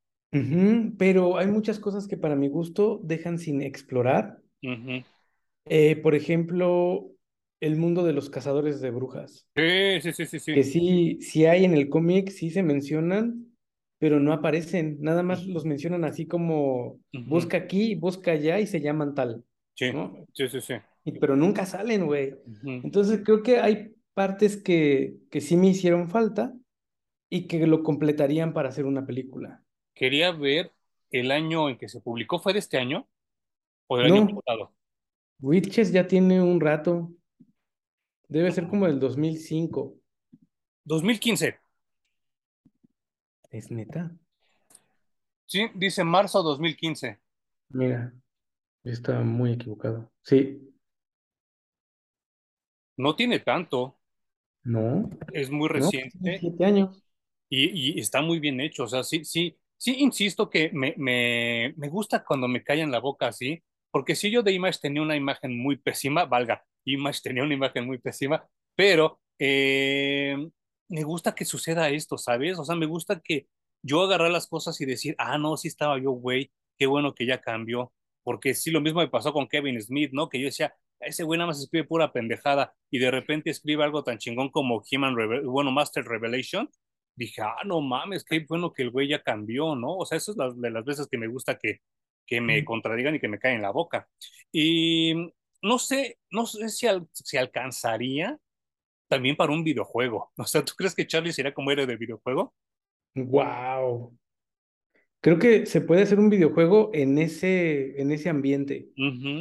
pero 0.97 1.37
hay 1.37 1.49
muchas 1.49 1.79
cosas 1.79 2.07
que 2.07 2.17
para 2.17 2.37
mi 2.37 2.49
gusto 2.49 3.01
dejan 3.03 3.39
sin 3.39 3.63
explorar. 3.63 4.39
Eh, 5.67 5.97
por 5.97 6.15
ejemplo, 6.15 7.11
el 7.61 7.77
mundo 7.77 8.05
de 8.05 8.13
los 8.13 8.31
cazadores 8.31 8.81
de 8.81 8.91
brujas. 8.91 9.49
Sí, 9.57 10.13
sí, 10.13 10.27
sí, 10.27 10.39
sí. 10.39 10.55
Que 10.55 10.63
sí, 10.63 11.19
sí 11.21 11.47
hay 11.47 11.65
en 11.65 11.75
el 11.75 11.89
cómic, 11.89 12.31
sí 12.31 12.51
se 12.51 12.63
mencionan, 12.63 13.54
pero 14.05 14.21
no 14.21 14.35
aparecen. 14.35 14.99
Nada 15.01 15.23
más 15.23 15.47
los 15.47 15.65
mencionan 15.65 16.05
así 16.05 16.27
como 16.27 17.01
busca 17.27 17.57
aquí, 17.57 17.95
busca 17.95 18.33
allá 18.33 18.61
y 18.61 18.67
se 18.67 18.83
llaman 18.83 19.15
tal. 19.15 19.43
Sí, 19.73 19.87
sí, 20.35 20.47
sí, 20.47 20.61
sí. 20.61 20.75
pero 21.19 21.37
nunca 21.37 21.65
salen, 21.65 22.05
güey. 22.05 22.35
Entonces 22.65 23.23
creo 23.25 23.43
que 23.43 23.61
hay 23.61 23.95
partes 24.13 24.63
que, 24.63 25.17
que 25.31 25.41
sí 25.41 25.57
me 25.57 25.69
hicieron 25.69 26.11
falta 26.11 26.55
y 27.31 27.47
que 27.47 27.67
lo 27.67 27.83
completarían 27.83 28.53
para 28.53 28.69
hacer 28.69 28.85
una 28.85 29.07
película. 29.07 29.65
Quería 29.95 30.33
ver 30.33 30.73
el 31.11 31.31
año 31.31 31.71
en 31.71 31.79
que 31.79 31.89
se 31.89 32.03
publicó, 32.03 32.39
¿fue 32.39 32.53
de 32.53 32.59
este 32.59 32.77
año? 32.77 33.09
¿O 33.87 33.97
del 33.97 34.13
año 34.13 34.39
pasado? 34.39 34.75
Witches 35.41 35.93
ya 35.93 36.07
tiene 36.07 36.43
un 36.43 36.61
rato. 36.61 37.11
Debe 38.29 38.53
ser 38.53 38.69
como 38.69 38.85
del 38.85 39.01
2005. 39.01 39.95
2015. 40.85 41.64
¿Es 43.55 43.71
neta? 43.71 44.11
Sí, 45.47 45.69
dice 45.77 46.03
marzo 46.03 46.43
2015. 46.43 47.21
Mira, 47.69 48.13
está 48.83 49.21
muy 49.21 49.53
equivocado. 49.53 50.11
Sí. 50.23 50.75
No 52.97 53.15
tiene 53.15 53.39
tanto. 53.39 53.97
No. 54.65 55.09
Es 55.33 55.53
muy 55.53 55.69
reciente. 55.69 56.39
siete 56.41 56.65
años. 56.65 57.01
Y, 57.49 57.93
y, 57.93 58.01
está 58.01 58.21
muy 58.23 58.41
bien 58.41 58.61
hecho. 58.61 58.83
O 58.83 58.89
sea, 58.89 59.05
sí, 59.05 59.25
sí, 59.25 59.57
sí, 59.77 59.99
insisto 60.01 60.51
que 60.51 60.73
me, 60.73 60.95
me, 60.97 61.75
me 61.77 61.89
gusta 61.89 62.25
cuando 62.25 62.49
me 62.49 62.65
callan 62.65 62.91
la 62.91 62.99
boca 62.99 63.29
así, 63.29 63.63
porque 63.93 64.17
si 64.17 64.33
yo 64.33 64.43
de 64.43 64.51
Image 64.51 64.81
tenía 64.83 65.03
una 65.03 65.15
imagen 65.15 65.57
muy 65.57 65.77
pésima, 65.77 66.25
valga, 66.25 66.65
Image 66.87 67.21
tenía 67.23 67.45
una 67.45 67.55
imagen 67.55 67.87
muy 67.87 67.99
pésima, 67.99 68.49
pero 68.75 69.21
eh, 69.39 70.37
me 70.89 71.03
gusta 71.03 71.35
que 71.35 71.45
suceda 71.45 71.89
esto, 71.91 72.19
¿sabes? 72.19 72.59
O 72.59 72.65
sea, 72.65 72.77
me 72.77 72.87
gusta 72.87 73.21
que 73.21 73.49
yo 73.83 74.03
agarrar 74.03 74.31
las 74.31 74.47
cosas 74.47 74.81
y 74.81 74.87
decir, 74.87 75.15
ah, 75.19 75.39
no, 75.39 75.57
sí 75.57 75.69
estaba 75.69 75.99
yo, 75.99 76.13
güey, 76.13 76.51
qué 76.79 76.87
bueno 76.87 77.15
que 77.15 77.27
ya 77.27 77.41
cambió, 77.41 77.93
porque 78.23 78.55
sí, 78.55 78.71
lo 78.71 78.81
mismo 78.81 79.01
me 79.01 79.09
pasó 79.09 79.33
con 79.33 79.49
Kevin 79.49 79.81
Smith, 79.81 80.11
¿no? 80.13 80.29
Que 80.29 80.41
yo 80.41 80.47
decía, 80.47 80.75
ese 81.01 81.25
güey 81.25 81.39
nada 81.39 81.49
más 81.49 81.61
escribe 81.61 81.87
pura 81.87 82.13
pendejada 82.13 82.75
y 82.91 82.99
de 82.99 83.11
repente 83.11 83.51
escribe 83.51 83.85
algo 83.85 84.03
tan 84.05 84.19
chingón 84.19 84.51
como 84.51 84.83
Human, 84.91 85.15
bueno, 85.45 85.71
Master 85.71 86.05
Revelation. 86.05 86.69
Dije, 87.17 87.43
ah, 87.43 87.63
no 87.65 87.81
mames, 87.81 88.25
qué 88.25 88.45
bueno 88.49 88.73
que 88.73 88.83
el 88.83 88.91
güey 88.91 89.09
ya 89.09 89.23
cambió, 89.23 89.77
¿no? 89.77 89.97
O 89.99 90.07
sea, 90.07 90.19
eso 90.19 90.33
es 90.33 90.61
de 90.61 90.71
las 90.71 90.85
veces 90.85 91.07
que 91.09 91.19
me 91.19 91.29
gusta 91.29 91.59
que, 91.59 91.81
que 92.27 92.41
me 92.41 92.65
contradigan 92.65 93.15
y 93.15 93.21
que 93.21 93.29
me 93.29 93.39
caen 93.39 93.57
en 93.57 93.63
la 93.63 93.71
boca. 93.71 94.09
Y 94.51 95.15
no 95.63 95.79
sé, 95.79 96.19
no 96.31 96.47
sé 96.47 96.69
si, 96.71 96.87
si 97.13 97.37
alcanzaría 97.37 98.39
también 99.09 99.37
para 99.37 99.53
un 99.53 99.65
videojuego. 99.65 100.33
O 100.39 100.45
sea, 100.45 100.65
¿tú 100.65 100.73
crees 100.77 100.95
que 100.95 101.07
Charlie 101.07 101.33
sería 101.33 101.55
como 101.55 101.71
héroe 101.71 101.87
del 101.87 101.99
videojuego? 101.99 102.55
Wow. 103.15 104.17
Creo 105.25 105.39
que 105.39 105.65
se 105.65 105.81
puede 105.81 106.03
hacer 106.03 106.19
un 106.19 106.29
videojuego 106.29 106.91
en 106.93 107.17
ese, 107.17 107.99
en 107.99 108.11
ese 108.13 108.29
ambiente. 108.29 108.91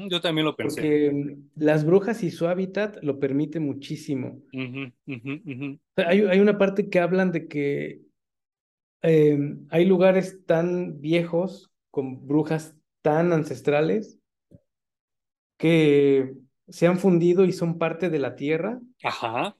yo 0.09 0.21
también 0.21 0.45
lo 0.45 0.55
pensé. 0.55 0.79
Porque 0.79 1.37
las 1.55 1.85
brujas 1.85 2.23
y 2.23 2.31
su 2.31 2.47
hábitat 2.47 3.03
lo 3.03 3.19
permite 3.19 3.59
muchísimo. 3.59 4.41
hay, 5.97 6.21
hay, 6.21 6.39
una 6.39 6.57
parte 6.57 6.89
que 6.89 6.99
hablan 6.99 7.33
de 7.33 7.49
que 7.49 8.01
em, 9.01 9.67
hay 9.69 9.85
lugares 9.85 10.45
tan 10.45 11.01
viejos 11.01 11.73
con 11.91 12.27
brujas 12.27 12.77
tan 13.01 13.33
ancestrales 13.33 14.17
que 15.57 16.33
se 16.73 16.87
han 16.87 16.97
fundido 16.97 17.45
y 17.45 17.53
son 17.53 17.77
parte 17.77 18.09
de 18.09 18.17
la 18.17 18.35
tierra. 18.35 18.81
Ajá. 19.03 19.55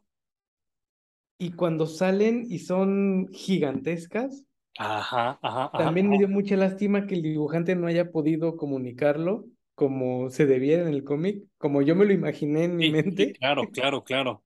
Y 1.38 1.52
cuando 1.52 1.86
salen 1.86 2.48
y 2.50 2.58
son 2.58 3.28
gigantescas, 3.32 4.46
ajá, 4.80 5.38
ajá, 5.44 5.78
también 5.78 6.10
me 6.10 6.18
dio 6.18 6.28
mucha 6.28 6.58
lástima 6.58 7.06
que 7.06 7.14
el 7.14 7.22
dibujante 7.22 7.76
no 7.76 7.86
haya 7.86 8.10
podido 8.10 8.58
comunicarlo 8.58 9.46
como 9.76 10.32
se 10.32 10.48
debiera 10.48 10.82
en 10.82 10.88
el 10.88 11.04
cómic, 11.04 11.44
como 11.60 11.84
yo 11.84 11.96
me 11.96 12.06
lo 12.06 12.14
imaginé 12.14 12.64
en 12.64 12.78
mi 12.78 12.92
mente. 12.92 13.34
claro, 13.34 13.70
claro, 13.70 14.04
claro. 14.04 14.44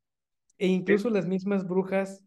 E 0.57 0.67
incluso 0.67 1.09
las 1.09 1.25
mismas 1.25 1.65
brujas, 1.65 2.25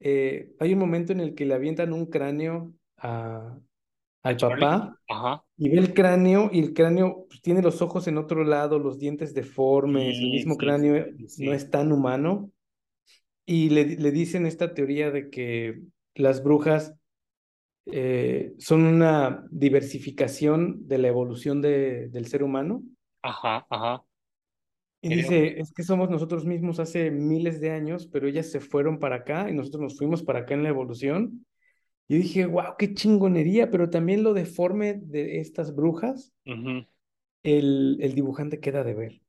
eh, 0.00 0.54
hay 0.58 0.72
un 0.72 0.78
momento 0.78 1.12
en 1.12 1.20
el 1.20 1.34
que 1.34 1.44
le 1.44 1.52
avientan 1.52 1.92
un 1.92 2.06
cráneo 2.06 2.72
a, 2.96 3.58
al 4.26 4.36
papá 4.36 4.98
y 5.56 5.68
ve 5.68 5.78
el 5.78 5.94
cráneo 5.94 6.50
y 6.52 6.58
el 6.58 6.74
cráneo 6.74 7.26
pues, 7.28 7.40
tiene 7.40 7.62
los 7.62 7.80
ojos 7.80 8.08
en 8.08 8.18
otro 8.18 8.44
lado, 8.44 8.78
los 8.78 8.98
dientes 8.98 9.34
deformes, 9.34 10.18
el 10.18 10.30
mismo 10.30 10.56
cráneo 10.56 11.06
no 11.38 11.52
es 11.52 11.70
tan 11.70 11.92
humano. 11.92 12.50
Y 13.44 13.70
le, 13.70 13.96
le, 13.96 14.10
dicen 14.10 14.44
esta 14.44 14.74
teoría 14.74 15.12
de 15.12 15.30
que 15.30 15.80
las 16.16 16.42
brujas 16.42 16.94
eh, 17.86 18.54
son 18.58 18.84
una 18.84 19.46
diversificación 19.50 20.88
de 20.88 20.98
la 20.98 21.08
evolución 21.08 21.62
de, 21.62 22.08
del 22.08 22.26
ser 22.26 22.42
humano. 22.42 22.82
Ajá, 23.22 23.64
ajá. 23.70 24.02
Y 25.00 25.14
dice, 25.14 25.60
es 25.60 25.72
que 25.72 25.84
somos 25.84 26.10
nosotros 26.10 26.44
mismos 26.44 26.80
hace 26.80 27.12
miles 27.12 27.60
de 27.60 27.70
años, 27.70 28.08
pero 28.08 28.26
ellas 28.26 28.50
se 28.50 28.58
fueron 28.58 28.98
para 28.98 29.16
acá 29.16 29.48
y 29.48 29.54
nosotros 29.54 29.82
nos 29.82 29.96
fuimos 29.96 30.24
para 30.24 30.40
acá 30.40 30.54
en 30.54 30.64
la 30.64 30.70
evolución. 30.70 31.46
Y 32.08 32.18
dije, 32.18 32.46
wow, 32.46 32.74
qué 32.78 32.94
chingonería, 32.94 33.70
pero 33.70 33.90
también 33.90 34.22
lo 34.22 34.34
deforme 34.34 34.94
de 34.94 35.40
estas 35.40 35.74
brujas, 35.74 36.32
el, 37.44 37.96
el 38.02 38.14
dibujante 38.14 38.60
queda 38.60 38.84
de 38.84 38.92
ver. 38.94 39.22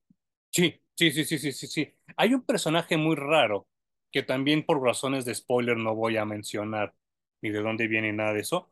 Sí, 0.51 0.81
sí, 0.95 1.11
sí, 1.11 1.25
sí, 1.25 1.37
sí, 1.39 1.51
sí, 1.51 1.67
sí. 1.67 1.93
Hay 2.15 2.33
un 2.33 2.43
personaje 2.43 2.97
muy 2.97 3.15
raro 3.15 3.67
que 4.11 4.23
también 4.23 4.65
por 4.65 4.81
razones 4.81 5.25
de 5.25 5.35
spoiler 5.35 5.77
no 5.77 5.95
voy 5.95 6.17
a 6.17 6.25
mencionar 6.25 6.95
ni 7.41 7.49
de 7.51 7.61
dónde 7.61 7.87
viene 7.87 8.13
nada 8.13 8.33
de 8.33 8.39
eso. 8.41 8.71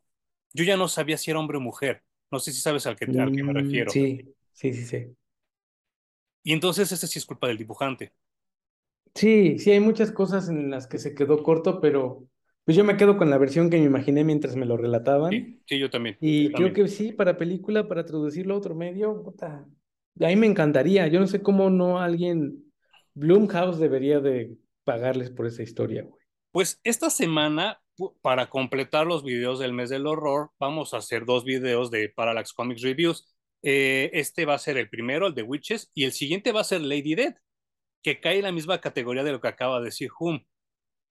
Yo 0.54 0.64
ya 0.64 0.78
no 0.78 0.88
sabía 0.88 1.18
si 1.18 1.32
era 1.32 1.40
hombre 1.40 1.58
o 1.58 1.62
mujer. 1.62 2.04
No 2.32 2.40
sé 2.40 2.52
si 2.54 2.62
sabes 2.62 2.88
al 2.88 2.96
que, 2.98 3.06
al 3.20 3.32
que 3.32 3.44
me 3.44 3.54
mm, 3.54 3.54
refiero. 3.54 3.90
Sí, 3.90 4.36
sí, 4.54 4.74
sí, 4.74 4.86
sí. 4.86 5.18
Y 6.44 6.54
entonces 6.54 6.90
ese 6.94 7.08
sí 7.08 7.20
es 7.20 7.26
culpa 7.26 7.48
del 7.48 7.58
dibujante. 7.58 8.14
Sí, 9.16 9.58
sí, 9.60 9.72
hay 9.72 9.80
muchas 9.80 10.12
cosas 10.12 10.50
en 10.50 10.70
las 10.70 10.88
que 10.88 10.98
se 11.00 11.16
quedó 11.16 11.42
corto, 11.44 11.80
pero 11.80 12.28
pues 12.66 12.76
yo 12.76 12.84
me 12.84 12.98
quedo 12.98 13.18
con 13.18 13.30
la 13.30 13.38
versión 13.38 13.70
que 13.70 13.78
me 13.78 13.86
imaginé 13.86 14.24
mientras 14.24 14.56
me 14.56 14.66
lo 14.66 14.76
relataban. 14.76 15.32
Sí, 15.66 15.80
yo 15.80 15.90
también. 15.90 16.18
Y 16.20 16.52
creo 16.52 16.74
que 16.74 16.88
sí, 16.88 17.12
para 17.12 17.38
película, 17.38 17.88
para 17.88 18.06
traducirlo 18.06 18.56
a 18.56 18.58
otro 18.58 18.74
medio, 18.74 19.24
puta, 19.24 19.66
a 20.20 20.28
mí 20.28 20.36
me 20.36 20.48
encantaría. 20.48 21.08
Yo 21.08 21.20
no 21.20 21.28
sé 21.28 21.42
cómo 21.42 21.70
no 21.70 22.00
alguien, 22.00 22.64
Bloomhouse 23.14 23.78
debería 23.80 24.20
de 24.20 24.58
pagarles 24.84 25.30
por 25.30 25.46
esa 25.46 25.64
historia, 25.64 26.04
güey. 26.04 26.26
Pues 26.52 26.80
esta 26.84 27.10
semana, 27.10 27.82
para 28.22 28.50
completar 28.50 29.06
los 29.06 29.24
videos 29.24 29.60
del 29.60 29.74
mes 29.74 29.90
del 29.90 30.08
horror, 30.08 30.52
vamos 30.60 30.94
a 30.94 30.98
hacer 30.98 31.26
dos 31.26 31.44
videos 31.44 31.92
de 31.92 32.10
Parallax 32.10 32.54
Comics 32.54 32.82
Reviews. 32.82 33.28
Eh, 33.62 34.10
este 34.14 34.46
va 34.46 34.56
a 34.56 34.60
ser 34.60 34.78
el 34.78 34.90
primero, 34.90 35.28
el 35.28 35.36
de 35.36 35.44
Witches, 35.44 35.92
y 35.94 36.06
el 36.06 36.14
siguiente 36.14 36.52
va 36.52 36.62
a 36.62 36.66
ser 36.66 36.82
Lady 36.82 37.14
Dead, 37.14 37.36
que 38.02 38.20
cae 38.22 38.38
en 38.38 38.44
la 38.44 38.52
misma 38.52 38.80
categoría 38.80 39.24
de 39.24 39.34
lo 39.34 39.42
que 39.42 39.50
acaba 39.50 39.80
de 39.80 39.86
decir 39.86 40.10
Hum. 40.20 40.40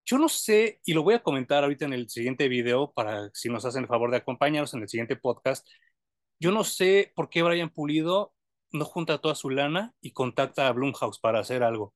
Yo 0.06 0.18
no 0.18 0.28
sé, 0.28 0.80
y 0.84 0.92
lo 0.92 1.02
voy 1.02 1.14
a 1.14 1.22
comentar 1.22 1.64
ahorita 1.64 1.86
en 1.86 1.94
el 1.94 2.08
siguiente 2.08 2.48
video, 2.48 2.92
para 2.92 3.30
si 3.32 3.48
nos 3.48 3.64
hacen 3.64 3.82
el 3.82 3.88
favor 3.88 4.10
de 4.10 4.18
acompañarnos 4.18 4.74
en 4.74 4.82
el 4.82 4.88
siguiente 4.88 5.16
podcast. 5.16 5.66
Yo 6.38 6.52
no 6.52 6.64
sé 6.64 7.12
por 7.14 7.30
qué 7.30 7.42
Brian 7.42 7.70
Pulido 7.70 8.34
no 8.74 8.84
junta 8.84 9.18
toda 9.18 9.34
su 9.34 9.50
lana 9.50 9.94
y 10.00 10.10
contacta 10.12 10.68
a 10.68 10.72
Blumhouse 10.72 11.18
para 11.20 11.38
hacer 11.38 11.62
algo? 11.62 11.94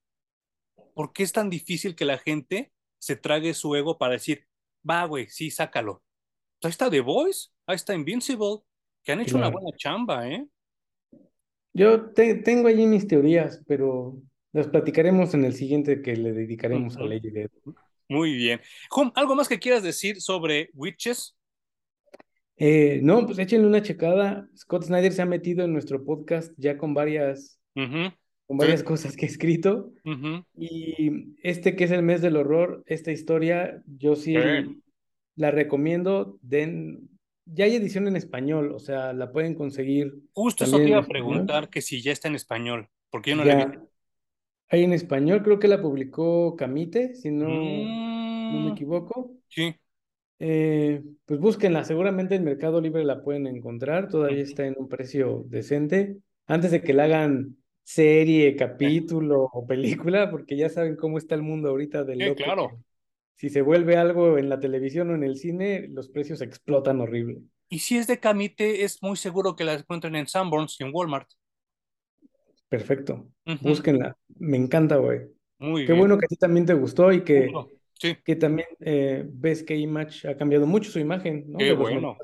¿Por 0.94 1.12
qué 1.12 1.24
es 1.24 1.32
tan 1.32 1.50
difícil 1.50 1.94
que 1.94 2.04
la 2.04 2.18
gente 2.18 2.72
se 2.98 3.16
trague 3.16 3.52
su 3.54 3.74
ego 3.74 3.98
para 3.98 4.14
decir, 4.14 4.46
va, 4.88 5.04
güey, 5.04 5.28
sí, 5.28 5.50
sácalo? 5.50 6.02
Ahí 6.62 6.70
está 6.70 6.88
The 6.88 7.00
Voice, 7.00 7.50
ahí 7.66 7.76
está 7.76 7.94
Invincible, 7.94 8.60
que 9.04 9.12
han 9.12 9.20
hecho 9.20 9.36
una 9.36 9.48
buena 9.48 9.76
chamba, 9.76 10.28
¿eh? 10.28 10.46
Yo 11.74 12.12
tengo 12.12 12.68
allí 12.68 12.86
mis 12.86 13.06
teorías, 13.06 13.62
pero 13.66 14.16
las 14.52 14.66
platicaremos 14.66 15.34
en 15.34 15.44
el 15.44 15.54
siguiente 15.54 16.02
que 16.02 16.16
le 16.16 16.32
dedicaremos 16.32 16.96
a 16.96 17.02
Lady 17.02 17.30
Dead. 17.30 17.50
Muy 18.08 18.34
bien. 18.34 18.60
¿algo 19.14 19.34
más 19.34 19.48
que 19.48 19.58
quieras 19.58 19.82
decir 19.82 20.20
sobre 20.20 20.70
Witches? 20.74 21.36
Eh, 22.56 23.00
no, 23.02 23.24
pues 23.26 23.38
échenle 23.38 23.66
una 23.66 23.82
checada. 23.82 24.48
Scott 24.56 24.84
Snyder 24.84 25.12
se 25.12 25.22
ha 25.22 25.26
metido 25.26 25.64
en 25.64 25.72
nuestro 25.72 26.04
podcast 26.04 26.52
ya 26.56 26.76
con 26.76 26.92
varias, 26.94 27.60
con 27.74 28.56
varias 28.56 28.82
cosas 28.82 29.16
que 29.16 29.26
he 29.26 29.28
escrito. 29.28 29.92
Y 30.56 31.34
este 31.42 31.76
que 31.76 31.84
es 31.84 31.90
el 31.90 32.02
mes 32.02 32.20
del 32.20 32.36
horror, 32.36 32.82
esta 32.86 33.12
historia, 33.12 33.82
yo 33.86 34.16
sí 34.16 34.34
la 35.36 35.50
recomiendo. 35.50 36.38
Den, 36.42 37.08
ya 37.44 37.66
hay 37.66 37.76
edición 37.76 38.08
en 38.08 38.16
español, 38.16 38.72
o 38.72 38.80
sea, 38.80 39.12
la 39.12 39.30
pueden 39.30 39.54
conseguir. 39.54 40.14
Justo 40.32 40.64
eso 40.64 40.78
te 40.78 40.88
iba 40.88 40.98
a 40.98 41.06
preguntar, 41.06 41.68
que 41.68 41.80
si 41.80 42.02
ya 42.02 42.12
está 42.12 42.28
en 42.28 42.34
español, 42.34 42.88
porque 43.10 43.30
yo 43.30 43.36
no 43.36 43.44
la 43.44 43.66
vi. 43.66 43.78
Hay 44.68 44.84
en 44.84 44.92
español, 44.92 45.42
creo 45.42 45.58
que 45.58 45.68
la 45.68 45.80
publicó 45.80 46.54
Camite, 46.56 47.14
si 47.14 47.30
no, 47.30 47.48
no 47.48 48.60
me 48.60 48.70
mm. 48.70 48.72
equivoco. 48.72 49.32
Sí. 49.48 49.74
Eh, 50.40 51.02
pues 51.24 51.40
búsquenla, 51.40 51.84
seguramente 51.84 52.34
en 52.34 52.44
Mercado 52.44 52.80
Libre 52.80 53.04
la 53.04 53.22
pueden 53.22 53.46
encontrar, 53.46 54.08
todavía 54.08 54.42
está 54.42 54.66
en 54.66 54.76
un 54.78 54.88
precio 54.88 55.44
decente. 55.48 56.18
Antes 56.46 56.70
de 56.70 56.82
que 56.82 56.94
la 56.94 57.04
hagan 57.04 57.56
serie, 57.82 58.54
capítulo 58.54 59.48
o 59.52 59.66
película, 59.66 60.30
porque 60.30 60.56
ya 60.56 60.68
saben 60.68 60.96
cómo 60.96 61.18
está 61.18 61.34
el 61.34 61.42
mundo 61.42 61.70
ahorita 61.70 62.04
del 62.04 62.18
loco. 62.18 62.42
claro. 62.44 62.84
Si 63.36 63.50
se 63.50 63.62
vuelve 63.62 63.96
algo 63.96 64.36
en 64.36 64.48
la 64.48 64.58
televisión 64.58 65.10
o 65.10 65.14
en 65.14 65.22
el 65.22 65.36
cine, 65.36 65.86
los 65.88 66.08
precios 66.08 66.40
explotan 66.40 67.00
horrible. 67.00 67.40
Y 67.68 67.78
si 67.78 67.96
es 67.96 68.08
de 68.08 68.18
Camite, 68.18 68.82
es 68.82 69.00
muy 69.00 69.16
seguro 69.16 69.54
que 69.54 69.62
la 69.62 69.74
encuentren 69.74 70.16
en 70.16 70.26
Sanborns 70.26 70.76
y 70.80 70.84
en 70.84 70.90
Walmart. 70.92 71.28
Perfecto. 72.68 73.28
Búsquenla. 73.62 74.16
Me 74.38 74.56
encanta, 74.56 74.96
güey. 74.96 75.20
Muy 75.58 75.86
Qué 75.86 75.92
bueno 75.92 76.18
que 76.18 76.26
a 76.26 76.28
ti 76.28 76.36
también 76.36 76.66
te 76.66 76.74
gustó 76.74 77.12
y 77.12 77.22
que 77.22 77.50
que 77.98 78.36
también 78.36 78.68
eh, 78.80 79.24
ves 79.26 79.62
que 79.62 79.76
Image 79.76 80.28
ha 80.28 80.36
cambiado 80.36 80.66
mucho 80.66 80.90
su 80.90 80.98
imagen, 80.98 81.44
¿no? 81.48 81.58
Qué 81.58 81.72
bueno. 81.72 82.16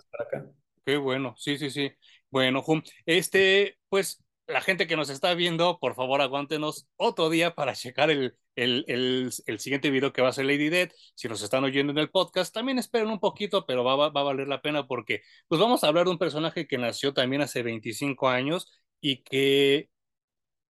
Qué 0.84 0.96
bueno, 0.96 1.34
sí, 1.36 1.58
sí, 1.58 1.70
sí. 1.70 1.90
Bueno, 2.30 2.62
Jum, 2.62 2.82
este, 3.06 3.78
pues 3.88 4.22
la 4.46 4.60
gente 4.60 4.86
que 4.86 4.96
nos 4.96 5.08
está 5.08 5.34
viendo, 5.34 5.78
por 5.80 5.94
favor, 5.94 6.20
aguántenos 6.20 6.86
otro 6.96 7.30
día 7.30 7.54
para 7.54 7.74
checar 7.74 8.10
el, 8.10 8.36
el, 8.54 8.84
el, 8.86 9.30
el, 9.46 9.58
siguiente 9.58 9.90
video 9.90 10.12
que 10.12 10.20
va 10.20 10.28
a 10.28 10.32
ser 10.32 10.44
Lady 10.44 10.68
Dead. 10.68 10.90
Si 11.14 11.26
nos 11.26 11.42
están 11.42 11.64
oyendo 11.64 11.92
en 11.92 11.98
el 11.98 12.10
podcast, 12.10 12.52
también 12.52 12.78
esperen 12.78 13.08
un 13.08 13.18
poquito, 13.18 13.64
pero 13.66 13.82
va, 13.82 13.96
va, 13.96 14.10
va, 14.10 14.20
a 14.20 14.24
valer 14.24 14.46
la 14.46 14.60
pena 14.60 14.86
porque 14.86 15.22
pues 15.48 15.60
vamos 15.60 15.82
a 15.82 15.88
hablar 15.88 16.04
de 16.04 16.12
un 16.12 16.18
personaje 16.18 16.66
que 16.66 16.76
nació 16.76 17.14
también 17.14 17.40
hace 17.40 17.62
25 17.62 18.28
años 18.28 18.70
y 19.00 19.22
que 19.22 19.88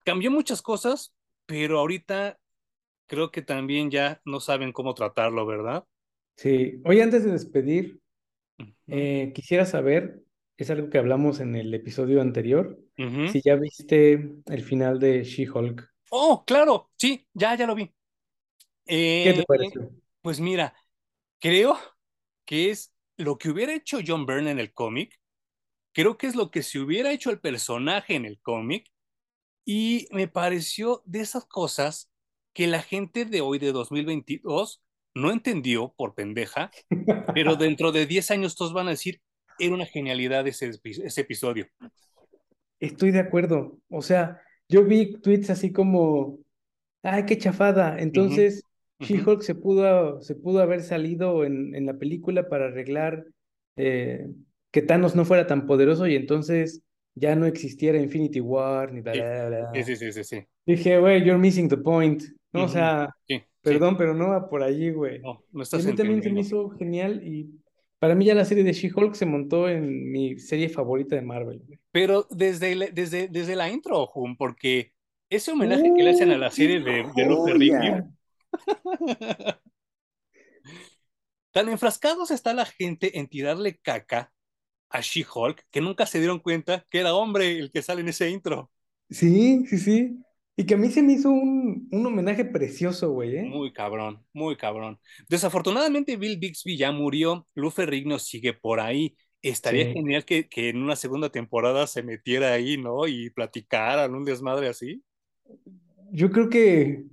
cambió 0.04 0.30
muchas 0.30 0.62
cosas, 0.62 1.14
pero 1.46 1.78
ahorita 1.78 2.38
creo 3.06 3.30
que 3.30 3.42
también 3.42 3.90
ya 3.90 4.20
no 4.24 4.40
saben 4.40 4.72
cómo 4.72 4.94
tratarlo, 4.94 5.46
¿verdad? 5.46 5.84
Sí. 6.36 6.80
Hoy 6.84 7.00
antes 7.00 7.24
de 7.24 7.32
despedir, 7.32 8.00
eh, 8.86 9.32
quisiera 9.34 9.64
saber, 9.66 10.22
es 10.56 10.70
algo 10.70 10.90
que 10.90 10.98
hablamos 10.98 11.40
en 11.40 11.54
el 11.56 11.72
episodio 11.74 12.20
anterior, 12.20 12.78
si 12.96 13.40
ya 13.44 13.56
viste 13.56 14.34
el 14.46 14.62
final 14.62 15.00
de 15.00 15.24
She-Hulk. 15.24 15.90
Oh, 16.10 16.44
claro, 16.46 16.90
sí, 16.96 17.26
ya, 17.32 17.56
ya 17.56 17.66
lo 17.66 17.74
vi. 17.74 17.86
¿Qué 18.86 19.32
te 19.34 19.40
eh, 19.40 19.44
pareció? 19.46 19.90
Pues 20.22 20.38
mira, 20.40 20.74
creo 21.40 21.76
que 22.44 22.70
es 22.70 22.94
lo 23.16 23.36
que 23.36 23.50
hubiera 23.50 23.74
hecho 23.74 23.98
John 24.06 24.26
Byrne 24.26 24.52
en 24.52 24.58
el 24.58 24.72
cómic, 24.72 25.18
creo 25.92 26.16
que 26.16 26.26
es 26.26 26.34
lo 26.34 26.50
que 26.50 26.62
se 26.62 26.78
hubiera 26.78 27.12
hecho 27.12 27.30
el 27.30 27.40
personaje 27.40 28.14
en 28.14 28.24
el 28.24 28.40
cómic, 28.40 28.90
y 29.64 30.08
me 30.12 30.28
pareció 30.28 31.02
de 31.04 31.20
esas 31.20 31.44
cosas 31.46 32.10
que 32.52 32.66
la 32.66 32.82
gente 32.82 33.24
de 33.24 33.40
hoy, 33.40 33.58
de 33.58 33.72
2022, 33.72 34.82
no 35.14 35.30
entendió 35.30 35.94
por 35.96 36.14
pendeja, 36.14 36.70
pero 37.34 37.56
dentro 37.56 37.92
de 37.92 38.06
10 38.06 38.30
años 38.30 38.56
todos 38.56 38.72
van 38.72 38.88
a 38.88 38.90
decir, 38.90 39.20
era 39.58 39.74
una 39.74 39.86
genialidad 39.86 40.46
ese, 40.46 40.72
ese 40.82 41.20
episodio. 41.20 41.66
Estoy 42.80 43.12
de 43.12 43.20
acuerdo. 43.20 43.78
O 43.88 44.02
sea, 44.02 44.40
yo 44.68 44.84
vi 44.84 45.20
tweets 45.20 45.50
así 45.50 45.72
como, 45.72 46.38
ay, 47.02 47.24
qué 47.26 47.38
chafada. 47.38 47.98
Entonces, 47.98 48.62
She-Hulk 49.00 49.42
se, 49.42 49.54
pudo, 49.54 50.20
se 50.22 50.34
pudo 50.34 50.60
haber 50.60 50.82
salido 50.82 51.44
en, 51.44 51.74
en 51.74 51.86
la 51.86 51.94
película 51.94 52.48
para 52.48 52.66
arreglar 52.66 53.24
eh, 53.76 54.26
que 54.70 54.82
Thanos 54.82 55.14
no 55.14 55.24
fuera 55.24 55.46
tan 55.46 55.66
poderoso 55.66 56.06
y 56.06 56.16
entonces 56.16 56.82
ya 57.14 57.36
no 57.36 57.46
existiera 57.46 57.98
Infinity 57.98 58.40
War 58.40 58.92
ni 58.92 59.00
bla, 59.00 59.12
bla, 59.12 59.48
bla. 59.48 59.84
Sí, 59.84 59.96
sí, 59.96 60.12
sí, 60.12 60.24
sí. 60.24 60.46
Dije, 60.66 60.98
güey, 60.98 61.24
you're 61.24 61.38
missing 61.38 61.68
the 61.68 61.76
point. 61.76 62.22
No, 62.52 62.64
o 62.64 62.68
sea, 62.68 63.14
perdón, 63.62 63.96
pero 63.96 64.14
no 64.14 64.28
va 64.28 64.48
por 64.48 64.62
allí, 64.62 64.90
güey. 64.90 65.20
No, 65.20 65.42
no 65.52 65.62
estás 65.62 65.84
A 65.84 65.90
mí 65.90 65.96
también 65.96 66.22
se 66.22 66.30
me 66.30 66.40
hizo 66.40 66.70
genial 66.70 67.22
y 67.26 67.50
para 67.98 68.14
mí 68.14 68.26
ya 68.26 68.34
la 68.34 68.44
serie 68.44 68.64
de 68.64 68.72
She-Hulk 68.72 69.14
se 69.14 69.26
montó 69.26 69.68
en 69.68 70.10
mi 70.10 70.38
serie 70.38 70.68
favorita 70.68 71.16
de 71.16 71.22
Marvel. 71.22 71.62
Pero 71.90 72.26
desde, 72.30 72.92
desde, 72.92 73.28
desde 73.28 73.56
la 73.56 73.70
intro, 73.70 74.06
Jun, 74.06 74.36
porque 74.36 74.92
ese 75.30 75.52
homenaje 75.52 75.92
que 75.96 76.02
le 76.02 76.10
hacen 76.10 76.30
a 76.30 76.38
la 76.38 76.50
serie 76.50 76.80
de, 76.80 77.06
de 77.14 77.26
Luke 77.26 78.04
Tan 81.52 81.68
enfrascados 81.68 82.30
está 82.30 82.52
la 82.52 82.66
gente 82.66 83.18
en 83.18 83.28
tirarle 83.28 83.78
caca 83.78 84.33
a 84.94 85.00
She-Hulk 85.00 85.66
que 85.72 85.80
nunca 85.80 86.06
se 86.06 86.20
dieron 86.20 86.38
cuenta 86.38 86.86
que 86.88 87.00
era 87.00 87.14
hombre 87.14 87.58
el 87.58 87.72
que 87.72 87.82
sale 87.82 88.00
en 88.00 88.08
ese 88.08 88.30
intro. 88.30 88.70
Sí, 89.10 89.66
sí, 89.66 89.78
sí. 89.78 90.18
Y 90.56 90.64
que 90.66 90.74
a 90.74 90.76
mí 90.76 90.88
se 90.88 91.02
me 91.02 91.14
hizo 91.14 91.30
un, 91.30 91.88
un 91.90 92.06
homenaje 92.06 92.44
precioso, 92.44 93.10
güey, 93.10 93.36
¿eh? 93.36 93.42
Muy 93.42 93.72
cabrón, 93.72 94.24
muy 94.32 94.56
cabrón. 94.56 95.00
Desafortunadamente 95.28 96.16
Bill 96.16 96.38
Bixby 96.38 96.76
ya 96.76 96.92
murió, 96.92 97.48
Lou 97.54 97.70
Ferrigno 97.70 98.20
sigue 98.20 98.54
por 98.54 98.78
ahí. 98.78 99.16
Estaría 99.42 99.92
genial 99.92 100.24
que, 100.24 100.48
que, 100.48 100.70
en 100.70 100.78
una 100.78 100.96
segunda 100.96 101.28
temporada 101.28 101.86
se 101.86 102.02
metiera 102.02 102.52
ahí, 102.52 102.78
¿no? 102.78 103.06
Y 103.08 103.30
platicaran 103.30 104.14
un 104.14 104.24
desmadre 104.24 104.68
así. 104.68 105.02
Yo 106.12 106.30
creo 106.30 106.48
que 106.48 107.04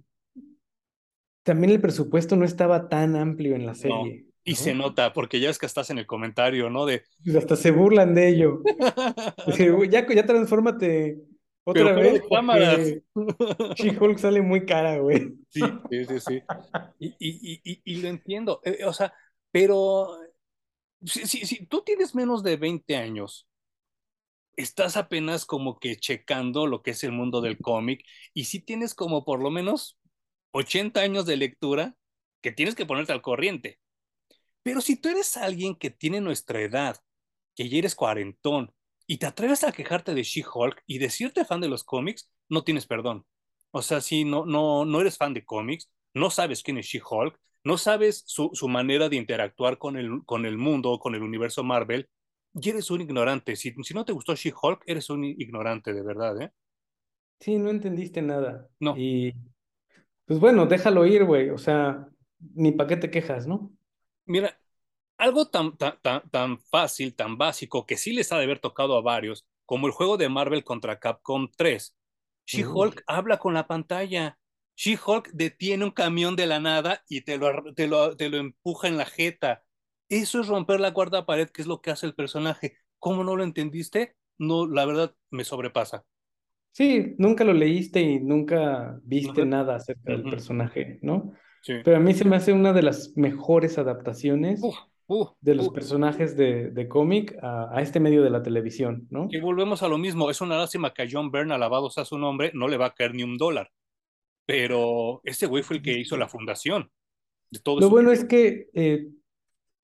también 1.44 1.74
el 1.74 1.82
presupuesto 1.82 2.36
no 2.36 2.46
estaba 2.46 2.88
tan 2.88 3.16
amplio 3.16 3.56
en 3.56 3.66
la 3.66 3.74
serie. 3.74 4.31
Y 4.44 4.56
se 4.56 4.74
nota, 4.74 5.14
porque 5.14 5.39
ya 5.39 5.50
es 5.50 5.60
que 5.60 5.68
estás 5.68 5.89
en 5.92 6.00
el 6.00 6.08
comentario, 6.08 6.70
¿no? 6.70 6.86
De... 6.86 7.04
Pues 7.24 7.36
hasta 7.36 7.56
se 7.56 7.72
burlan 7.72 8.16
de 8.16 8.30
ello. 8.30 8.64
ya, 9.89 10.08
ya 10.08 10.26
transfórmate 10.26 11.20
otra 11.64 11.94
vez. 11.94 12.24
She-Hulk 13.76 14.18
sale 14.18 14.42
muy 14.42 14.66
cara, 14.66 14.98
güey. 14.98 15.34
Sí, 15.50 15.62
sí, 15.89 16.06
sí, 16.06 16.20
sí. 16.20 16.42
Y, 17.00 17.16
y, 17.20 17.82
y, 17.84 18.02
lo 18.02 18.08
entiendo. 18.08 18.62
Eh, 18.64 18.84
o 18.86 18.94
sea, 18.94 19.14
pero 19.52 20.18
si, 21.04 21.28
si, 21.28 21.46
si, 21.46 21.66
tú 21.66 21.84
tienes 21.84 22.16
menos 22.16 22.42
de 22.42 22.58
20 22.58 22.96
años, 22.96 23.48
estás 24.56 24.98
apenas 24.98 25.46
como 25.46 25.80
que 25.80 25.98
checando 25.98 26.68
lo 26.68 26.82
que 26.82 26.92
es 26.92 27.04
el 27.04 27.12
mundo 27.12 27.42
del 27.42 27.58
cómic 27.58 28.06
y 28.34 28.46
si 28.46 28.60
tienes 28.60 28.94
como 28.94 29.24
por 29.24 29.42
lo 29.42 29.50
menos 29.50 29.98
80 30.52 31.00
años 31.00 31.26
de 31.26 31.38
lectura, 31.38 31.96
que 32.42 32.52
tienes 32.52 32.76
que 32.76 32.86
ponerte 32.86 33.14
al 33.14 33.22
corriente. 33.22 33.80
Pero 34.64 34.82
si 34.82 34.95
tú 34.95 35.09
eres 35.09 35.38
alguien 35.38 35.76
que 35.76 35.89
tiene 35.89 36.22
nuestra 36.22 36.62
edad, 36.62 36.97
que 37.55 37.70
ya 37.70 37.78
eres 37.78 37.95
cuarentón, 37.95 38.74
y 39.07 39.18
te 39.18 39.26
atreves 39.26 39.64
a 39.64 39.72
quejarte 39.72 40.14
de 40.14 40.24
She-Hulk 40.24 40.84
y 40.86 40.99
decirte 40.99 41.43
fan 41.45 41.62
de 41.62 41.68
los 41.68 41.84
cómics, 41.84 42.32
no 42.49 42.64
tienes 42.64 42.86
perdón. 42.86 43.26
O 43.72 43.82
sea, 43.82 44.01
si 44.01 44.24
no, 44.24 44.45
no, 44.45 44.86
no 44.86 45.01
eres 45.01 45.18
fan 45.18 45.34
de 45.34 45.43
cómics, 45.43 45.91
no 46.14 46.30
sabes 46.30 46.64
quién 46.64 46.78
es 46.78 46.86
She-Hulk, 46.86 47.38
no 47.64 47.78
sabes 47.78 48.24
su, 48.26 48.49
su, 48.53 48.68
manera 48.68 49.09
de 49.09 49.18
interactuar 49.18 49.78
con 49.78 49.97
el, 49.97 50.24
con 50.26 50.45
el 50.45 50.57
mundo, 50.57 50.99
con 50.99 51.16
el 51.16 51.24
universo 51.24 51.64
Marvel, 51.64 52.07
y 52.53 52.70
eres 52.70 52.89
un 52.91 53.01
ignorante. 53.01 53.55
Si, 53.55 53.74
si 53.84 53.93
no 53.93 54.05
te 54.05 54.14
gustó 54.14 54.36
She-Hulk, 54.36 54.84
eres 54.86 55.09
un 55.09 55.24
ignorante, 55.24 55.93
de 55.93 56.01
verdad, 56.01 56.41
¿eh? 56.41 56.51
Sí, 57.39 57.57
no 57.57 57.70
entendiste 57.70 58.22
nada. 58.22 58.70
No. 58.80 58.95
Y 58.97 59.34
pues 60.26 60.39
bueno, 60.39 60.68
déjalo 60.68 61.05
ir, 61.05 61.26
güey. 61.26 61.49
O 61.49 61.57
sea, 61.57 62.07
ni 62.53 62.72
para 62.72 62.88
qué 62.88 62.97
te 62.97 63.12
quejas, 63.12 63.47
¿no? 63.47 63.72
Mira, 64.32 64.58
algo 65.18 65.50
tan, 65.50 65.78
tan, 65.78 66.00
tan, 66.32 66.60
fácil, 66.72 67.16
tan 67.16 67.38
básico, 67.38 67.86
que 67.86 67.98
sí 67.98 68.14
les 68.14 68.32
ha 68.32 68.38
de 68.38 68.46
haber 68.46 68.60
tocado 68.60 68.96
a 68.96 69.02
varios, 69.02 69.46
como 69.66 69.88
el 69.88 69.94
juego 69.94 70.16
de 70.16 70.30
Marvel 70.30 70.64
contra 70.64 71.00
Capcom 71.00 71.50
3. 71.58 71.98
She-Hulk 72.48 73.04
habla 73.08 73.40
con 73.40 73.54
la 73.54 73.68
pantalla. 73.68 74.40
She-Hulk 74.78 75.32
detiene 75.34 75.84
un 75.84 75.92
camión 75.92 76.38
de 76.38 76.48
la 76.48 76.62
nada 76.62 77.04
y 77.10 77.22
te 77.22 77.38
lo, 77.38 77.74
te, 77.74 77.88
lo, 77.88 78.16
te 78.16 78.30
lo 78.30 78.38
empuja 78.38 78.88
en 78.88 78.96
la 78.96 79.06
jeta. 79.06 79.66
Eso 80.08 80.40
es 80.40 80.48
romper 80.48 80.80
la 80.80 80.94
cuarta 80.94 81.26
pared, 81.26 81.50
que 81.50 81.62
es 81.62 81.68
lo 81.68 81.82
que 81.82 81.92
hace 81.92 82.06
el 82.06 82.16
personaje. 82.16 82.78
¿Cómo 83.00 83.26
no 83.26 83.36
lo 83.36 83.44
entendiste? 83.44 84.16
No, 84.38 84.66
la 84.66 84.86
verdad 84.86 85.14
me 85.30 85.44
sobrepasa. 85.44 86.06
Sí, 86.72 87.16
nunca 87.18 87.44
lo 87.44 87.52
leíste 87.52 88.02
y 88.02 88.22
nunca 88.22 88.98
viste 89.04 89.46
nada 89.46 89.76
acerca 89.76 90.14
del 90.14 90.24
personaje, 90.24 91.00
¿no? 91.02 91.34
Sí. 91.62 91.76
Pero 91.84 91.97
a 91.97 91.99
mí 91.99 92.14
se 92.14 92.26
me 92.26 92.36
hace 92.36 92.53
una 92.53 92.74
de 92.74 92.82
las 92.82 93.16
mejores 93.16 93.78
adaptaciones 93.78 94.62
de 95.41 95.55
los 95.55 95.70
personajes 95.70 96.38
de, 96.38 96.72
de 96.72 96.88
cómic 96.88 97.38
a, 97.41 97.76
a, 97.76 97.82
este 97.82 97.99
medio 97.99 98.24
de 98.24 98.30
la 98.30 98.43
televisión, 98.43 99.07
¿no? 99.09 99.28
Y 99.30 99.39
volvemos 99.39 99.84
a 99.84 99.88
lo 99.88 99.97
mismo, 99.97 100.30
es 100.30 100.41
una 100.41 100.57
lástima 100.57 100.93
que 100.93 101.03
a 101.03 101.07
John 101.09 101.32
Byrne, 101.32 101.53
alabado 101.53 101.89
sea 101.89 102.05
su 102.05 102.18
nombre, 102.18 102.51
no 102.53 102.68
le 102.68 102.78
va 102.78 102.88
a 102.88 102.93
caer 102.93 103.14
ni 103.14 103.24
un 103.24 103.38
dólar. 103.38 103.72
Pero 104.45 105.22
ese 105.24 105.47
güey 105.47 105.64
fue 105.64 105.78
el 105.78 105.82
que 105.82 105.97
hizo 105.97 106.18
la 106.18 106.28
fundación. 106.28 106.89
De 107.49 107.59
todo 107.59 107.80
lo 107.80 107.89
bueno 107.89 108.12
es 108.12 108.24
que 108.24 108.70
eh, 108.74 109.07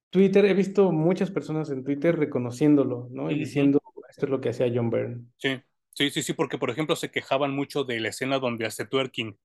Twitter, 0.10 0.46
he 0.46 0.54
visto 0.54 0.92
muchas 0.92 1.32
personas 1.32 1.70
en 1.70 1.84
Twitter 1.84 2.18
reconociéndolo, 2.18 3.10
¿no? 3.12 3.30
Y 3.30 3.38
diciendo, 3.38 3.82
esto 4.10 4.26
es 4.26 4.30
lo 4.30 4.40
que 4.40 4.50
hacía 4.50 4.72
John 4.74 4.90
Byrne. 4.90 5.26
Sí, 5.38 5.60
sí, 5.94 6.10
sí, 6.10 6.24
sí, 6.24 6.34
porque 6.34 6.58
por 6.58 6.70
ejemplo 6.70 6.96
se 6.96 7.12
quejaban 7.12 7.54
mucho 7.54 7.84
de 7.84 8.00
la 8.00 8.10
escena 8.10 8.40
donde 8.40 8.66
hace 8.66 8.86
twerking. 8.86 9.38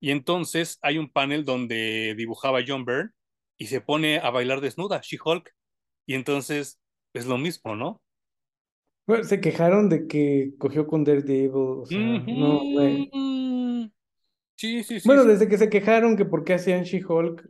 Y 0.00 0.10
entonces 0.10 0.78
hay 0.82 0.98
un 0.98 1.10
panel 1.10 1.44
donde 1.44 2.14
dibujaba 2.16 2.60
John 2.66 2.84
Byrne 2.84 3.10
y 3.58 3.66
se 3.66 3.80
pone 3.80 4.18
a 4.18 4.30
bailar 4.30 4.60
desnuda, 4.60 5.00
She-Hulk. 5.02 5.54
Y 6.06 6.14
entonces 6.14 6.80
es 7.12 7.26
lo 7.26 7.36
mismo, 7.36 7.76
¿no? 7.76 8.00
Bueno, 9.06 9.24
se 9.24 9.40
quejaron 9.40 9.88
de 9.88 10.06
que 10.06 10.52
cogió 10.58 10.86
con 10.86 11.04
Daredevil, 11.04 11.52
o 11.54 11.84
sea, 11.86 11.98
no, 11.98 12.60
güey. 12.60 13.10
Sí, 14.56 14.84
sí, 14.84 15.00
sí. 15.00 15.08
Bueno, 15.08 15.24
desde 15.24 15.48
que 15.48 15.58
se 15.58 15.68
quejaron 15.68 16.16
que 16.16 16.24
por 16.24 16.44
qué 16.44 16.54
hacían 16.54 16.84
She-Hulk, 16.84 17.48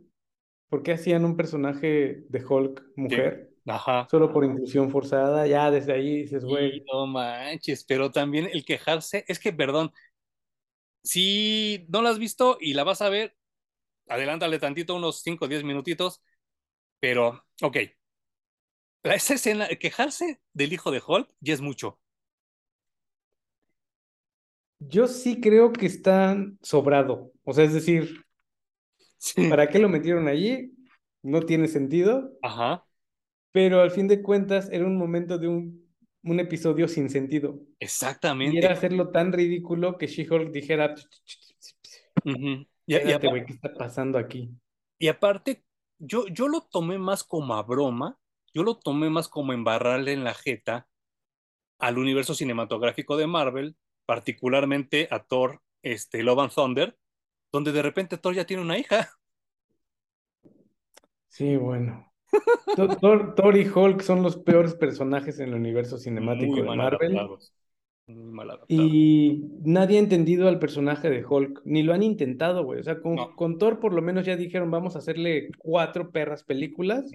por 0.69 0.83
qué 0.83 0.93
hacían 0.93 1.23
un 1.23 1.37
personaje 1.37 2.23
de 2.27 2.45
Hulk 2.45 2.83
mujer. 2.95 3.53
Ajá. 3.67 4.07
Solo 4.09 4.33
por 4.33 4.43
inclusión 4.43 4.89
forzada, 4.89 5.45
ya 5.45 5.69
desde 5.69 5.93
ahí 5.93 6.23
dices, 6.23 6.43
güey. 6.43 6.83
No 6.91 7.05
manches, 7.05 7.83
pero 7.83 8.09
también 8.11 8.49
el 8.51 8.65
quejarse, 8.65 9.23
es 9.27 9.39
que, 9.39 9.53
perdón, 9.53 9.91
si 11.03 11.85
no 11.89 12.01
la 12.01 12.09
has 12.09 12.19
visto 12.19 12.57
y 12.59 12.73
la 12.73 12.83
vas 12.83 13.01
a 13.01 13.09
ver, 13.09 13.35
adelántale 14.07 14.59
tantito, 14.59 14.95
unos 14.95 15.21
5 15.21 15.45
o 15.45 15.47
10 15.47 15.63
minutitos, 15.63 16.21
pero, 16.99 17.45
ok. 17.61 17.77
Esa 19.03 19.33
escena, 19.33 19.67
quejarse 19.67 20.41
del 20.53 20.73
hijo 20.73 20.91
de 20.91 21.01
Hulk 21.05 21.29
ya 21.39 21.53
es 21.53 21.61
mucho. 21.61 21.99
Yo 24.79 25.07
sí 25.07 25.39
creo 25.39 25.73
que 25.73 25.85
está 25.85 26.37
sobrado. 26.61 27.31
O 27.43 27.53
sea, 27.53 27.65
es 27.65 27.73
decir, 27.73 28.25
¿para 29.49 29.69
qué 29.69 29.79
lo 29.79 29.89
metieron 29.89 30.27
allí? 30.27 30.73
No 31.21 31.41
tiene 31.41 31.67
sentido. 31.67 32.31
Ajá. 32.41 32.85
Pero 33.51 33.81
al 33.81 33.91
fin 33.91 34.07
de 34.07 34.21
cuentas 34.21 34.69
era 34.71 34.85
un 34.85 34.97
momento 34.97 35.37
de 35.37 35.47
un, 35.47 35.90
un 36.23 36.39
episodio 36.39 36.87
sin 36.87 37.09
sentido. 37.09 37.59
Exactamente. 37.79 38.55
Y 38.55 38.59
era 38.59 38.73
hacerlo 38.73 39.09
tan 39.09 39.31
ridículo 39.31 39.97
que 39.97 40.07
She-Hulk 40.07 40.51
dijera. 40.51 40.95
Uh 42.25 42.65
y, 42.85 42.95
¿qué 43.45 43.53
está 43.53 43.73
pasando 43.73 44.17
aquí? 44.17 44.49
Y 44.99 45.07
aparte, 45.07 45.63
yo, 45.97 46.27
yo 46.27 46.47
lo 46.47 46.61
tomé 46.61 46.97
más 46.97 47.23
como 47.23 47.53
a 47.55 47.63
broma, 47.63 48.19
yo 48.53 48.63
lo 48.63 48.77
tomé 48.77 49.09
más 49.09 49.29
como 49.29 49.53
embarrarle 49.53 50.13
en 50.13 50.23
la 50.23 50.33
jeta 50.33 50.87
al 51.79 51.97
universo 51.97 52.33
cinematográfico 52.33 53.15
de 53.17 53.27
Marvel, 53.27 53.77
particularmente 54.05 55.07
a 55.09 55.23
Thor, 55.23 55.61
este, 55.83 56.21
Love 56.21 56.39
and 56.39 56.53
Thunder, 56.53 56.97
donde 57.51 57.71
de 57.71 57.81
repente 57.81 58.17
Thor 58.17 58.35
ya 58.35 58.45
tiene 58.45 58.63
una 58.63 58.77
hija. 58.77 59.09
Sí, 61.27 61.55
bueno. 61.55 62.10
Thor, 63.35 63.57
y 63.57 63.67
Hulk 63.67 64.01
son 64.01 64.23
los 64.23 64.37
peores 64.37 64.75
personajes 64.75 65.39
en 65.39 65.49
el 65.49 65.55
universo 65.55 65.97
cinemático 65.97 66.55
de 66.55 66.63
Marvel. 66.63 67.19
Y 68.67 69.45
nadie 69.63 69.97
ha 69.97 70.01
entendido 70.01 70.47
al 70.47 70.59
personaje 70.59 71.09
de 71.09 71.25
Hulk, 71.25 71.61
ni 71.65 71.83
lo 71.83 71.93
han 71.93 72.03
intentado, 72.03 72.63
güey. 72.63 72.79
O 72.79 72.83
sea, 72.83 72.99
con, 73.01 73.57
Thor 73.57 73.79
por 73.79 73.93
lo 73.93 74.01
menos 74.01 74.25
ya 74.25 74.35
dijeron, 74.35 74.71
vamos 74.71 74.95
a 74.95 74.99
hacerle 74.99 75.49
cuatro 75.57 76.11
perras 76.11 76.43
películas. 76.43 77.11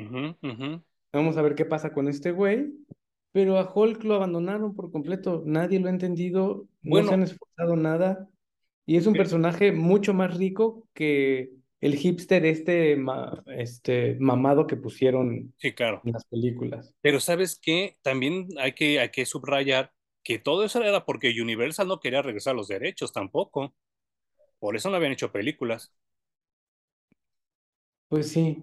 Vamos 1.13 1.37
a 1.37 1.43
ver 1.43 1.55
qué 1.55 1.65
pasa 1.65 1.93
con 1.93 2.09
este 2.09 2.31
güey. 2.31 2.73
Pero 3.33 3.59
a 3.59 3.71
Hulk 3.71 4.03
lo 4.05 4.15
abandonaron 4.15 4.75
por 4.75 4.91
completo. 4.91 5.43
Nadie 5.45 5.79
lo 5.79 5.89
ha 5.89 5.91
entendido, 5.91 6.67
no 6.83 7.03
se 7.03 7.13
han 7.13 7.23
esforzado 7.23 7.77
nada. 7.77 8.29
Y 8.87 8.97
es 8.97 9.07
un 9.07 9.15
personaje 9.15 9.73
mucho 9.73 10.15
más 10.15 10.37
rico 10.37 10.87
que 10.95 11.51
el 11.81 11.97
hipster 11.97 12.45
este, 12.47 12.97
este 13.49 14.17
mamado 14.19 14.67
que 14.67 14.77
pusieron 14.77 15.55
sí, 15.59 15.73
claro. 15.73 16.01
en 16.05 16.13
las 16.13 16.25
películas. 16.25 16.95
Pero 17.01 17.21
sabes 17.21 17.59
qué, 17.61 17.97
también 18.03 18.49
hay 18.59 18.73
que, 18.73 19.01
hay 19.01 19.11
que 19.11 19.27
subrayar 19.27 19.93
que 20.23 20.39
todo 20.39 20.65
eso 20.65 20.83
era 20.83 21.05
porque 21.05 21.35
Universal 21.41 21.87
no 21.87 22.01
quería 22.01 22.23
regresar 22.23 22.57
los 22.57 22.69
derechos 22.69 23.13
tampoco. 23.13 23.75
Por 24.59 24.75
eso 24.75 24.91
no 24.91 24.97
habían 24.97 25.13
hecho 25.13 25.31
películas. 25.31 25.95
Pues 28.09 28.31
sí. 28.33 28.63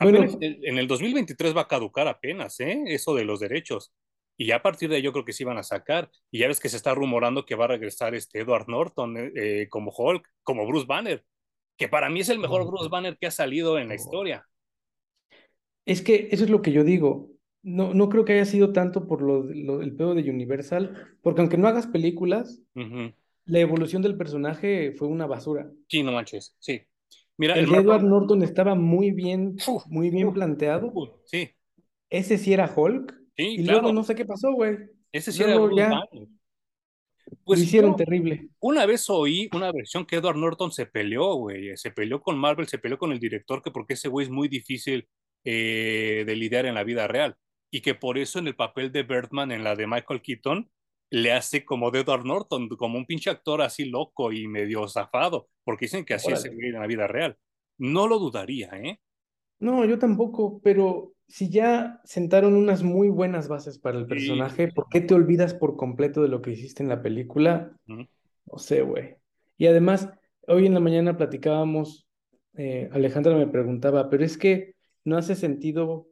bueno, 0.00 0.26
en 0.40 0.78
el 0.78 0.88
2023 0.88 1.56
va 1.56 1.62
a 1.62 1.68
caducar 1.68 2.08
apenas, 2.08 2.58
¿eh? 2.60 2.82
Eso 2.86 3.14
de 3.14 3.24
los 3.24 3.40
derechos. 3.40 3.92
Y 4.36 4.46
ya 4.46 4.56
a 4.56 4.62
partir 4.62 4.88
de 4.88 4.96
ahí 4.96 5.02
yo 5.02 5.12
creo 5.12 5.24
que 5.24 5.32
sí 5.32 5.44
van 5.44 5.58
a 5.58 5.62
sacar. 5.62 6.10
Y 6.30 6.40
ya 6.40 6.48
ves 6.48 6.58
que 6.58 6.68
se 6.68 6.76
está 6.76 6.94
rumorando 6.94 7.44
que 7.44 7.54
va 7.54 7.66
a 7.66 7.68
regresar 7.68 8.14
este 8.14 8.40
Edward 8.40 8.68
Norton 8.68 9.16
eh, 9.16 9.32
eh, 9.36 9.68
como 9.68 9.92
Hulk, 9.96 10.28
como 10.42 10.66
Bruce 10.66 10.86
Banner, 10.86 11.24
que 11.76 11.88
para 11.88 12.10
mí 12.10 12.20
es 12.20 12.28
el 12.28 12.38
mejor 12.38 12.66
Bruce 12.66 12.88
Banner 12.88 13.16
que 13.18 13.26
ha 13.26 13.30
salido 13.30 13.78
en 13.78 13.88
la 13.88 13.94
historia. 13.94 14.46
Es 15.84 16.02
que 16.02 16.28
eso 16.30 16.44
es 16.44 16.50
lo 16.50 16.62
que 16.62 16.72
yo 16.72 16.84
digo. 16.84 17.30
No, 17.62 17.94
no 17.94 18.08
creo 18.08 18.24
que 18.24 18.34
haya 18.34 18.44
sido 18.44 18.72
tanto 18.72 19.06
por 19.06 19.22
lo, 19.22 19.50
el 19.80 19.96
pedo 19.96 20.14
de 20.14 20.28
Universal, 20.28 21.16
porque 21.22 21.40
aunque 21.40 21.56
no 21.56 21.66
hagas 21.66 21.86
películas, 21.86 22.60
la 23.46 23.58
evolución 23.58 24.02
del 24.02 24.16
personaje 24.16 24.92
fue 24.92 25.08
una 25.08 25.26
basura. 25.26 25.70
Sí, 25.88 26.02
no 26.02 26.12
manches, 26.12 26.54
sí. 26.58 26.82
Mira, 27.36 27.54
el, 27.54 27.74
Edward 27.74 28.04
Norton 28.04 28.42
estaba 28.42 28.74
muy 28.74 29.10
bien, 29.10 29.56
muy 29.86 30.10
bien 30.10 30.32
planteado. 30.32 30.92
sí. 31.24 31.50
Ese 32.10 32.38
sí 32.38 32.52
era 32.52 32.72
Hulk. 32.72 33.12
Sí, 33.36 33.56
y 33.58 33.64
luego 33.64 33.92
no 33.92 34.04
sé 34.04 34.14
qué 34.14 34.24
pasó, 34.24 34.52
güey. 34.52 34.76
Ese 35.10 35.32
sí 35.32 35.42
era 35.42 35.58
ya... 35.74 36.00
Pues 37.44 37.58
Lo 37.58 37.64
hicieron 37.64 37.96
terrible. 37.96 38.48
Una 38.60 38.86
vez 38.86 39.08
oí 39.10 39.48
una 39.52 39.72
versión 39.72 40.06
que 40.06 40.16
Edward 40.16 40.36
Norton 40.36 40.72
se 40.72 40.86
peleó, 40.86 41.34
güey. 41.34 41.76
Se 41.76 41.90
peleó 41.90 42.20
con 42.20 42.38
Marvel, 42.38 42.68
se 42.68 42.78
peleó 42.78 42.98
con 42.98 43.12
el 43.12 43.18
director, 43.18 43.62
que 43.62 43.70
porque 43.70 43.94
ese 43.94 44.08
güey 44.08 44.26
es 44.26 44.30
muy 44.30 44.48
difícil 44.48 45.08
eh, 45.44 46.24
de 46.26 46.36
lidiar 46.36 46.66
en 46.66 46.74
la 46.74 46.84
vida 46.84 47.06
real 47.06 47.36
y 47.74 47.80
que 47.80 47.94
por 47.94 48.18
eso 48.18 48.38
en 48.38 48.46
el 48.46 48.54
papel 48.54 48.92
de 48.92 49.02
Birdman, 49.02 49.50
en 49.50 49.64
la 49.64 49.74
de 49.74 49.88
Michael 49.88 50.22
Keaton, 50.22 50.70
le 51.10 51.32
hace 51.32 51.64
como 51.64 51.90
de 51.90 52.00
Edward 52.00 52.24
Norton, 52.24 52.68
como 52.68 52.98
un 52.98 53.04
pinche 53.04 53.30
actor 53.30 53.62
así 53.62 53.86
loco 53.86 54.32
y 54.32 54.46
medio 54.46 54.86
zafado, 54.86 55.48
porque 55.64 55.86
dicen 55.86 56.04
que 56.04 56.14
así 56.14 56.30
es 56.30 56.44
en 56.44 56.72
la 56.72 56.86
vida 56.86 57.08
real. 57.08 57.36
No 57.76 58.06
lo 58.06 58.20
dudaría, 58.20 58.70
¿eh? 58.74 59.00
No, 59.58 59.84
yo 59.84 59.98
tampoco, 59.98 60.60
pero 60.62 61.13
si 61.28 61.50
ya 61.50 62.00
sentaron 62.04 62.54
unas 62.54 62.82
muy 62.82 63.08
buenas 63.08 63.48
bases 63.48 63.78
para 63.78 63.98
el 63.98 64.06
personaje, 64.06 64.68
¿por 64.68 64.88
qué 64.88 65.00
te 65.00 65.14
olvidas 65.14 65.54
por 65.54 65.76
completo 65.76 66.22
de 66.22 66.28
lo 66.28 66.42
que 66.42 66.52
hiciste 66.52 66.82
en 66.82 66.88
la 66.88 67.02
película? 67.02 67.76
No 67.86 68.58
sé, 68.58 68.82
güey. 68.82 69.16
Y 69.56 69.66
además, 69.66 70.10
hoy 70.46 70.66
en 70.66 70.74
la 70.74 70.80
mañana 70.80 71.16
platicábamos, 71.16 72.06
eh, 72.54 72.88
Alejandra 72.92 73.36
me 73.36 73.46
preguntaba, 73.46 74.10
pero 74.10 74.24
es 74.24 74.36
que 74.36 74.74
no 75.04 75.16
hace 75.16 75.34
sentido 75.34 76.08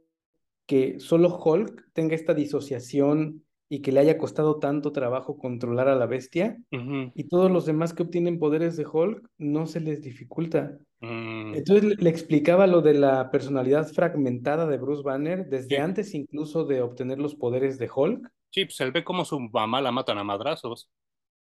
que 0.66 0.98
solo 1.00 1.38
Hulk 1.38 1.92
tenga 1.92 2.14
esta 2.14 2.34
disociación 2.34 3.44
y 3.72 3.80
que 3.80 3.90
le 3.90 4.00
haya 4.00 4.18
costado 4.18 4.58
tanto 4.58 4.92
trabajo 4.92 5.38
controlar 5.38 5.88
a 5.88 5.96
la 5.96 6.04
bestia 6.04 6.58
y 6.70 7.24
todos 7.24 7.50
los 7.50 7.64
demás 7.64 7.94
que 7.94 8.02
obtienen 8.02 8.38
poderes 8.38 8.76
de 8.76 8.84
Hulk 8.84 9.26
no 9.38 9.66
se 9.66 9.80
les 9.80 10.02
dificulta. 10.02 10.76
Mm. 11.00 11.54
Entonces 11.54 11.98
le, 11.98 12.10
explicaba 12.10 12.66
lo 12.66 12.82
de 12.82 12.92
la 12.92 13.30
personalidad 13.30 13.88
fragmentada 13.88 14.66
de 14.66 14.76
Bruce 14.76 15.02
Banner 15.02 15.46
desde 15.48 15.78
antes 15.78 16.12
incluso 16.12 16.66
de 16.66 16.82
obtener 16.82 17.18
los 17.18 17.34
poderes 17.34 17.78
de 17.78 17.88
Hulk. 17.90 18.30
Sí, 18.50 18.66
pues 18.66 18.78
él 18.82 18.92
ve 18.92 19.04
cómo 19.04 19.24
su 19.24 19.40
mamá 19.40 19.80
la 19.80 19.90
matan 19.90 20.18
a 20.18 20.24
madrazos. 20.24 20.90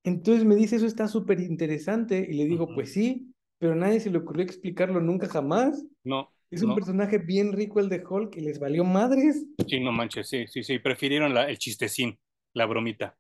Entonces 0.03 0.43
me 0.43 0.55
dice, 0.55 0.78
eso 0.78 0.88
está 0.88 1.07
súper 1.07 1.39
interesante 1.39 2.26
y 2.28 2.34
le 2.34 2.45
digo, 2.45 2.74
pues 2.74 2.93
sí, 2.93 3.32
pero 3.59 3.76
nadie 3.76 3.99
se 3.99 4.09
le 4.09 4.18
ocurrió 4.18 4.43
explicarlo 4.43 4.99
nunca 5.01 5.28
jamás. 5.28 5.86
No. 6.03 6.32
Es 6.50 6.64
un 6.64 6.76
personaje 6.76 7.18
bien 7.18 7.52
rico 7.52 7.80
el 7.80 7.89
de 7.89 8.04
Hulk 8.08 8.38
y 8.38 8.41
les 8.41 8.60
valió 8.60 8.84
madres. 8.84 9.45
Sí, 9.68 9.80
no 9.80 9.91
manches, 9.91 10.30
sí, 10.30 10.48
sí, 10.48 10.64
sí. 10.64 10.80
Prefirieron 10.80 11.34
la, 11.34 11.50
el 11.50 11.58
chistecín, 11.58 12.18
la 12.54 12.66
bromita. 12.66 13.18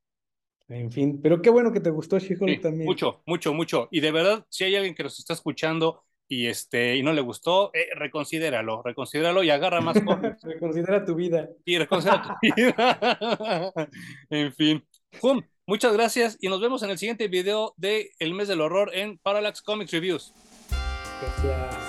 En 0.69 0.91
fin, 0.91 1.21
pero 1.21 1.41
qué 1.41 1.49
bueno 1.49 1.71
que 1.71 1.79
te 1.79 1.89
gustó 1.89 2.19
She-Hulk 2.19 2.61
también. 2.61 2.85
Mucho, 2.85 3.21
mucho, 3.25 3.53
mucho. 3.53 3.87
Y 3.91 4.01
de 4.01 4.11
verdad, 4.11 4.45
si 4.49 4.65
hay 4.65 4.75
alguien 4.75 4.95
que 4.95 5.03
nos 5.03 5.17
está 5.17 5.33
escuchando 5.33 6.03
y 6.27 6.47
este 6.47 6.97
y 6.97 7.03
no 7.03 7.13
le 7.13 7.21
gustó, 7.21 7.71
eh, 7.73 7.87
reconsidéralo, 7.95 8.81
reconsidéralo 8.83 9.43
y 9.43 9.49
agarra 9.49 9.79
más 9.81 9.99
cosas. 10.03 10.41
reconsidera 10.43 11.05
tu 11.05 11.15
vida. 11.15 11.49
Y 11.63 11.77
reconsidera 11.77 12.21
tu 12.23 12.33
vida. 12.55 13.87
en 14.29 14.53
fin. 14.53 14.85
¡Pum! 15.21 15.41
Muchas 15.65 15.93
gracias 15.93 16.37
y 16.41 16.47
nos 16.47 16.61
vemos 16.61 16.83
en 16.83 16.89
el 16.89 16.97
siguiente 16.97 17.27
video 17.27 17.73
de 17.77 18.11
El 18.19 18.33
Mes 18.33 18.47
del 18.47 18.61
Horror 18.61 18.91
en 18.93 19.17
Parallax 19.17 19.61
Comics 19.61 19.91
Reviews. 19.91 20.33
Gracias. 21.21 21.86